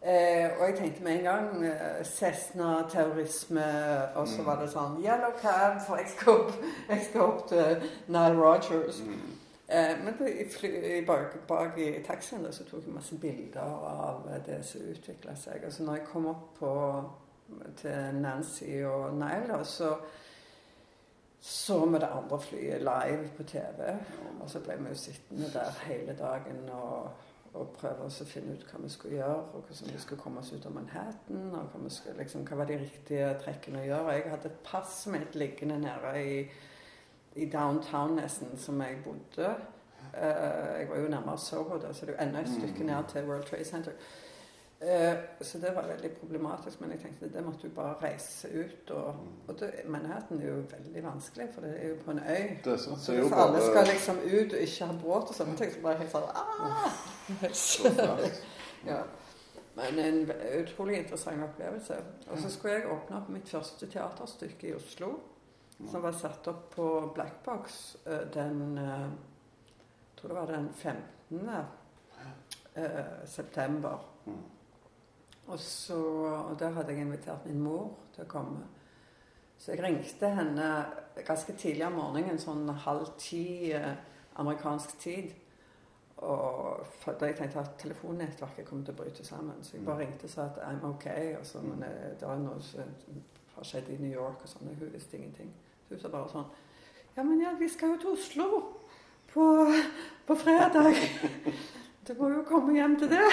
[0.02, 3.66] Eh, og jeg tenkte med en gang eh, Cessna-terrorisme,
[4.14, 4.46] og så mm.
[4.46, 6.56] var det sånn Yellow cab, for jeg skal opp,
[6.90, 8.98] jeg skal opp til Nile Rogers.
[9.06, 9.20] Mm.
[9.68, 14.26] Eh, men i, fly, i bak, bak, i taxien så tok jeg masse bilder av
[14.48, 15.62] det som utvikla seg.
[15.70, 16.74] Altså når jeg kom opp på,
[17.78, 19.94] til Nancy og Nile, så
[21.42, 23.96] så vi det andre flyet live på TV.
[24.40, 27.08] Og så ble vi jo sittende der hele dagen og,
[27.54, 30.52] og prøve å finne ut hva vi skulle gjøre, og hvordan vi skulle komme oss
[30.52, 31.48] ut av Manhattan.
[31.50, 34.14] og Hva, skulle, liksom, hva var de riktige trekkene å gjøre.
[34.20, 36.38] Jeg hadde et pass mitt liggende nede i,
[37.34, 39.54] i downtown nesten, som jeg bodde.
[40.12, 42.86] Uh, jeg var jo nærmere Soho, da, så det er jo enda et stykke mm.
[42.92, 43.98] ned til World Trade Center.
[44.82, 46.80] Eh, så det var veldig problematisk.
[46.80, 48.90] Men jeg tenkte det måtte jo bare reise ut.
[48.90, 49.14] Og,
[49.48, 52.48] og det, Manhattan er jo veldig vanskelig, for det er jo på en øy.
[52.64, 55.74] Det så, så hvis alle skal liksom ut og ikke ha båt og sånne ting,
[55.74, 56.92] så bare helt sånn ah!
[58.92, 59.02] ja.
[59.74, 61.94] Men en utrolig interessant opplevelse.
[62.30, 65.14] Og så skulle jeg åpne opp mitt første teaterstykke i Oslo.
[65.90, 70.68] Som var satt opp på Black Box eh, den eh, Jeg tror det var den
[70.74, 71.48] 15.
[73.26, 73.98] september.
[75.46, 75.98] Og, så,
[76.50, 78.62] og der hadde jeg invitert min mor til å komme.
[79.58, 80.68] Så jeg ringte henne
[81.26, 83.92] ganske tidlig om morgenen, sånn halv ti eh,
[84.42, 85.30] amerikansk tid.
[86.22, 89.58] Og for da jeg tenkte at telefonnettverket kom til å bryte sammen.
[89.62, 90.02] Så jeg bare mm.
[90.02, 91.06] ringte og sa at I'm ok.
[91.40, 92.90] Og så, men det, er noe som
[93.56, 94.70] har skjedd i New York og sånn.
[94.78, 95.50] Hun visste ingenting.
[95.86, 96.50] Så hun sa bare sånn
[97.16, 98.62] Ja, men ja, vi skal jo til Oslo
[99.32, 99.46] på,
[100.26, 100.94] på fredag.
[102.02, 103.28] Du må jo komme hjem til det.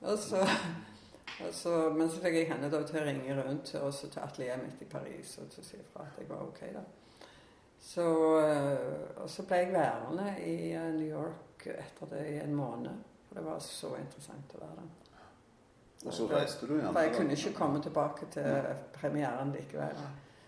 [0.00, 0.36] Og så,
[1.46, 4.22] og så, men så fikk jeg henne da til å ringe rundt og så til
[4.22, 6.62] atelieret mitt i Paris og til å si fra at jeg var ok.
[6.76, 6.84] da.
[7.88, 8.06] Så,
[8.42, 13.04] eh, og så ble jeg værende i eh, New York etter det i en måned.
[13.26, 14.94] For det var så interessant å være der.
[16.06, 16.92] Og så reiste du igjen?
[16.92, 18.74] For jeg kunne ikke komme tilbake til ja.
[18.94, 20.02] premieren likevel.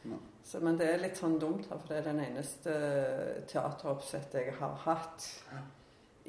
[0.06, 0.18] Ja.
[0.46, 2.74] Så, men det er litt sånn dumt, her, for det er den eneste
[3.50, 5.26] teateroppsettet jeg har hatt.
[5.50, 5.66] Ja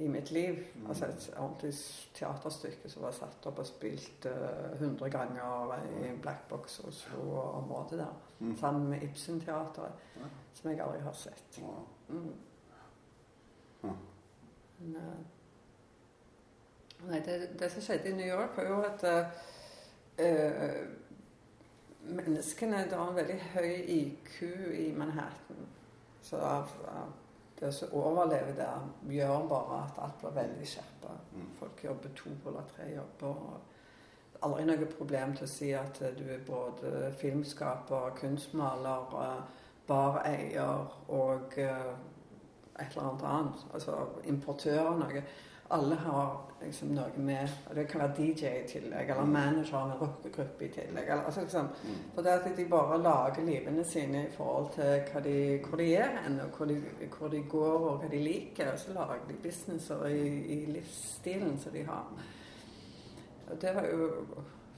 [0.01, 0.65] i mitt liv.
[0.75, 0.87] Mm.
[0.87, 1.73] Altså et ordentlig
[2.13, 6.93] teaterstykke som var satt opp og spilt uh, 100 ganger i Black Box og
[7.43, 8.15] området der.
[8.39, 8.57] Mm.
[8.57, 10.31] Sammen med Ibsen-teatret, ja.
[10.53, 11.61] som jeg aldri har sett.
[12.09, 12.33] Mm.
[13.83, 13.93] Ja.
[14.79, 15.19] Men, uh,
[17.09, 19.25] nei, det, det, som skjedde i New York, var jo at uh,
[22.01, 24.41] menneskene Det var en veldig høy IQ
[24.73, 25.67] i Manhattan.
[26.21, 27.20] Så av, av
[27.61, 31.13] det å overleve der gjør bare at alt blir veldig skjerpa.
[31.35, 31.49] Mm.
[31.59, 33.43] Folk jobber to eller tre jobber.
[34.41, 39.13] Aldri noe problem til å si at du er både filmskaper, kunstmaler,
[39.87, 41.93] bareier og eh,
[42.79, 43.65] et eller annet annet.
[43.73, 43.97] Altså
[44.31, 45.23] importør av noe
[45.71, 46.31] alle har
[46.61, 49.33] liksom noe med og Det kan være DJ i tillegg, eller mm.
[49.33, 51.07] manager av en rockegruppe i tillegg.
[51.07, 51.97] Eller, altså, liksom, mm.
[52.15, 56.17] For det at de bare lager livene sine i forhold til de, hvor de er
[56.23, 56.77] hen, og hvor de,
[57.17, 58.71] hvor de, går, og hva de liker.
[58.73, 60.27] Og så lager de businesser i,
[60.57, 62.13] i livsstilen som de har.
[63.51, 64.11] Og det var jo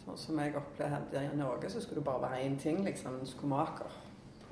[0.03, 3.21] sånn som jeg opplevde her i Norge, så skulle det bare være én ting, liksom.
[3.27, 4.02] Skomaker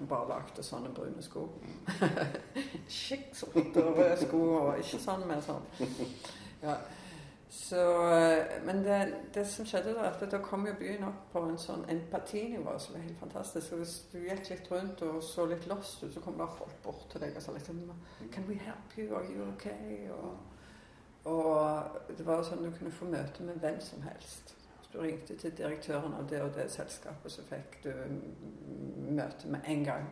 [0.09, 1.47] bare lagde sånne brune sko.
[3.01, 5.67] Skikk sorte røde sko, og ikke sånn men sånn.
[6.61, 6.79] Ja.
[7.51, 11.41] Så, eh, men det, det, som skjedde da, at da kom jo byen opp på
[11.49, 13.65] en sånn empatinivå som var helt fantastisk.
[13.67, 16.77] Så hvis du gikk litt rundt og så litt lost ut, så kom det folk
[16.85, 17.83] bort til deg og sa liksom
[18.31, 19.11] Can we help you?
[19.17, 20.07] Are you okay?
[20.15, 20.39] Og,
[21.33, 24.55] og det var sånn du kunne få møte med hvem som helst
[24.91, 27.91] du ringte til direktøren av det og det selskapet, så fikk du
[29.11, 30.11] møte med en gang.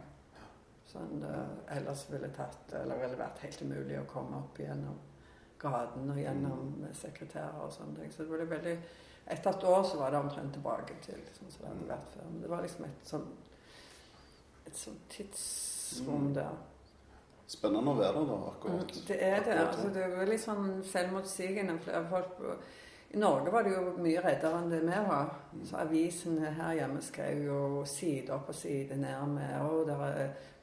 [0.90, 1.36] Sånn, det
[1.76, 4.98] ellers ville, tatt, eller ville vært helt umulig å komme opp gjennom
[5.60, 8.14] gaten og gjennom sekretærer og sånne ting.
[8.16, 8.80] Så det ble veldig
[9.30, 12.30] Etter et år så var det omtrent tilbake til sånn som det hadde vært før.
[12.32, 13.28] Men det var liksom et sånn
[14.70, 16.34] et sånn tidsrom mm.
[16.38, 16.58] der.
[17.50, 18.94] Spennende å være der, da, akkurat.
[18.94, 19.56] Mm, det er det.
[19.64, 21.78] altså Det er veldig sånn selvmotsigende.
[22.12, 22.42] Folk
[23.10, 25.32] i Norge var det jo mye reddere enn det vi var.
[25.66, 30.20] Så Avisene her hjemme skrev jo side opp og side ned med og det var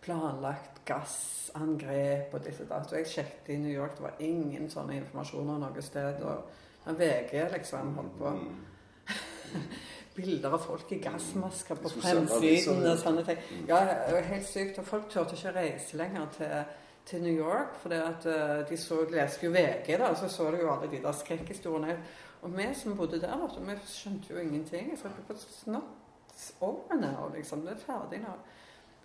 [0.07, 2.95] planlagt gassangrep og disse dato.
[2.95, 6.23] Jeg sjekket i New York, det var ingen sånne informasjoner noe sted.
[6.23, 6.47] og
[6.87, 8.31] VG liksom holdt på.
[8.31, 8.67] Mm.
[10.17, 13.41] Bilder av folk i gassmasker på fremsiden og sånne ting.
[13.69, 13.81] Ja,
[14.31, 14.79] helt sykt.
[14.79, 16.55] Og folk turte ikke reise lenger til,
[17.11, 17.93] til New York, for
[18.71, 21.99] de så, leste jo VG, da, og så så du jo alle de der skrekkhistoriene.
[22.43, 24.91] Og vi som bodde der, vet vi skjønte jo ingenting.
[24.91, 27.61] Jeg sa it's snart over nå, liksom.
[27.61, 28.35] Det er ferdig nå.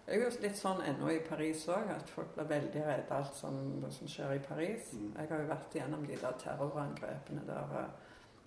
[0.05, 3.35] Det er jo litt sånn ennå i Paris òg, at folk blir veldig redde alt
[3.37, 3.55] som,
[3.93, 4.89] som skjer i Paris.
[4.97, 5.11] Mm.
[5.15, 7.91] Jeg har jo vært igjennom de der terrorangrepene der eh,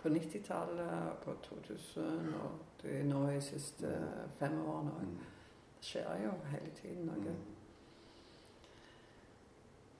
[0.02, 3.94] på 90-tallet, på 2000 og det nå i de siste
[4.40, 5.08] fem årene òg.
[5.08, 5.18] Mm.
[5.78, 7.32] Det skjer jo hele tiden noe.
[7.32, 7.52] Mm.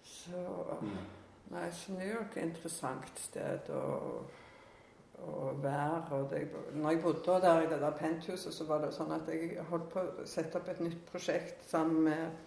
[0.04, 0.42] Så.
[1.52, 3.80] Nei, så New York er et interessant sted å,
[5.22, 6.08] å vær.
[6.16, 9.30] Og det, når jeg bodde der i det der penthuset, så var det sånn at
[9.30, 12.44] jeg holdt på å sette opp et nytt prosjekt sammen med,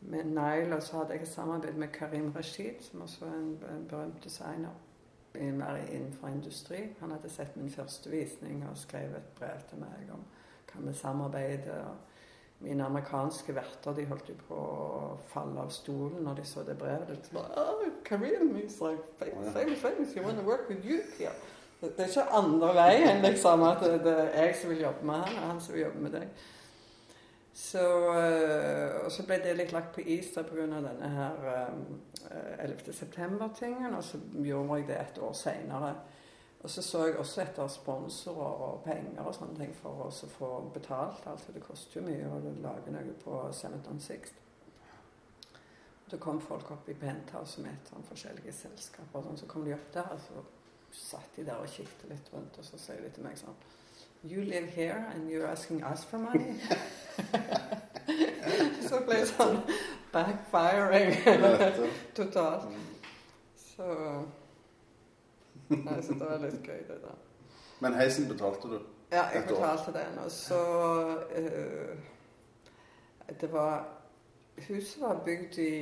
[0.00, 0.76] med Nile.
[0.76, 4.24] Og så hadde jeg et samarbeid med Karim Rashid, som også er en, en berømt
[4.24, 4.82] designer
[5.36, 6.96] mer innenfor industri.
[7.00, 10.22] Han hadde sett min første visning og skrev et brev til meg om
[10.66, 11.80] kan vi samarbeide.
[11.84, 11.96] og
[12.60, 16.78] mine amerikanske verter de holdt jo på å falle av stolen når de så det
[16.80, 17.10] brevet.
[17.26, 20.16] Det var, oh, Karim, he's like famous, famous, famous.
[20.16, 21.34] You want to work with you here.
[21.86, 25.06] Det det er ikke andre veien, liksom, at det, det er jeg som vil jobbe
[25.06, 26.44] med han, og han som vil jobbe med deg.
[27.56, 27.84] Så,
[28.14, 30.66] øh, og så ble det litt lagt på is da pga.
[30.66, 32.92] denne her øh, 11.
[32.92, 35.94] september-tingen, og så gjorde jeg det et år seinere.
[36.60, 40.48] Og så så jeg også etter sponsorer og penger og sånne ting for å få
[40.74, 41.26] betalt.
[41.26, 44.42] Altså det koster jo mye å lage noe på Senaton Sixth.
[46.10, 49.22] Da kom folk opp i penthouse med et sånn forskjellige selskaper.
[49.22, 50.42] Sånn, så kom de opp der, og så
[50.92, 53.56] satt de der og kikket litt rundt, og så sier de til meg sånn
[54.26, 56.56] You live here and you're asking us for money?
[58.88, 59.60] så ble det sånn
[60.12, 61.12] backfiring
[62.16, 62.66] totalt.
[62.72, 62.88] Mm.
[63.60, 63.92] Så
[65.68, 67.22] Nei, så det var litt gøy, det der.
[67.82, 68.76] Men heisen betalte du?
[69.10, 70.18] Ja, jeg betalte den.
[70.22, 70.60] Og så
[71.36, 71.96] uh,
[73.40, 73.84] Det var
[74.56, 75.72] Huset var bygd i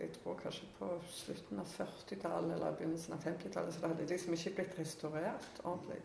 [0.00, 4.36] jeg tror kanskje på slutten av 40-tallet eller begynnelsen av 50-tallet, så det hadde liksom
[4.38, 6.00] ikke blitt restaurert ordentlig.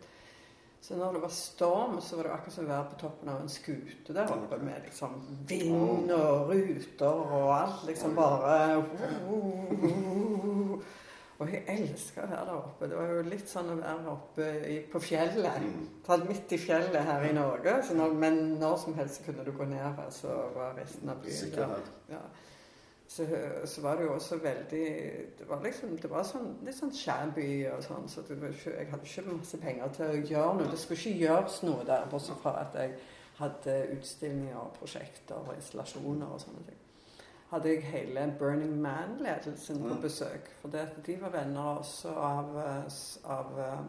[0.81, 3.41] Så når det var storm, så var det akkurat som å være på toppen av
[3.43, 5.19] en skute der oppe med liksom
[5.49, 8.55] vind og ruter og alt liksom bare
[11.41, 12.88] Og jeg elsker å være der oppe.
[12.89, 15.63] Det var jo litt sånn å være oppe i, på fjellet.
[15.65, 15.88] Mm.
[16.05, 17.73] Tatt midt i fjellet her i Norge.
[17.88, 21.23] Så når, men når som helst kunne du gå ned her, så var resten av
[21.23, 21.89] byen der.
[22.13, 22.22] Ja.
[23.11, 23.26] Så,
[23.68, 24.85] så var det jo også veldig
[25.39, 28.72] Det var liksom, det var sånn, litt sånn shabby og sånn, så det var ikke,
[28.77, 30.69] jeg hadde ikke masse penger til å gjøre noe.
[30.72, 32.95] Det skulle ikke gjøres noe der, bortsett fra at jeg
[33.41, 36.80] hadde utstillinger og prosjekter og installasjoner og sånne ting.
[37.52, 40.48] Hadde jeg hele Burning Man-ledelsen på besøk.
[40.61, 40.72] For
[41.06, 42.84] de var venner også av, eh,
[43.23, 43.80] av, eh,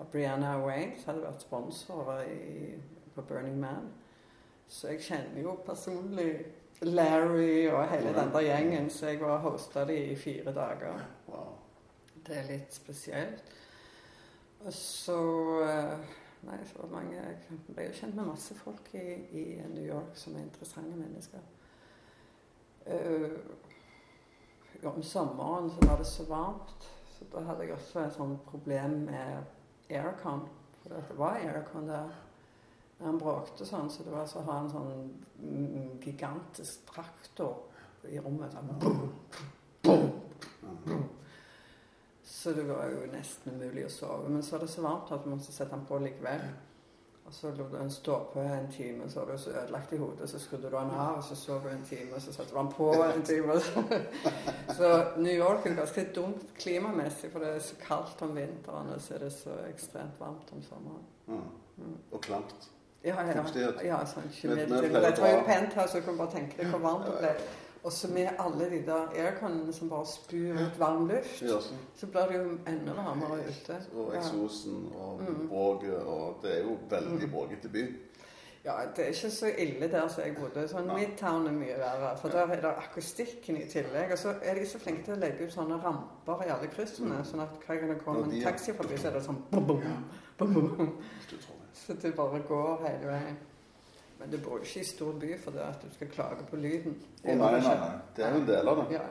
[0.00, 2.74] av Brianna Wayne, som hadde vært sponsorer i,
[3.14, 3.90] på Burning Man.
[4.68, 6.46] Så jeg kjenner jo personlig
[6.80, 11.04] Larry og hele den der gjengen, så jeg var hosta de i fire dager.
[12.26, 13.44] Det er litt spesielt.
[14.64, 15.20] Og så
[15.68, 15.98] eh,
[16.44, 20.36] Nei, så mange Jeg ble jo kjent med masse folk i, i New York som
[20.36, 21.40] er interessante mennesker.
[22.84, 28.46] Ja, om sommeren så var det så varmt, så da hadde jeg også et sånt
[28.50, 29.28] problem med
[29.88, 30.40] aircon.
[30.82, 32.08] For det var aircon der.
[33.00, 37.54] Han bråkte sånn, så det var så å ha en sånn gigantisk traktor
[38.08, 38.52] i rommet.
[38.52, 39.12] Sånn, boom,
[39.82, 40.10] boom,
[40.84, 41.04] boom.
[42.44, 44.28] så det var jo nesten umulig å sove.
[44.28, 46.42] Men så var det så varmt at vi måtte sette den på likevel.
[47.26, 49.96] Og så lot du den stå på en time, så var du så ødelagt i
[49.96, 52.50] hodet, så skrudde du den av, og så sov du en time, og så satte
[52.52, 53.54] du den på en time.
[54.76, 59.00] Så New York er ganske dumt klimamessig, for det er så kaldt om vinteren, og
[59.00, 61.04] så er det så ekstremt varmt om sommeren.
[61.26, 61.42] Mm.
[61.76, 61.96] Mm.
[62.12, 62.70] Og klamt.
[63.04, 63.44] Ja, ja.
[63.84, 66.02] Ja sånn ikke Men- med, men det, pleier Jeg tror jo pent her, så du
[66.06, 67.32] kan bare tenke deg hvor varmt det ble.
[67.84, 71.76] Og så med alle de der airconene som bare spyr ut varm luft, Ja, sånn.
[71.96, 73.76] så blir det jo enda varmere ute.
[73.96, 74.18] Og Ja.
[74.20, 75.50] eksosen og Mm.
[75.52, 75.82] og
[76.42, 77.84] det er jo veldig bråkete by.
[78.64, 80.68] Ja, det er ikke så ille der som jeg bodde.
[80.68, 80.96] Sånn Nei.
[81.06, 82.16] Midtown er mye verre.
[82.18, 84.12] For der er det akustikken i tillegg.
[84.12, 87.18] Og så er de så flinke til å legge ut sånne ramper i alle kryssene.
[87.18, 87.24] Mm.
[87.24, 89.80] Sånn at hver gang det kommer en taxi forbi, så er det sånn du tror
[90.78, 90.88] det.
[91.74, 93.36] Så det bare går hele veien.
[94.18, 96.56] Men du bor jo ikke i stor by for det at du skal klage på
[96.56, 96.96] lyden.
[97.24, 97.90] Å, nei, nei, nei.
[98.16, 98.86] Det er jo en del av det.
[98.94, 99.04] Ja.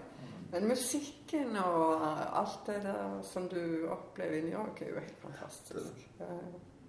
[0.53, 2.03] Men musikken og
[2.39, 6.05] alt det der som du opplever i New York, er jo helt fantastisk.
[6.19, 6.29] Ja,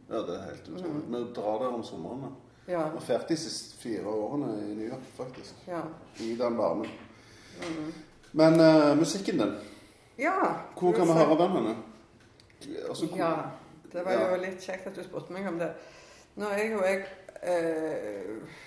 [0.08, 0.90] Ja, det er helt utrolig.
[1.08, 1.14] Mm.
[1.14, 2.34] Vi drar der om sommeren.
[2.68, 2.82] ja.
[3.06, 5.54] Vi har de siste fire årene i New York, faktisk.
[5.66, 5.80] ja.
[6.20, 6.90] I den varmen.
[7.60, 7.92] Mm.
[8.32, 9.54] Men uh, musikken din,
[10.18, 10.36] ja
[10.78, 11.76] hvor kan vi høre den henne?
[12.88, 13.34] altså, Ja.
[13.92, 15.70] Det var jo litt kjekt at du spurte meg om det.
[16.34, 17.04] Nå er jo jeg
[17.44, 18.60] eh,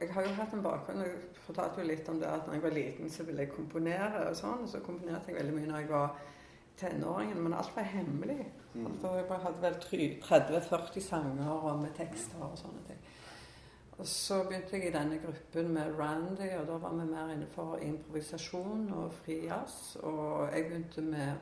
[0.00, 2.62] Jeg har jo hatt en bakgrunn Jeg fortalte jo litt om det at når jeg
[2.62, 4.68] var liten, så ville jeg komponere og sånn.
[4.70, 6.20] Så komponerte jeg veldig mye når jeg var
[6.80, 8.44] tenåringen, men alt var hemmelig.
[8.74, 8.86] Mm.
[8.86, 9.80] Altså, jeg hadde vel
[10.22, 13.02] 30-40 sanger og med tekster og sånne ting.
[14.00, 17.48] Og så begynte jeg i denne gruppen med Randy, og da var vi mer inne
[17.52, 19.96] for improvisasjon og fri jazz.
[20.00, 21.32] Og jeg begynte med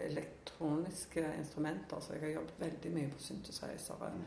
[0.00, 4.10] elektroniske instrumenter, så jeg har jobbet veldig mye på synthesizere.
[4.14, 4.24] Mm.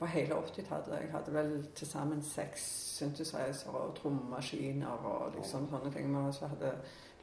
[0.00, 0.96] På hele 80-tallet.
[1.02, 2.64] Jeg hadde vel til sammen seks
[2.96, 6.08] synthesizere og trommemaskiner og liksom sånne ting.
[6.08, 6.72] Men også hadde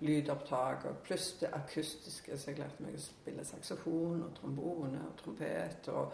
[0.05, 5.15] lydopptak og pluss det akustiske, så jeg lærte meg å spille saksofon og trombone og
[5.23, 5.89] trompet.
[5.89, 6.11] og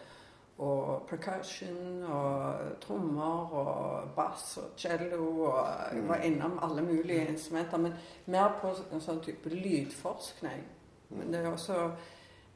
[0.58, 5.46] og percussion og trommer og bass og cello.
[5.46, 6.24] og Jeg var mm.
[6.24, 7.94] innom alle mulige instrumenter, men
[8.26, 10.62] mer på en sånn type lydforskning.
[11.10, 11.80] Men det er også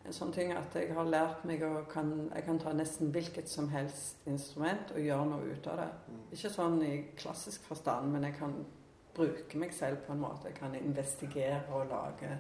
[0.07, 3.49] en sånn ting at jeg har lært meg å kan, jeg kan ta nesten hvilket
[3.51, 5.87] som helst instrument og gjøre noe ut av det.
[6.07, 6.21] Mm.
[6.37, 8.55] Ikke sånn i klassisk forstand, men jeg kan
[9.17, 10.47] bruke meg selv på en måte.
[10.47, 12.31] Jeg kan investigere og lage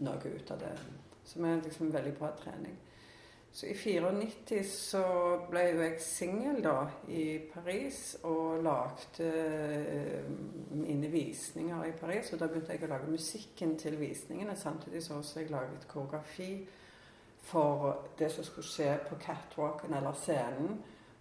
[0.00, 0.72] noe ut av det.
[1.28, 2.76] Som er liksom veldig bra trening.
[3.54, 5.02] Så i 94 så
[5.46, 10.32] ble jo jeg singel da i Paris og lagde uh,
[10.74, 12.32] mine visninger i Paris.
[12.32, 14.56] Og da begynte jeg å lage musikken til visningene.
[14.58, 16.64] Samtidig så også jeg laget koreografi
[17.44, 20.78] for det som skulle skje på catwalken eller scenen.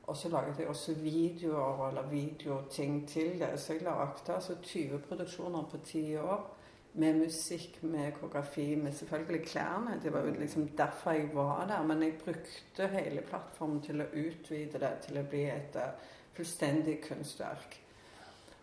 [0.08, 3.60] Og så laget jeg også videoer eller videoting til det.
[3.60, 6.50] Så jeg lagde altså 20 produksjoner på ti år
[6.94, 10.00] med musikk, med koreografi, med selvfølgelig klærne.
[10.04, 11.84] Det var jo liksom derfor jeg var der.
[11.84, 17.00] Men jeg brukte hele plattformen til å utvide det til å bli et uh, fullstendig
[17.08, 17.80] kunstverk.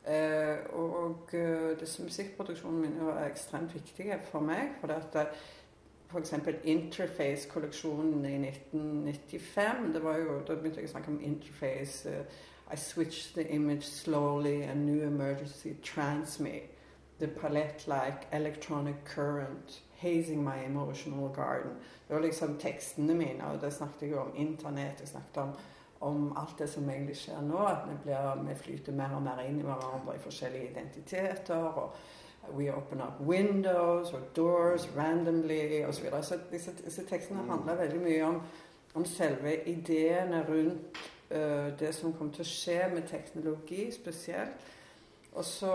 [0.06, 4.76] Uh, og uh, disse musikkproduksjonene mine var ekstremt viktige for meg.
[4.80, 5.16] For at
[6.12, 6.32] f.eks.
[6.64, 12.10] Interface-kolleksjonen i 1995 det var jo, Da begynte jeg å snakke om interface.
[12.70, 16.62] I switched the image slowly, a new emergency trans me
[17.18, 21.72] the palette-like electronic current hazing my emotional garden.
[22.08, 25.00] Det var liksom tekstene mine, og det snakket jeg om internett.
[25.00, 25.50] Jeg snakket om,
[26.00, 27.58] om alt det som egentlig skjer nå.
[27.58, 31.56] At vi, blir, vi flyter mer og mer inn i hverandre i forskjellige identiteter.
[31.56, 31.94] og
[32.56, 35.92] We open up windows or doors randomly osv.
[35.92, 36.22] Så, videre.
[36.22, 37.48] så disse, disse tekstene mm.
[37.48, 38.42] handler veldig mye om,
[38.94, 41.00] om selve ideene rundt
[41.30, 44.70] uh, det som kom til å skje med teknologi spesielt.
[45.32, 45.74] Og så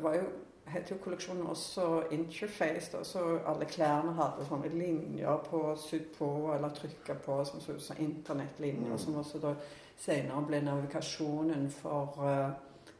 [0.00, 0.28] var jo
[0.68, 2.90] het jo kolleksjonen også Interface.
[2.92, 7.76] Da, så alle klærne hadde sånne linjer på, sydd på eller trykka på, som så
[7.76, 8.92] ut som internettlinjer.
[8.92, 8.98] Mm.
[8.98, 9.54] Som også da
[9.98, 12.50] senere ble navigasjonen for uh,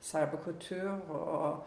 [0.01, 0.95] cyberkultur.
[1.09, 1.67] Og,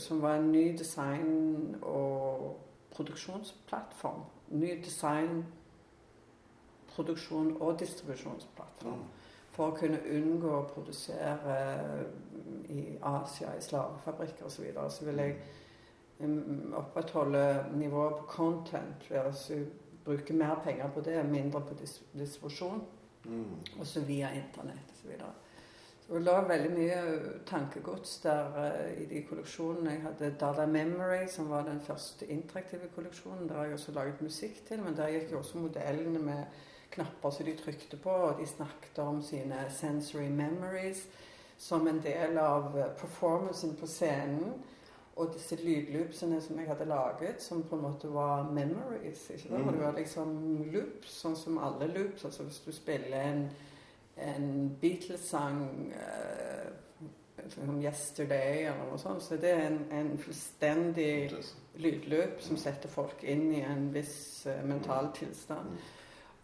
[0.00, 2.56] som var en ny design- og
[2.94, 4.22] produksjonsplattform.
[4.48, 5.44] Ny design,
[6.94, 9.02] produksjon og distribusjonsplattform.
[9.04, 9.26] Mm
[9.56, 11.56] for å kunne unngå å produsere
[12.72, 14.58] i Asia, i slavefabrikker osv.
[14.58, 14.90] Så, videre.
[14.92, 15.36] så vil jeg
[16.20, 17.44] um, opprettholde
[17.76, 19.60] nivået på content ved å
[20.04, 22.84] bruke mer penger på det, mindre på distribusjon.
[23.26, 23.56] Mm.
[23.80, 25.00] Også via internett osv.
[25.00, 25.32] Så, videre.
[25.32, 25.45] så
[26.08, 26.98] det la veldig mye
[27.48, 29.96] tankegods der uh, i de kolleksjonene.
[29.96, 33.48] Jeg hadde Dada Memory, som var den første interaktive kolleksjonen.
[33.48, 36.44] Der har jeg også laget musikk til, men der gikk jo også modellene med
[36.94, 41.06] knapper som de trykte på, og de snakket om sine sensory memories
[41.58, 44.54] som en del av eh, performancen på scenen.
[45.16, 49.30] Og disse lydloopsene som jeg hadde laget, som på en måte var memories.
[49.30, 49.64] ikke sant?
[49.64, 49.70] Mm.
[49.72, 50.34] Det var liksom
[50.74, 52.26] loops, sånn som alle loops.
[52.28, 53.46] altså Hvis du spiller en,
[54.16, 55.92] en Beatles-sang
[57.48, 61.30] som 'Yesterday' eller noe sånt, så det er en, en fullstendig
[61.76, 65.70] lydloop som setter folk inn i en viss uh, mental tilstand.
[65.70, 65.78] Mm.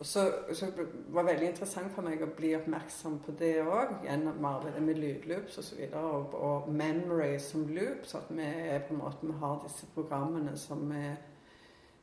[0.03, 0.67] Og så, så
[1.09, 4.99] var det veldig interessant for meg å bli oppmerksom på det òg, gjennom arbeidet med
[4.99, 5.85] lydloops osv.
[5.93, 8.03] Og, og, og memory som loop.
[8.03, 8.49] Så At vi
[8.89, 11.05] på en måte vi har disse programmene som vi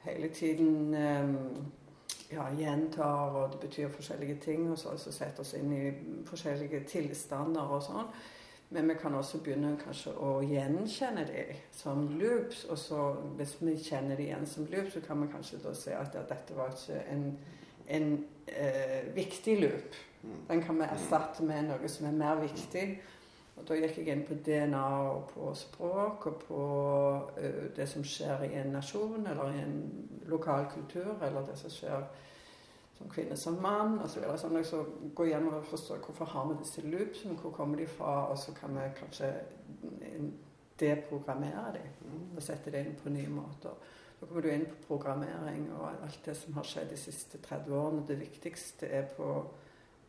[0.06, 1.36] hele tiden um,
[2.32, 4.68] ja, gjentar, og det betyr forskjellige ting.
[4.72, 5.86] Og så, så setter oss inn i
[6.30, 8.12] forskjellige tilstander og sånn.
[8.70, 12.68] Men vi kan også begynne kanskje å gjenkjenne de som loops.
[12.70, 13.06] Og så
[13.40, 16.26] hvis vi kjenner de igjen som loops, så kan vi kanskje da se at ja,
[16.30, 17.32] dette var ikke en
[17.90, 19.96] en eh, viktig loop.
[20.22, 20.36] Mm.
[20.48, 22.86] Den kan vi erstatte med noe som er mer viktig.
[23.60, 26.64] Og Da gikk jeg inn på DNA og på språk og på
[27.38, 29.78] uh, det som skjer i en nasjon eller i en
[30.32, 32.08] lokal kultur, eller det som skjer
[33.00, 34.24] som kvinne som mann osv.
[34.24, 34.82] Så sånn, så
[35.16, 38.52] gå gjennom og forstå hvorfor har vi disse loopsene, hvor kommer de fra, og så
[38.58, 39.32] kan vi kanskje
[40.80, 42.36] deprogrammere dem mm.
[42.36, 43.76] og sette det inn på nye måter.
[44.20, 47.76] Da kommer du inn på programmering og alt det som har skjedd de siste 30
[47.76, 48.06] årene.
[48.08, 49.30] Det viktigste er på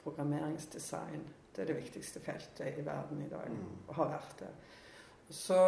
[0.03, 1.23] programmeringsdesign.
[1.61, 3.73] Det er det viktigste feltet i verden i dag, mm.
[3.89, 4.47] og har vært det.
[5.29, 5.59] Så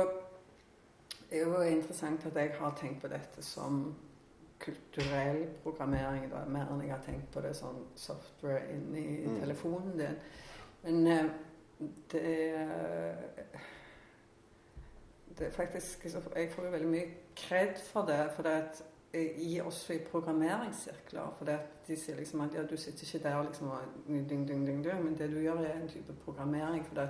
[1.28, 3.82] det er jo interessant at jeg har tenkt på dette som
[4.62, 9.36] kulturell programmering da, mer enn jeg har tenkt på det sånn software inni mm.
[9.43, 10.16] telefonen din.
[10.86, 11.28] Men eh,
[12.14, 12.24] det
[15.39, 16.05] det er faktisk
[16.36, 18.31] Jeg får jo veldig mye kred for det.
[18.32, 18.82] For det at
[19.14, 21.34] i også i programmeringssirkler.
[21.39, 24.66] For det de sier liksom at ja, du sitter ikke der liksom og ding, ding,
[24.66, 26.86] ding, men det du gjør, er en type programmering.
[26.86, 27.09] For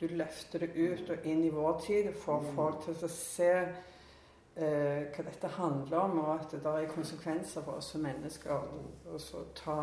[0.00, 2.54] du løfter det ut og inn i vår tid og får mm.
[2.56, 7.64] folk til å se eh, hva dette handler om, og at det der er konsekvenser
[7.64, 8.66] for oss som mennesker.
[9.12, 9.78] Og så ta,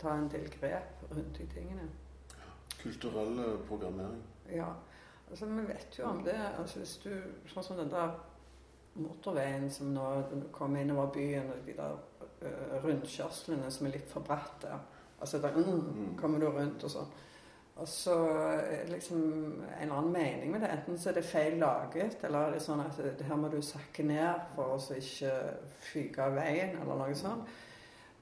[0.00, 1.90] ta en del grep rundt de tingene.
[2.80, 4.22] Kulturell programmering.
[4.50, 4.72] Ja.
[5.30, 6.38] Altså, vi vet jo om det.
[6.58, 7.10] Altså, hvis du,
[7.50, 8.14] sånn som den der
[8.98, 10.06] motorveien som nå
[10.52, 11.96] kommer innover byen, og de der
[12.42, 14.72] uh, rundkjørslene som er litt for bratte.
[15.20, 17.14] Altså der mm, mm, kommer du rundt og sånn.
[17.76, 18.14] Og så
[18.56, 20.70] er liksom en eller annen mening med det.
[20.72, 23.58] Enten så er det feil laget, eller er det sånn at det, her må du
[23.64, 25.34] sakke ned for å ikke
[25.90, 27.52] fyke av veien, eller noe sånt.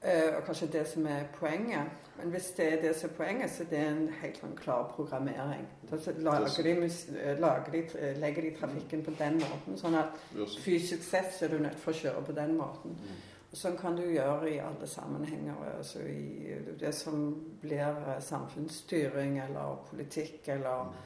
[0.03, 2.04] Uh, og kanskje det som er poenget.
[2.17, 4.85] Men hvis det er det som er poenget, så det er en helt sånn klar
[4.95, 5.65] programmering.
[5.89, 6.75] Da lager de,
[7.19, 9.77] eh, lager de, eh, legger de trafikken på den måten.
[9.77, 10.15] Sånn at
[10.63, 12.95] fysisk sett så er du nødt for å kjøre på den måten.
[12.95, 13.19] Mm.
[13.51, 15.55] Og sånn kan du gjøre i alle sammenhenger.
[15.77, 21.03] Altså i det som blir samfunnsstyring eller politikk eller mm.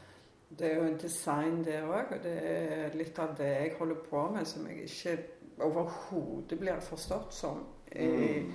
[0.57, 2.11] Det er jo en design, det òg.
[2.11, 5.17] Og det er litt av det jeg holder på med, som jeg ikke
[5.61, 7.67] overhodet blir forstått som.
[7.91, 8.53] i mm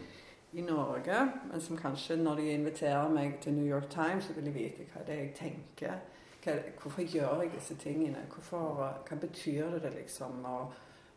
[0.54, 4.46] i Norge, men som kanskje når de inviterer meg til New York Times, så vil
[4.46, 5.96] de vite hva det er jeg tenker.
[6.44, 8.22] Hva, hvorfor gjør jeg disse tingene?
[8.30, 10.58] Hvorfor, hva betyr det liksom å,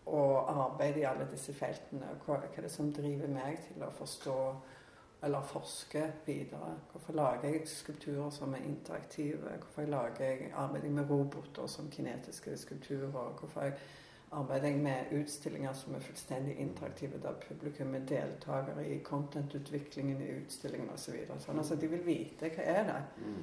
[0.10, 0.24] å,
[0.56, 2.16] arbeide i alle disse feltene?
[2.24, 4.40] Hva, hva er det som driver meg til å forstå
[5.28, 6.74] eller forske videre?
[6.92, 9.54] Hvorfor lager jeg skulpturer som er interaktive?
[9.62, 13.14] Hvorfor lager jeg arbeider med roboter som kinetiske skulpturer?
[13.14, 13.78] Hvorfor jeg
[14.32, 20.34] arbeider jeg med utstillinger som er fullstendig interaktive, der publikum er deltakere i contentutviklingen i
[20.42, 21.06] utstillingen osv.
[21.06, 21.40] Så videre.
[21.40, 23.40] sånn, altså, de vil vite hva er det mm.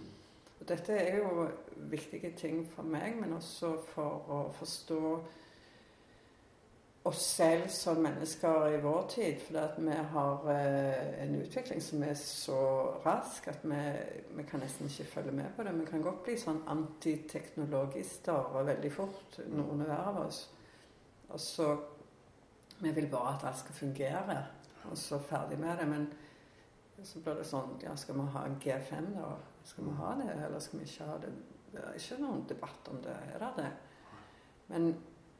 [0.60, 1.48] Og dette er jo
[1.90, 5.00] viktige ting for meg, men også for å forstå
[7.04, 9.42] oss selv som mennesker i vår tid.
[9.44, 12.60] For vi har eh, en utvikling som er så
[13.04, 13.82] rask at vi,
[14.38, 15.74] vi, kan nesten ikke følge med på det.
[15.82, 20.46] Vi kan godt bli sånn antiteknologister veldig fort, noen hver av oss.
[21.28, 21.76] Og så
[22.80, 24.46] Vi vil bare at alt skal fungere,
[24.90, 25.88] og så ferdig med det.
[25.88, 26.08] Men
[27.02, 29.28] så blir det sånn Ja, skal vi ha en G5, da?
[29.64, 31.30] Skal vi ha det, eller skal vi ikke ha det?
[31.72, 33.70] Det er ikke noen debatt om det, er det det?
[34.68, 34.90] Men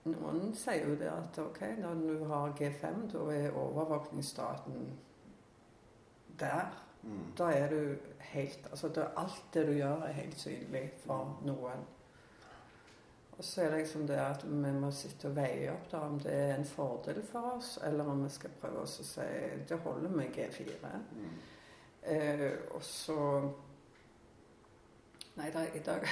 [0.05, 4.89] noen sier jo det at ok, når du har G5, da er overvåkningsstaten
[6.41, 6.73] der.
[7.03, 7.33] Mm.
[7.39, 11.85] Da er du helt Altså alt det du gjør, er helt synlig for noen.
[13.35, 16.21] Og så er det liksom det at vi må sitte og veie opp da, om
[16.23, 19.27] det er en fordel for oss, eller om vi skal prøve oss å si
[19.69, 20.93] det holder med G4.
[21.19, 21.33] Mm.
[22.15, 23.19] Eh, og så
[25.35, 26.05] Nei, da, i dag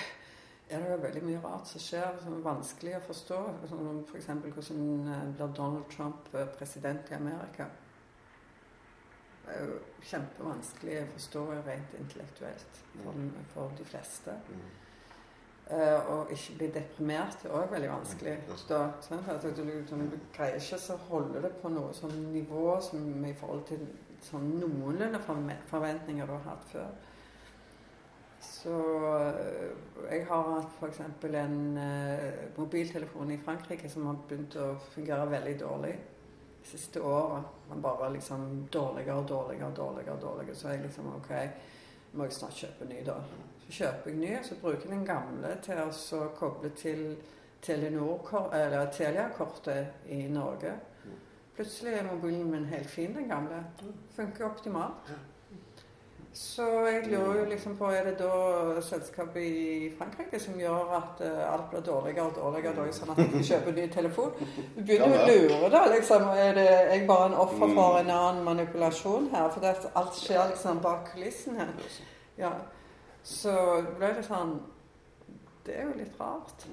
[0.72, 3.38] er det jo veldig mye rart som skjer som er vanskelig å forstå.
[3.70, 4.30] Som F.eks.
[4.42, 4.82] hvordan
[5.14, 7.68] eh, blir Donald Trump eh, president i Amerika.
[9.44, 9.78] Det er jo
[10.10, 13.30] kjempevanskelig å forstå rent intellektuelt for, mm.
[13.54, 14.34] for de fleste.
[14.48, 14.66] Mm.
[15.70, 18.32] Uh, og ikke bli deprimert er òg veldig vanskelig.
[18.68, 22.74] Da, sånn, altså, du, du, du, greier ikke så holde det på noe sånn nivå
[22.82, 23.86] som i forhold til
[24.26, 25.20] sånn noenlunde
[25.70, 26.90] forventninger du har hatt før.
[28.42, 29.70] Så uh,
[30.10, 31.00] jeg har hatt f.eks.
[31.30, 37.46] en uh, mobiltelefon i Frankrike som har begynt å fungere veldig dårlig de siste året.
[37.70, 40.20] Den bare liksom dårligere og dårligere og dårligere.
[40.26, 40.58] dårligere.
[40.58, 41.32] Så jeg liksom OK,
[42.18, 43.18] må jeg snart kjøpe ny, da.
[43.62, 45.90] Så kjøper jeg ny, så bruker jeg den gamle til å
[46.38, 47.16] koble til
[47.62, 50.72] Telia-kortet i Norge.
[51.56, 53.64] Plutselig er mobilen min helt fin, den gamle.
[54.16, 55.12] Funker optimalt.
[56.32, 61.20] Så jeg lurer jo liksom på Er det da selskapet i Frankrike som gjør at
[61.20, 64.32] uh, alt blir dårligere og dårligere, dårligere sånn at jeg ikke kjøper ny telefon?
[64.76, 65.82] Du begynner jo å lure, da.
[65.92, 69.52] liksom, Er det jeg bare en offer for en annen manipulasjon her?
[69.52, 69.60] For
[70.00, 71.68] alt skjer liksom bak kulissen her.
[72.40, 72.52] Ja.
[73.24, 73.52] Så
[73.98, 74.56] ble det sånn
[75.66, 76.64] Det er jo litt rart.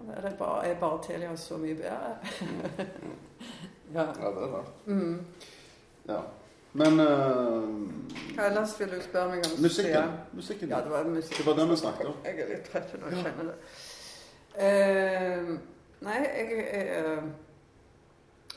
[0.00, 2.12] Er, det bare, er bare Telia så mye bedre?
[3.96, 4.04] ja.
[4.06, 4.84] ja, det er rart.
[4.86, 5.16] Mm.
[6.06, 6.20] Ja.
[6.72, 7.66] Men uh,
[8.36, 9.56] Hva ellers vil du spørre meg om?
[9.64, 10.12] Musikken.
[10.32, 10.70] musikken.
[10.70, 11.42] Ja, det var musikken.
[11.42, 12.20] Det var den vi snakket om.
[12.24, 13.56] Jeg er litt trøtt når jeg kjenner det.
[14.60, 15.50] Uh,
[16.06, 17.26] nei, jeg uh,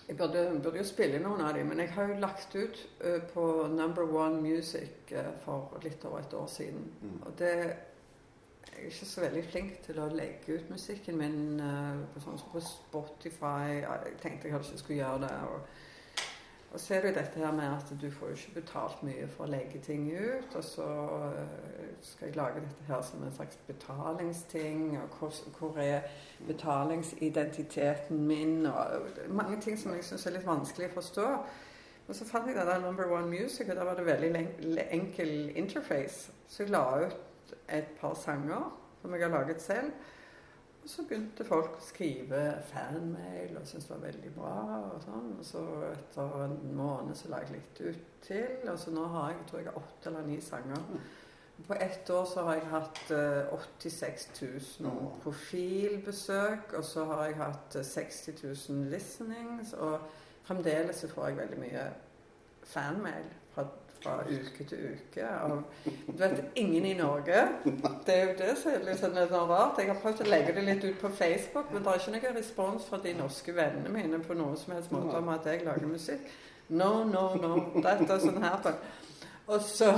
[0.08, 3.22] Jeg burde, burde, jo spille noen av dem, men jeg har jo lagt ut uh,
[3.32, 6.86] på Number One Music uh, for litt over et år siden.
[7.02, 7.18] Mm.
[7.22, 7.54] Og det
[8.74, 12.42] jeg er ikke så veldig flink til å legge ut musikken min uh, på, sånn,
[12.52, 13.80] på Spotify.
[13.80, 15.36] Jeg tenkte jeg kanskje skulle gjøre det.
[15.54, 15.83] og
[16.74, 19.28] og så er det jo dette her med at du får jo ikke betalt mye
[19.30, 20.56] for å legge ting ut.
[20.58, 20.86] Og så
[21.28, 24.98] eh, skal jeg lage dette her som en slags betalingsting.
[24.98, 26.08] Og hvor, hvor er
[26.48, 28.66] betalingsidentiteten min?
[28.66, 31.28] Og mange ting som jeg syns er litt vanskelig å forstå.
[32.08, 35.52] Og så fant jeg den der Number One Music, og der var det veldig enkel
[35.56, 36.34] interface.
[36.48, 39.94] Så jeg la ut et par sanger som jeg har laget selv.
[40.84, 44.56] Og så begynte folk å skrive fanmail og syntes det var veldig bra.
[44.92, 45.30] Og sånn.
[45.40, 45.62] Og så
[45.94, 48.66] etter en måned så la jeg litt ut til.
[48.68, 50.90] Og så nå har jeg tror jeg åtte eller ni sanger.
[51.64, 53.54] På ett år så har jeg hatt uh,
[53.88, 54.28] 86
[54.82, 56.76] 000 profilbesøk.
[56.76, 59.72] Og så har jeg hatt uh, 60 000 listenings.
[59.80, 60.04] Og
[60.44, 61.88] fremdeles så får jeg veldig mye
[62.68, 63.32] fanmail
[64.04, 65.28] fra uke til uke.
[65.48, 65.64] Og
[66.08, 67.48] du vet, ingen i Norge.
[68.06, 69.80] Det er jo det som er litt sånn rart.
[69.80, 72.40] Jeg har prøvd å legge det litt ut på Facebook, men det er ikke noen
[72.40, 75.90] respons fra de norske vennene mine på noen som helst måte om at jeg lager
[75.90, 76.32] musikk.
[76.70, 77.56] No, no, no.
[77.76, 78.74] Dette er sånn her.
[79.52, 79.90] Og så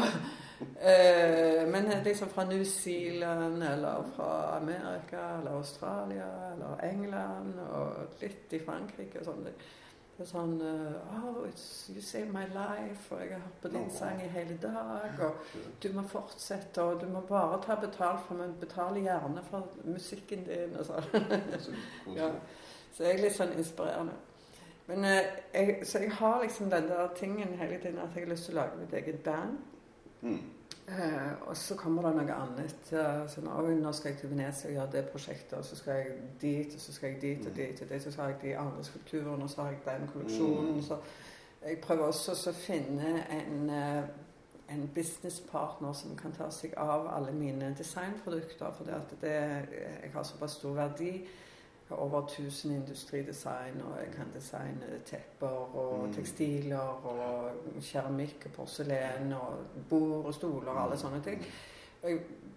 [0.81, 8.55] eh, Men liksom fra New Zealand eller fra Amerika eller Australia eller England og litt
[8.57, 9.49] i Frankrike og sånn.
[10.15, 11.41] Er sånn oh,
[11.91, 13.09] You saved my life.
[13.11, 15.17] Og jeg har hørt på din sang i hele dag.
[15.27, 15.49] Og
[15.83, 16.83] du må fortsette.
[16.83, 20.77] Og du må bare ta betalt for Men betaler gjerne for musikken din.
[20.79, 21.35] Og sånn.
[22.19, 22.31] ja.
[22.95, 24.15] Så jeg er litt sånn inspirerende.
[24.87, 25.21] Men uh,
[25.51, 28.55] jeg, Så jeg har liksom den der tingen hele tiden at jeg har lyst til
[28.55, 29.57] å lage mitt eget band.
[30.21, 30.39] Mm.
[30.87, 32.91] Eh, og så kommer det noe annet.
[32.93, 33.47] Eh, sånn,
[33.81, 36.81] nå skal jeg til Venezia og gjøre det prosjektet, og så skal jeg dit, og
[36.81, 37.55] så skal jeg dit og mm.
[37.57, 40.75] dit, og dit, så har jeg de andre skulpturene, og så har jeg den kolleksjonen.
[40.75, 40.83] Mm.
[40.85, 40.99] Så
[41.65, 44.03] jeg prøver også å finne en, eh,
[44.75, 48.77] en businesspartner som kan ta seg av alle mine designprodukter.
[48.77, 49.33] For det, det,
[50.03, 51.15] jeg har såpass stor verdi
[51.89, 56.13] over 1000 industridesign, og jeg kan designe tepper og mm.
[56.13, 57.51] tekstiler og
[57.81, 59.57] keramikk og porselen og
[59.89, 61.45] bord og stoler og alle sånne ting.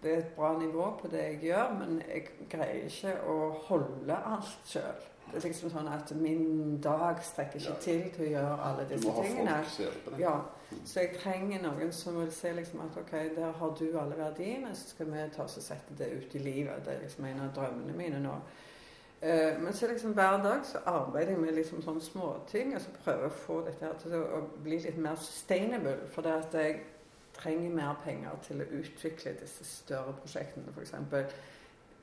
[0.02, 3.38] Det er et bra nivå på det jeg gjør, men jeg greier ikke å
[3.68, 5.06] holde alt sjøl.
[5.28, 9.12] Det er liksom sånn at min dag strekker ikke til til å gjøre alle disse
[9.12, 9.56] tingene.
[10.20, 10.38] Ja,
[10.84, 14.74] Så jeg trenger noen som vil se liksom at ok, der har du alle verdiene,
[14.76, 16.84] så skal vi ta oss og sette det ut i livet.
[16.84, 18.34] Det er liksom en av drømmene mine nå.
[19.22, 22.74] Uh, men så liksom hver dag så arbeider jeg med liksom sånne småting.
[22.76, 25.96] Og så prøver jeg å få dette her til å bli litt mer sustainable.
[26.14, 26.80] For det at jeg
[27.38, 30.74] trenger mer penger til å utvikle disse større prosjektene.
[30.74, 30.94] F.eks.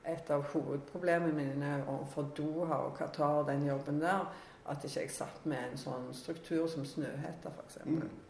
[0.05, 4.27] et av hovedproblemene mine overfor Doha og Qatar, den jobben der,
[4.69, 7.81] at ikke jeg satt med en sånn struktur som Snøhetta, f.eks.
[7.85, 8.24] Mm.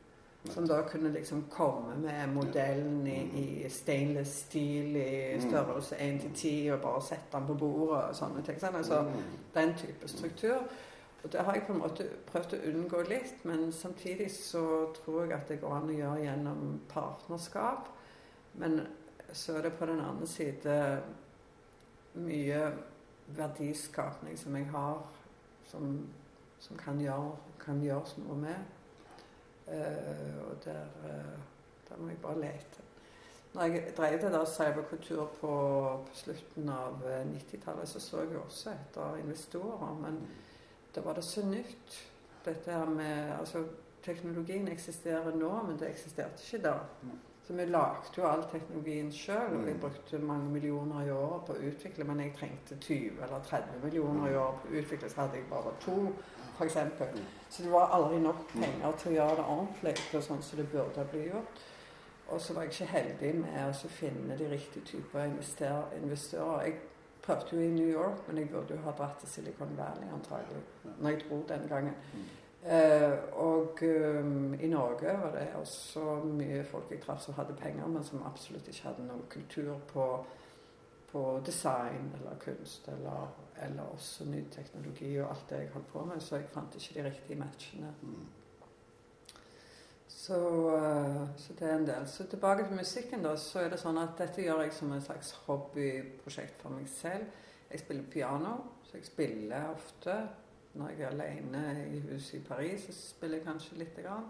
[0.54, 5.50] Som da kunne liksom komme med modellen i, i stainless steel i mm.
[5.50, 8.60] størrelse 1 til 10 og bare sette den på bordet og sånne ting.
[8.62, 9.02] Sånn, altså,
[9.56, 10.68] den type struktur.
[11.24, 15.24] Og det har jeg på en måte prøvd å unngå litt, men samtidig så tror
[15.24, 17.90] jeg at det går an å gjøre gjennom partnerskap.
[18.62, 18.84] Men
[19.34, 20.76] så er det på den andre side
[22.14, 22.60] mye
[23.28, 25.02] verdiskapning som jeg har,
[25.68, 25.98] som,
[26.60, 28.75] som kan, gjøre, kan gjøres noe med.
[29.68, 31.40] Uh, og der, uh,
[31.90, 32.84] der, må jeg bare lete.
[33.54, 35.54] Når jeg drev det der cyberkultur på,
[36.08, 37.00] på slutten av
[37.32, 39.94] 90-tallet, eh, så så jeg også etter investorer.
[40.02, 40.20] Men
[40.96, 42.02] da var det så nytt.
[42.46, 43.64] Dette her med Altså,
[44.04, 46.76] teknologien eksisterer nå, men det eksisterte ikke da.
[47.48, 51.54] Så vi lagde jo all teknologien sjøl, og vi brukte mange millioner i året på
[51.54, 52.08] å utvikle.
[52.10, 55.50] Men jeg trengte 20 eller 30 millioner i året på å utvikle, så hadde jeg
[55.50, 55.98] bare to
[56.58, 56.78] f.eks.
[57.50, 60.68] Så det var aldri nok penger til å gjøre det ordentlig og sånn som det
[60.72, 61.64] burde bli gjort.
[62.28, 66.64] Og så var jeg ikke heldig med å finne de riktige typer investorer.
[66.66, 66.80] Jeg
[67.22, 70.64] prøvde jo i New York, men jeg burde jo ha dratt til Silicon Valley antagelig,
[70.98, 71.94] når jeg dro den gangen.
[72.66, 73.14] Uh,
[73.46, 78.04] og um, i Norge var det også mye folk jeg traff som hadde penger, men
[78.04, 80.08] som absolutt ikke hadde noen kultur på,
[81.12, 83.28] på design eller kunst eller
[83.62, 86.96] eller også ny teknologi og alt det jeg holdt på med, så jeg fant ikke
[86.98, 87.94] de riktige matchene.
[88.02, 88.26] Mm.
[90.08, 90.38] Så,
[90.74, 92.08] uh, så, det er en del.
[92.08, 95.06] Så tilbake til musikken, da, så er det sånn at dette gjør jeg som et
[95.06, 97.30] slags hobbyprosjekt for meg selv.
[97.72, 98.56] Jeg spiller piano,
[98.88, 100.18] så jeg spiller ofte.
[100.76, 101.62] Når jeg er alene
[101.94, 104.26] i huset i Paris, så spiller jeg kanskje lite grann.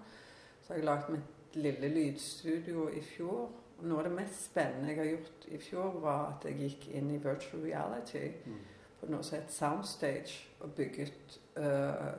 [0.62, 3.48] Så har jeg lagd mitt lille lydstudio i fjor.
[3.80, 6.88] Og noe av det mest spennende jeg har gjort i fjor, var at jeg gikk
[7.00, 8.28] inn i virtual reality.
[8.46, 8.75] Mm
[9.06, 12.14] på noe som het Soundstage, og bygget uh,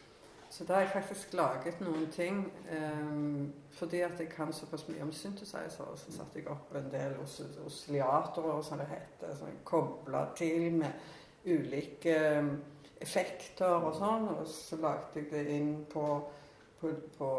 [0.53, 5.01] Så da har jeg faktisk laget noen ting um, fordi at jeg kan såpass mye
[5.01, 5.95] om synthesizer.
[5.97, 10.67] Så satte jeg opp en del os oscillatorer, som det heter, som jeg kobla til
[10.77, 10.91] med
[11.45, 12.51] ulike um,
[13.01, 14.29] effekter og sånn.
[14.35, 16.05] Og så lagde jeg det inn på,
[16.81, 17.31] på, på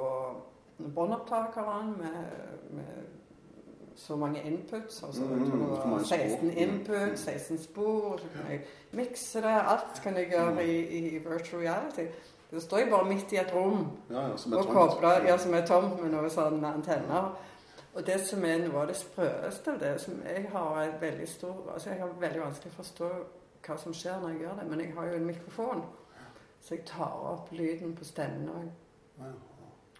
[0.78, 2.26] båndopptakeren med,
[2.70, 3.05] med
[3.96, 5.02] så mange inputs.
[5.02, 8.16] Altså mm, 16 input, 16 spor.
[8.16, 8.60] Så kan jeg
[8.92, 9.44] mikse det.
[9.46, 12.06] Alt kan jeg gjøre i, i virtual reality.
[12.52, 15.55] Da står jeg bare midt i et rom ja, ja, som og kobler, ja, som
[15.55, 17.32] er tomt med noen sånne antenner.
[17.94, 21.72] Og det som er noe av det sprøeste av det, som jeg har veldig stor
[21.72, 23.10] altså Jeg har veldig vanskelig å forstå
[23.66, 25.82] hva som skjer når jeg gjør det, men jeg har jo en mikrofon,
[26.60, 28.70] så jeg tar opp lyden på stemmen òg.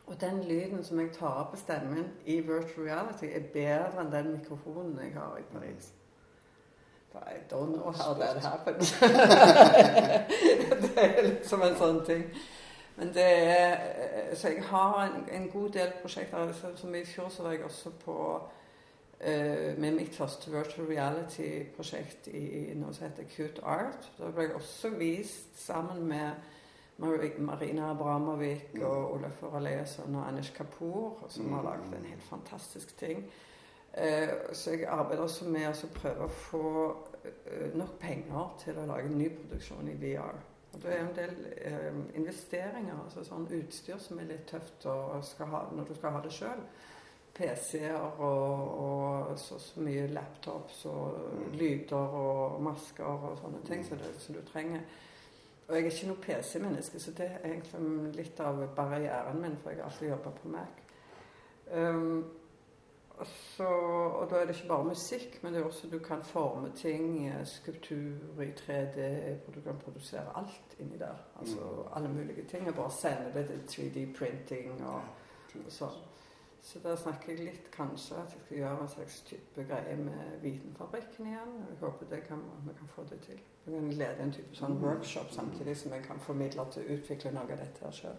[0.07, 4.13] Og den lyden som jeg tar opp på stemmen i virtual reality, er bedre enn
[4.13, 5.93] den mikrofonen jeg har i Paris.
[7.15, 8.81] I don't know how that happened.
[10.83, 12.25] det er liksom en sånn ting.
[12.97, 16.53] Men det er Så jeg har en, en god del prosjekter.
[16.77, 18.17] Som i fjor så var jeg også på
[19.21, 24.11] uh, med mitt første virtual reality-prosjekt i noe som heter Cute Art.
[24.19, 26.35] Da ble jeg også vist sammen med
[26.97, 33.25] Marina Abramovic og Olaf Oraleson og Anish Kapoor, som har laget en helt fantastisk ting.
[33.95, 36.71] Eh, så jeg arbeider også med å prøve å få
[37.25, 40.41] eh, nok penger til å lage en ny produksjon i VR.
[40.75, 45.63] Og Det er en del eh, investeringer, altså sånn utstyr som er litt tøft ha,
[45.71, 46.67] når du skal ha det sjøl.
[47.35, 51.57] PC-er og, og så, så, mye laptops og mm.
[51.59, 54.83] lyder og masker og sånne ting som så du trenger.
[55.69, 59.73] Og jeg er ikke noe PC-menneske, så det er egentlig litt av barrieren min, for
[59.73, 60.83] jeg har alltid jobba på Mac.
[61.73, 62.25] Um,
[63.25, 66.73] så, og da er det ikke bare musikk, men det er også du kan forme
[66.77, 69.05] ting, eh, skulptur i 3D,
[69.45, 71.15] hvor du kan produsere alt inni der.
[71.41, 71.93] Altså mm.
[71.97, 72.69] alle mulige ting.
[72.69, 75.01] Og bare sende det til 3D-printing og,
[75.55, 76.03] og sånn.
[76.65, 80.39] Så da snakker jeg litt kanskje at jeg skal gjøre en slags type greie med
[80.41, 81.51] Vitenfabrikken igjen.
[81.69, 83.43] Jeg håper det kan, vi kan få det til.
[83.67, 84.85] Vi kan lede en type sånn mm.
[84.87, 88.17] workshop samtidig som jeg kan formidle til å utvikle noe av dette her sjøl.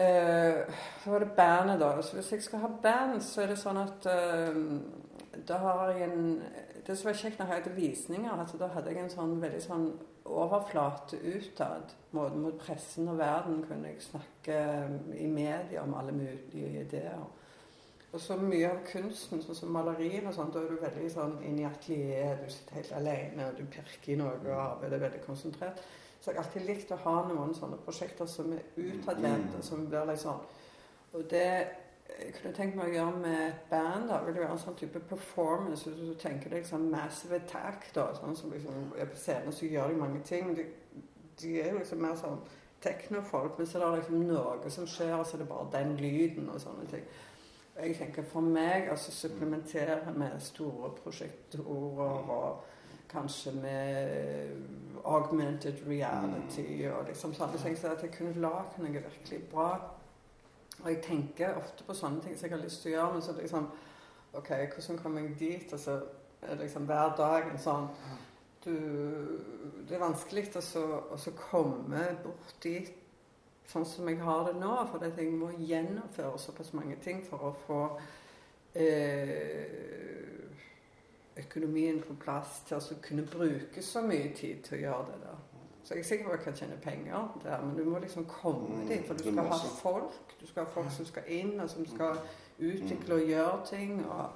[0.00, 1.92] Uh, så var det bandet, da.
[2.02, 6.08] Så hvis jeg skal ha band, så er det sånn at uh, da har jeg
[6.08, 6.42] en
[6.86, 9.60] Det som var kjekt når jeg hadde visninger, at da hadde jeg en sånn veldig
[9.62, 9.90] sånn
[10.24, 11.94] overflate utad.
[12.10, 14.56] Både mot pressen og verden kunne jeg snakke
[15.16, 17.22] i media om alle mulige ideer.
[18.10, 21.36] Og så mye av kunsten, sånn som malerier og sånn, da er du veldig sånn
[21.46, 25.20] inn i atelieret, du sitter helt alene, og du pirker i noe og arbeider veldig
[25.28, 25.78] konsentrert.
[26.20, 29.64] Så jeg har alltid likt å ha noen sånne prosjekter som er utadvendte, mm.
[29.64, 30.42] som blir litt sånn
[31.16, 31.52] Og det
[32.18, 34.08] jeg kunne tenkt meg å gjøre med et band.
[34.08, 35.90] da, vil det være en sånn type performance.
[35.90, 39.68] Hvis du tenker deg sånn Massive Attack, da, sånn som liksom er på scenen, så
[39.68, 40.54] gjør de mange ting.
[40.56, 40.66] De,
[41.42, 42.40] de er liksom mer sånn
[42.80, 45.96] teknofolk, men så er det liksom noe som skjer, og så er det bare den
[46.00, 47.04] lyden og sånne ting.
[47.80, 52.64] Jeg tenker For meg altså supplementere med store prosjektorer og
[53.10, 54.50] kanskje med
[55.04, 57.78] augmented reality og liksom sånne ting.
[57.78, 59.70] Så at jeg kunne lage noe virkelig bra.
[60.82, 63.24] Og jeg tenker ofte på sånne ting som jeg har lyst til å gjøre, men
[63.24, 63.68] så liksom
[64.38, 65.72] OK, hvordan kommer jeg dit?
[65.72, 65.98] Og så
[66.40, 67.88] det liksom hver dag en sånn
[68.64, 68.72] du,
[69.88, 72.90] Det er vanskelig å komme bort dit
[73.70, 77.52] sånn som jeg har det nå, for jeg må gjennomføre såpass mange ting for å
[77.66, 77.80] få
[78.74, 80.40] eh,
[81.38, 85.38] økonomien på plass til å kunne bruke så mye tid til å gjøre det der.
[85.90, 88.24] Så jeg er sikker på at jeg kan tjene penger der, men du må liksom
[88.24, 89.06] komme mm, dit.
[89.06, 90.12] For du skal ha folk.
[90.40, 92.20] Du skal ha folk som skal inn, og som skal
[92.58, 94.06] utvikle og gjøre ting.
[94.06, 94.30] og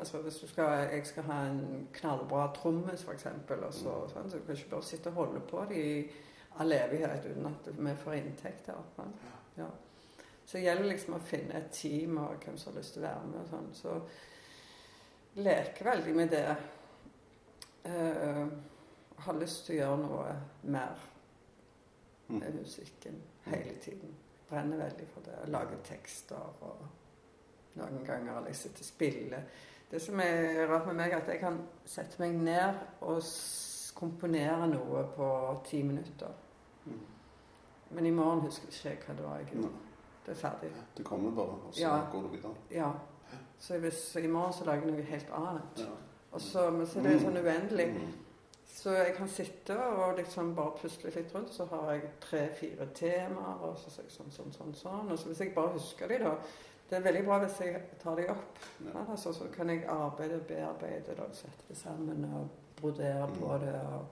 [0.00, 3.26] Altså, hvis du skal, jeg skal ha en knallbra trommis, f.eks.,
[3.70, 5.98] så, sånn, så du kan ikke bare sitte og holde på det i
[6.62, 8.80] all evighet uten at vi får inntekter.
[9.58, 9.68] Ja.
[10.46, 13.08] Så det gjelder liksom å finne et team og hvem som har lyst til å
[13.10, 13.42] være med.
[13.42, 13.70] og sånn.
[13.74, 16.48] Så leker veldig med det.
[17.82, 18.46] Uh,
[19.24, 21.02] har lyst til å gjøre noe mer
[22.28, 22.38] mm.
[22.38, 23.18] med musikken
[23.48, 24.14] hele tiden.
[24.48, 25.40] Brenner veldig for det.
[25.52, 26.86] Lager tekster og
[27.78, 29.42] noen ganger har jeg sittet og spille.
[29.90, 33.22] Det som er rart med meg, er at jeg kan sette meg ned og
[33.96, 35.28] komponere noe på
[35.66, 36.32] ti minutter.
[36.84, 37.04] Mm.
[37.90, 39.84] Men i morgen husker jeg ikke hva det var jeg gjorde.
[40.26, 40.70] Det er ferdig.
[40.96, 41.94] Det kommer bare, og så ja.
[42.12, 42.54] går du videre.
[42.70, 42.90] Ja.
[43.58, 45.80] Så hvis i morgen så lager jeg noe helt annet.
[45.82, 45.94] Ja.
[46.32, 47.88] Og så, men så det er sånn uendelig.
[48.68, 51.52] Så jeg kan sitte og liksom bare pusle litt rundt.
[51.54, 55.12] Så har jeg tre-fire temaer, og så sier jeg sånn, sånn, sånn, sånn.
[55.12, 56.36] Og så hvis jeg bare husker de da
[56.88, 58.60] det er veldig bra hvis jeg tar de opp.
[58.86, 59.02] Ja.
[59.10, 62.48] Altså, så kan jeg arbeide og bearbeide det, sette det sammen og
[62.80, 63.34] brodere mm.
[63.42, 63.74] på det.
[63.92, 64.06] og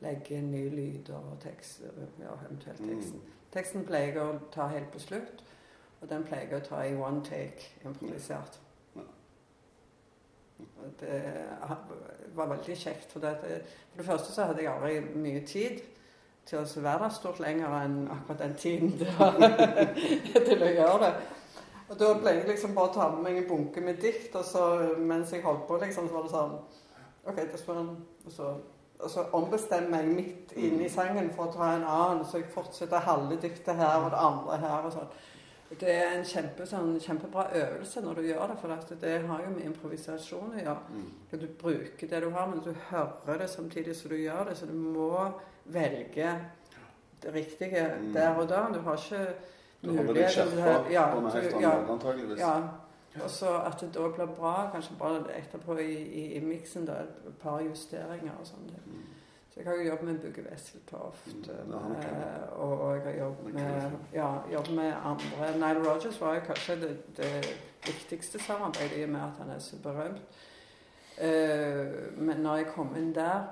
[0.00, 1.82] legge inn nye lyder og tekst,
[2.20, 2.88] ja, eventuelt mm.
[2.88, 3.22] teksten.
[3.52, 5.42] Teksten pleier jeg å ta helt på slutt,
[6.00, 8.60] og den pleier jeg å ta i one take, improvisert.
[11.00, 11.22] Det
[12.36, 13.12] var veldig kjekt.
[13.12, 13.36] For det,
[13.90, 15.80] for det første så hadde jeg aldri mye tid
[16.48, 19.36] til å være der stort lenger enn akkurat den tiden det var
[20.48, 21.12] til å gjøre det.
[21.90, 24.44] Og da ble jeg liksom bare å ta med meg en bunke med dikt, og
[24.46, 24.66] så
[24.98, 26.54] mens jeg holdt på, liksom, så var det sånn
[27.30, 27.90] OK, det spør han,
[28.24, 28.52] Og så,
[29.00, 32.52] og så ombestemmer jeg midt inne i sangen for å ta en annen, så jeg
[32.54, 35.10] fortsetter halve diktet her og det andre her og sånn.
[35.70, 39.52] Det er en kjempe, sånn, kjempebra øvelse når du gjør det, for det har jo
[39.54, 40.96] med improvisasjon å gjøre.
[40.96, 41.04] Mm.
[41.30, 44.66] Du bruker det du har, men du hører det samtidig som du gjør det, så
[44.66, 45.28] du må
[45.70, 46.34] velge
[47.22, 48.12] det riktige mm.
[48.16, 48.64] der og da.
[48.74, 49.22] Du har ikke
[49.80, 52.40] du holder deg skjerpa ja, annen ja, antageligvis.
[52.42, 52.56] Ja.
[53.24, 57.00] Og så at det da blir bra, kanskje bare etterpå i, i, i miksen, da,
[57.06, 58.68] et par justeringer og sånn.
[58.86, 59.06] Mm.
[59.60, 64.28] Jeg har jo jobbet med Bugge Wesseltoft, mm, eh, og, jeg har jobbet med, ja,
[64.52, 69.20] jobbet med andre Nile Rogers var jo kanskje det, det viktigste samarbeidet i og med
[69.20, 70.22] at han er så berømt.
[71.20, 73.42] Uh, men når jeg kom inn der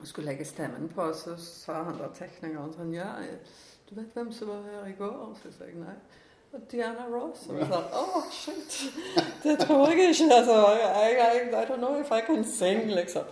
[0.00, 3.12] og skulle legge stemmen på, så sa han der teknikeren sånn Ja,
[3.90, 5.14] du vet hvem som var her i går?
[5.28, 5.94] Og Så sa jeg nei.
[6.70, 7.46] Diana Ross.
[7.50, 8.80] Og å, oh, shit.
[9.42, 10.30] Det tror jeg ikke.
[10.34, 13.30] Altså, I, I, I don't know if I can sing, liksom.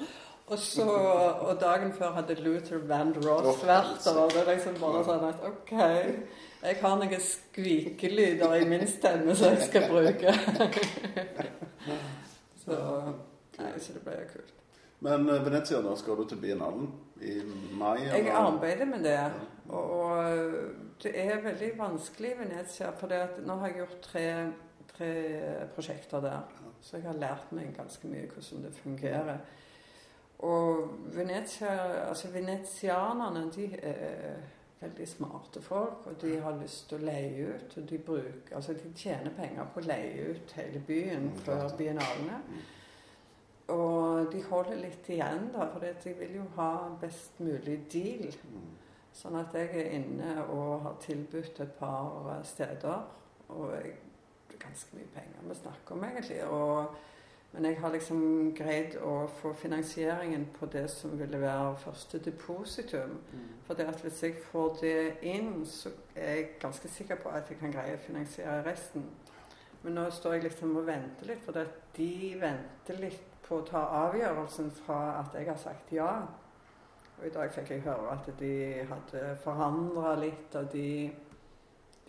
[0.52, 4.18] Og, så, og dagen før hadde Luther Vandross vært der.
[4.20, 5.72] Og det er liksom bare sånn at OK,
[6.62, 10.32] jeg har noen skvikelyder i min stemme som jeg skal bruke.
[12.64, 12.76] så,
[13.56, 14.52] nei, så det ble jo kult.
[15.02, 16.92] Men uh, Venezia, da skal du til biennalen
[17.24, 17.38] i
[17.72, 18.04] mai?
[18.04, 18.20] Eller?
[18.20, 19.16] Jeg arbeider med det.
[19.72, 20.20] Og, og,
[21.02, 22.92] det er veldig vanskelig i Venezia.
[23.00, 23.10] For
[23.42, 24.28] nå har jeg gjort tre,
[24.92, 25.10] tre,
[25.74, 26.54] prosjekter der.
[26.84, 29.42] Så jeg har lært meg ganske mye hvordan det fungerer.
[30.42, 31.74] Og Venezia,
[32.08, 34.40] altså venezianerne de er
[34.82, 37.76] veldig smarte folk, og de har lyst til å leie ut.
[37.78, 41.76] og De, bruker, altså de tjener penger på å leie ut hele byen mm, før
[41.78, 42.40] biennalene.
[42.48, 42.62] Mm.
[43.72, 48.26] Og de holder litt igjen, da, for de vil jo ha best mulig deal.
[48.50, 48.66] Mm.
[49.14, 53.06] Sånn at jeg er inne og har tilbudt et par steder.
[53.52, 53.94] Og jeg,
[54.48, 56.42] det er ganske mye penger vi snakker om, egentlig.
[56.48, 57.00] Og,
[57.52, 58.20] men jeg har liksom
[58.56, 63.18] greid å få finansieringen på det som ville være første depositum.
[63.32, 63.48] Mm.
[63.66, 64.94] For det at hvis jeg får det
[65.28, 69.04] inn, så er jeg ganske sikker på at jeg kan greie å finansiere resten.
[69.82, 71.60] Men nå står jeg liksom og venter litt, for
[71.96, 72.10] de
[72.40, 76.12] venter litt på å ta avgjørelsen fra at jeg har sagt ja.
[77.18, 78.54] Og i dag fikk jeg høre at de
[78.88, 81.10] hadde forandra litt og de,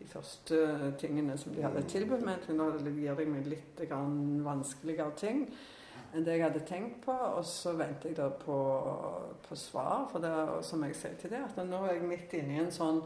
[0.03, 2.43] de, første tingene som de hadde tilbudt meg.
[2.51, 5.47] Nå gir de meg litt vanskeligere ting
[6.13, 7.13] enn det jeg hadde tenkt på.
[7.13, 8.57] Og så venter jeg da på,
[9.47, 10.07] på svar.
[10.11, 10.33] For det,
[10.67, 13.01] som jeg sier til det, at nå er jeg midt inne i en sånn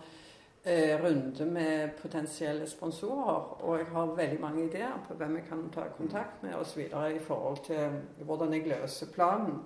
[0.68, 3.53] eh, runde med potensielle sponsorer.
[3.61, 6.84] Og jeg har veldig mange ideer på hvem jeg kan ta kontakt med osv.
[6.88, 9.61] i forhold til hvordan jeg løser planen.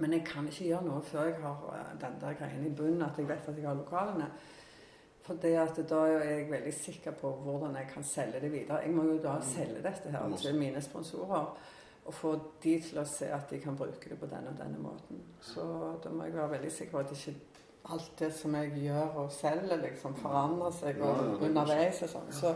[0.00, 3.04] Men jeg kan ikke gjøre noe før jeg har eh, den der greien i bunnen,
[3.04, 4.30] at jeg vet at jeg har lokalene.
[5.30, 8.80] For da er jeg veldig sikker på hvordan jeg kan selge det videre.
[8.82, 11.52] Jeg må jo da selge dette her til mine sponsorer.
[12.04, 12.32] Og få
[12.64, 15.20] de til å se at de kan bruke det på denne og denne måten.
[15.40, 15.62] Så
[16.02, 17.36] da må jeg være veldig sikker på at ikke
[17.94, 22.32] alt det som jeg gjør og selger, liksom forandrer seg og ja, underveis og sånn.
[22.34, 22.54] Så,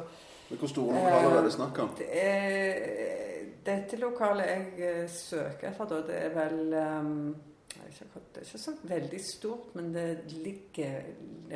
[0.51, 1.95] Hvor store lokaler er det snakk om?
[1.99, 7.15] Det er, dette lokalet jeg eh, søker etter, da, det er vel um,
[7.99, 11.01] det er ikke så veldig stort, men det ligger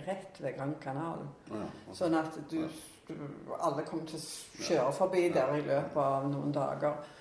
[0.07, 1.27] rett ved Grand Canal.
[1.51, 1.95] Ja, okay.
[1.99, 2.61] Sånn at du,
[3.09, 3.15] du,
[3.59, 7.15] alle kommer til å kjøre forbi der i løpet av noen dager.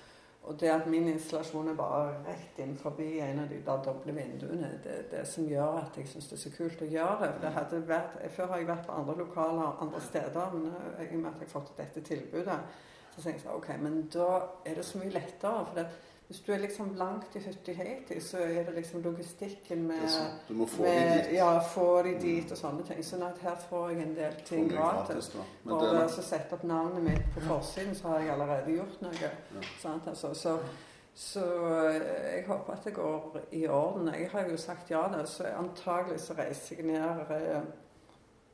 [0.48, 4.14] Og det at min installasjon er bare rett inn forbi en av de der doble
[4.16, 7.18] vinduene, det er det som gjør at jeg syns det er så kult å gjøre
[7.20, 7.32] det.
[7.34, 11.08] For det hadde vært, Før har jeg vært på andre lokaler andre steder, men i
[11.10, 12.60] og med at jeg har fått dette tilbudet,
[13.12, 14.30] så tenker jeg sånn, ok, men da
[14.64, 15.66] er det så mye lettere.
[15.66, 15.86] for det
[16.28, 20.08] hvis du er liksom langt i Haiti, så er det liksom logistikken med
[20.48, 21.36] Du må få med, de dit.
[21.36, 23.00] Ja, få de dit og sånne ting.
[23.04, 25.30] Sånn at her får jeg en del ting gratis.
[25.64, 29.16] Bare å sette opp navnet mitt på forsiden, så har jeg allerede gjort noe.
[29.22, 29.64] Ja.
[29.80, 30.34] Sant, altså.
[30.36, 30.58] så,
[31.14, 31.46] så,
[31.94, 31.96] eh,
[32.34, 34.12] jeg håper at det går i orden.
[34.12, 37.62] Jeg har jo sagt ja da, så antagelig så reiser jeg ned eh,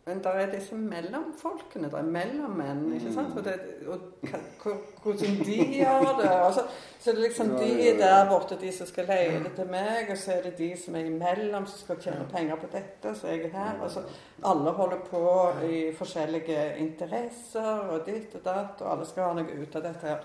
[0.07, 2.93] men det er disse mellomfolkene, det er mellommenn.
[2.93, 3.39] ikke sant?
[3.39, 3.55] Og, det,
[3.89, 6.33] og hvordan de gjør det.
[6.57, 6.65] Så,
[7.01, 10.19] så det er liksom de der borte, de som skal leie det til meg, og
[10.21, 13.47] så er det de som er imellom, som skal tjene penger på dette, så jeg
[13.49, 13.81] er her.
[13.81, 14.05] Og så
[14.45, 15.25] alle holder på
[15.69, 20.09] i forskjellige interesser og ditt og datt, og alle skal ha noe ut av dette
[20.09, 20.25] her.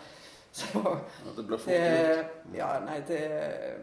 [0.52, 0.80] Så
[1.26, 2.34] ja, det blir fort gjort.
[2.56, 3.22] Ja, nei, det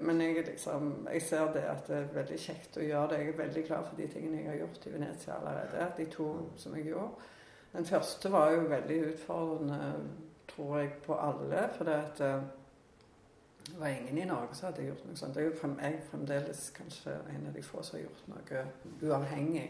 [0.01, 3.22] Men jeg, liksom, jeg ser det at det er veldig kjekt å gjøre det.
[3.22, 5.88] Jeg er veldig glad for de tingene jeg har gjort i Venezia allerede.
[5.97, 6.28] De to
[6.59, 7.32] som jeg gjorde.
[7.72, 9.80] Den første var jo veldig utfordrende,
[10.48, 11.66] tror jeg, på alle.
[11.76, 12.47] For det at eh,
[13.66, 15.36] det var ingen i Norge som hadde gjort noe sånt.
[15.36, 18.62] Jeg er fremdeles kanskje en av de få som har gjort noe
[19.02, 19.68] uavhengig.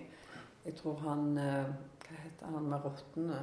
[0.67, 1.71] Jeg tror han eh,
[2.07, 3.39] Hva heter han med rottene?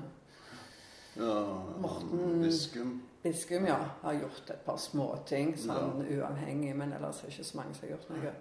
[1.13, 3.01] Ja, Morten Biskum.
[3.23, 6.15] Biskum, ja, har gjort et par småting sånn ja.
[6.17, 8.31] uavhengig, men ellers er det ikke så mange som har gjort noe.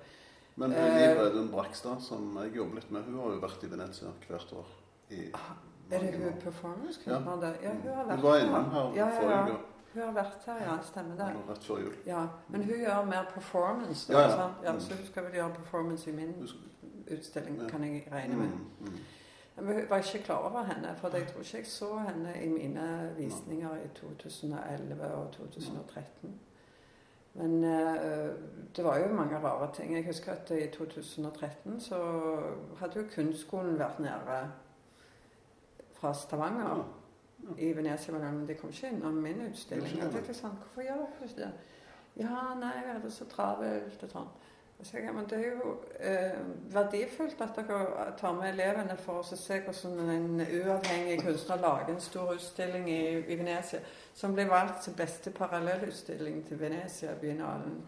[0.62, 3.70] Men eh, Liv Audun Brakstad, som jeg jobber litt med, hun har jo vært i
[3.73, 4.73] Venezia hvert år.
[5.12, 5.53] I ah,
[5.93, 7.47] er det hun performance-kunstner?
[7.62, 7.69] Ja.
[7.69, 9.61] ja, hun har vært hun var innom her ja, ja, ja.
[9.93, 10.77] Hun har vært her, ja.
[10.89, 11.31] Stemmer det.
[11.49, 11.97] Rett før jul.
[12.09, 14.07] Ja, Men hun gjør mer performance.
[14.12, 14.78] Da, ja, ja.
[14.81, 16.32] Så hun skal vel gjøre performance i min
[17.12, 19.03] utstilling, kan jeg regne med.
[19.57, 23.15] Jeg var ikke klar over henne, for jeg tror ikke jeg så henne i mine
[23.16, 26.41] visninger i 2011 og 2013.
[27.35, 28.35] Men uh,
[28.77, 29.97] det var jo mange rare ting.
[29.97, 31.97] Jeg husker at i 2013 så
[32.79, 34.41] hadde jo kunstskolen vært nede
[35.93, 36.85] fra Stavanger
[37.59, 39.99] i Venezia, men de kom ikke innom min utstilling.
[39.99, 41.53] Jeg tenkte sånn, Hvorfor gjør dere ikke det?
[42.20, 44.29] Ja, nei, vi hadde så travelt og sånn.
[44.83, 46.39] Jeg, men det er jo eh,
[46.75, 52.03] verdifullt at dere tar med elevene for å se hvordan en uavhengig kunstner lager en
[52.03, 53.79] stor utstilling i, i Venezia,
[54.15, 57.79] som blir valgt som beste parallellutstilling til Venezia-biennalen.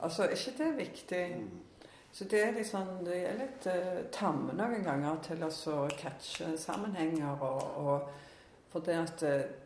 [0.00, 1.22] Altså, er ikke det viktig?
[1.36, 1.86] Mm.
[2.12, 7.44] Så det er, liksom, det er litt eh, tamme noen ganger til å catche sammenhenger
[7.44, 8.10] og, og
[8.72, 9.61] for det at uh,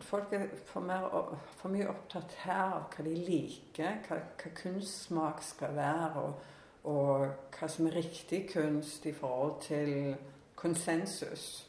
[0.00, 1.08] folk er for, mer,
[1.56, 6.48] for, mye opptatt her av hva de liker, hva, hva kunstsmak skal være, og,
[6.90, 7.26] og,
[7.56, 10.16] hva som er riktig kunst i forhold til
[10.56, 11.68] konsensus.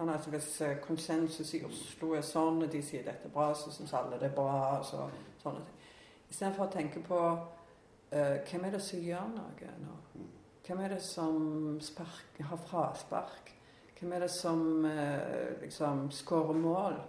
[0.00, 3.72] Altså hvis eh, konsensus i Oslo er sånn, og de sier dette er bra, så
[3.74, 4.80] syns alle det er bra.
[4.86, 5.04] Så,
[5.42, 5.80] sånne ting.
[6.30, 9.96] Istedenfor å tenke på uh, hvem er det som gjør noe nå?
[10.64, 11.40] Hvem er det som
[11.82, 13.50] spark, har fraspark?
[13.98, 17.00] Hvem er det som uh, liksom skårer mål?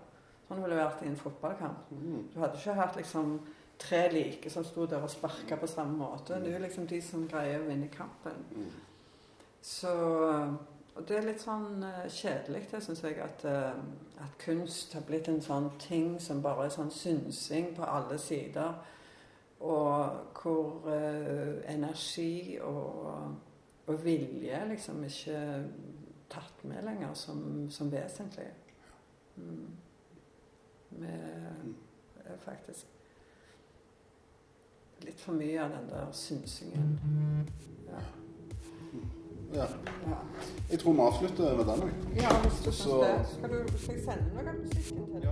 [0.52, 1.92] Sånn ville vært i en fotballkamp.
[1.96, 2.24] Mm.
[2.34, 3.38] Du hadde ikke hatt liksom
[3.80, 6.42] tre like som sto der og sparka på samme måte.
[6.44, 8.42] Det er jo liksom de som greier å vinne kampen.
[8.52, 8.74] Mm.
[9.64, 9.94] Så
[10.92, 13.78] Og det er litt sånn uh, kjedelig, det syns jeg, at, uh,
[14.20, 18.74] at, kunst har blitt en sånn ting som bare er sånn synsing på alle sider.
[19.64, 23.08] Og hvor uh, energi og,
[23.86, 25.40] og, vilje liksom ikke
[26.36, 27.40] tatt med lenger som,
[27.72, 28.50] som vesentlig.
[29.40, 29.72] Mm
[31.00, 32.86] med faktisk
[35.06, 37.00] litt for mye av den der synsingen.
[37.88, 38.02] Ja.
[39.54, 39.66] Ja.
[40.72, 41.82] Jeg tror vi avslutter med den.
[42.16, 43.26] Ja, hvis du syns det.
[43.34, 45.26] Skal, du, skal jeg sende noe av musikken til deg?
[45.26, 45.32] Ja,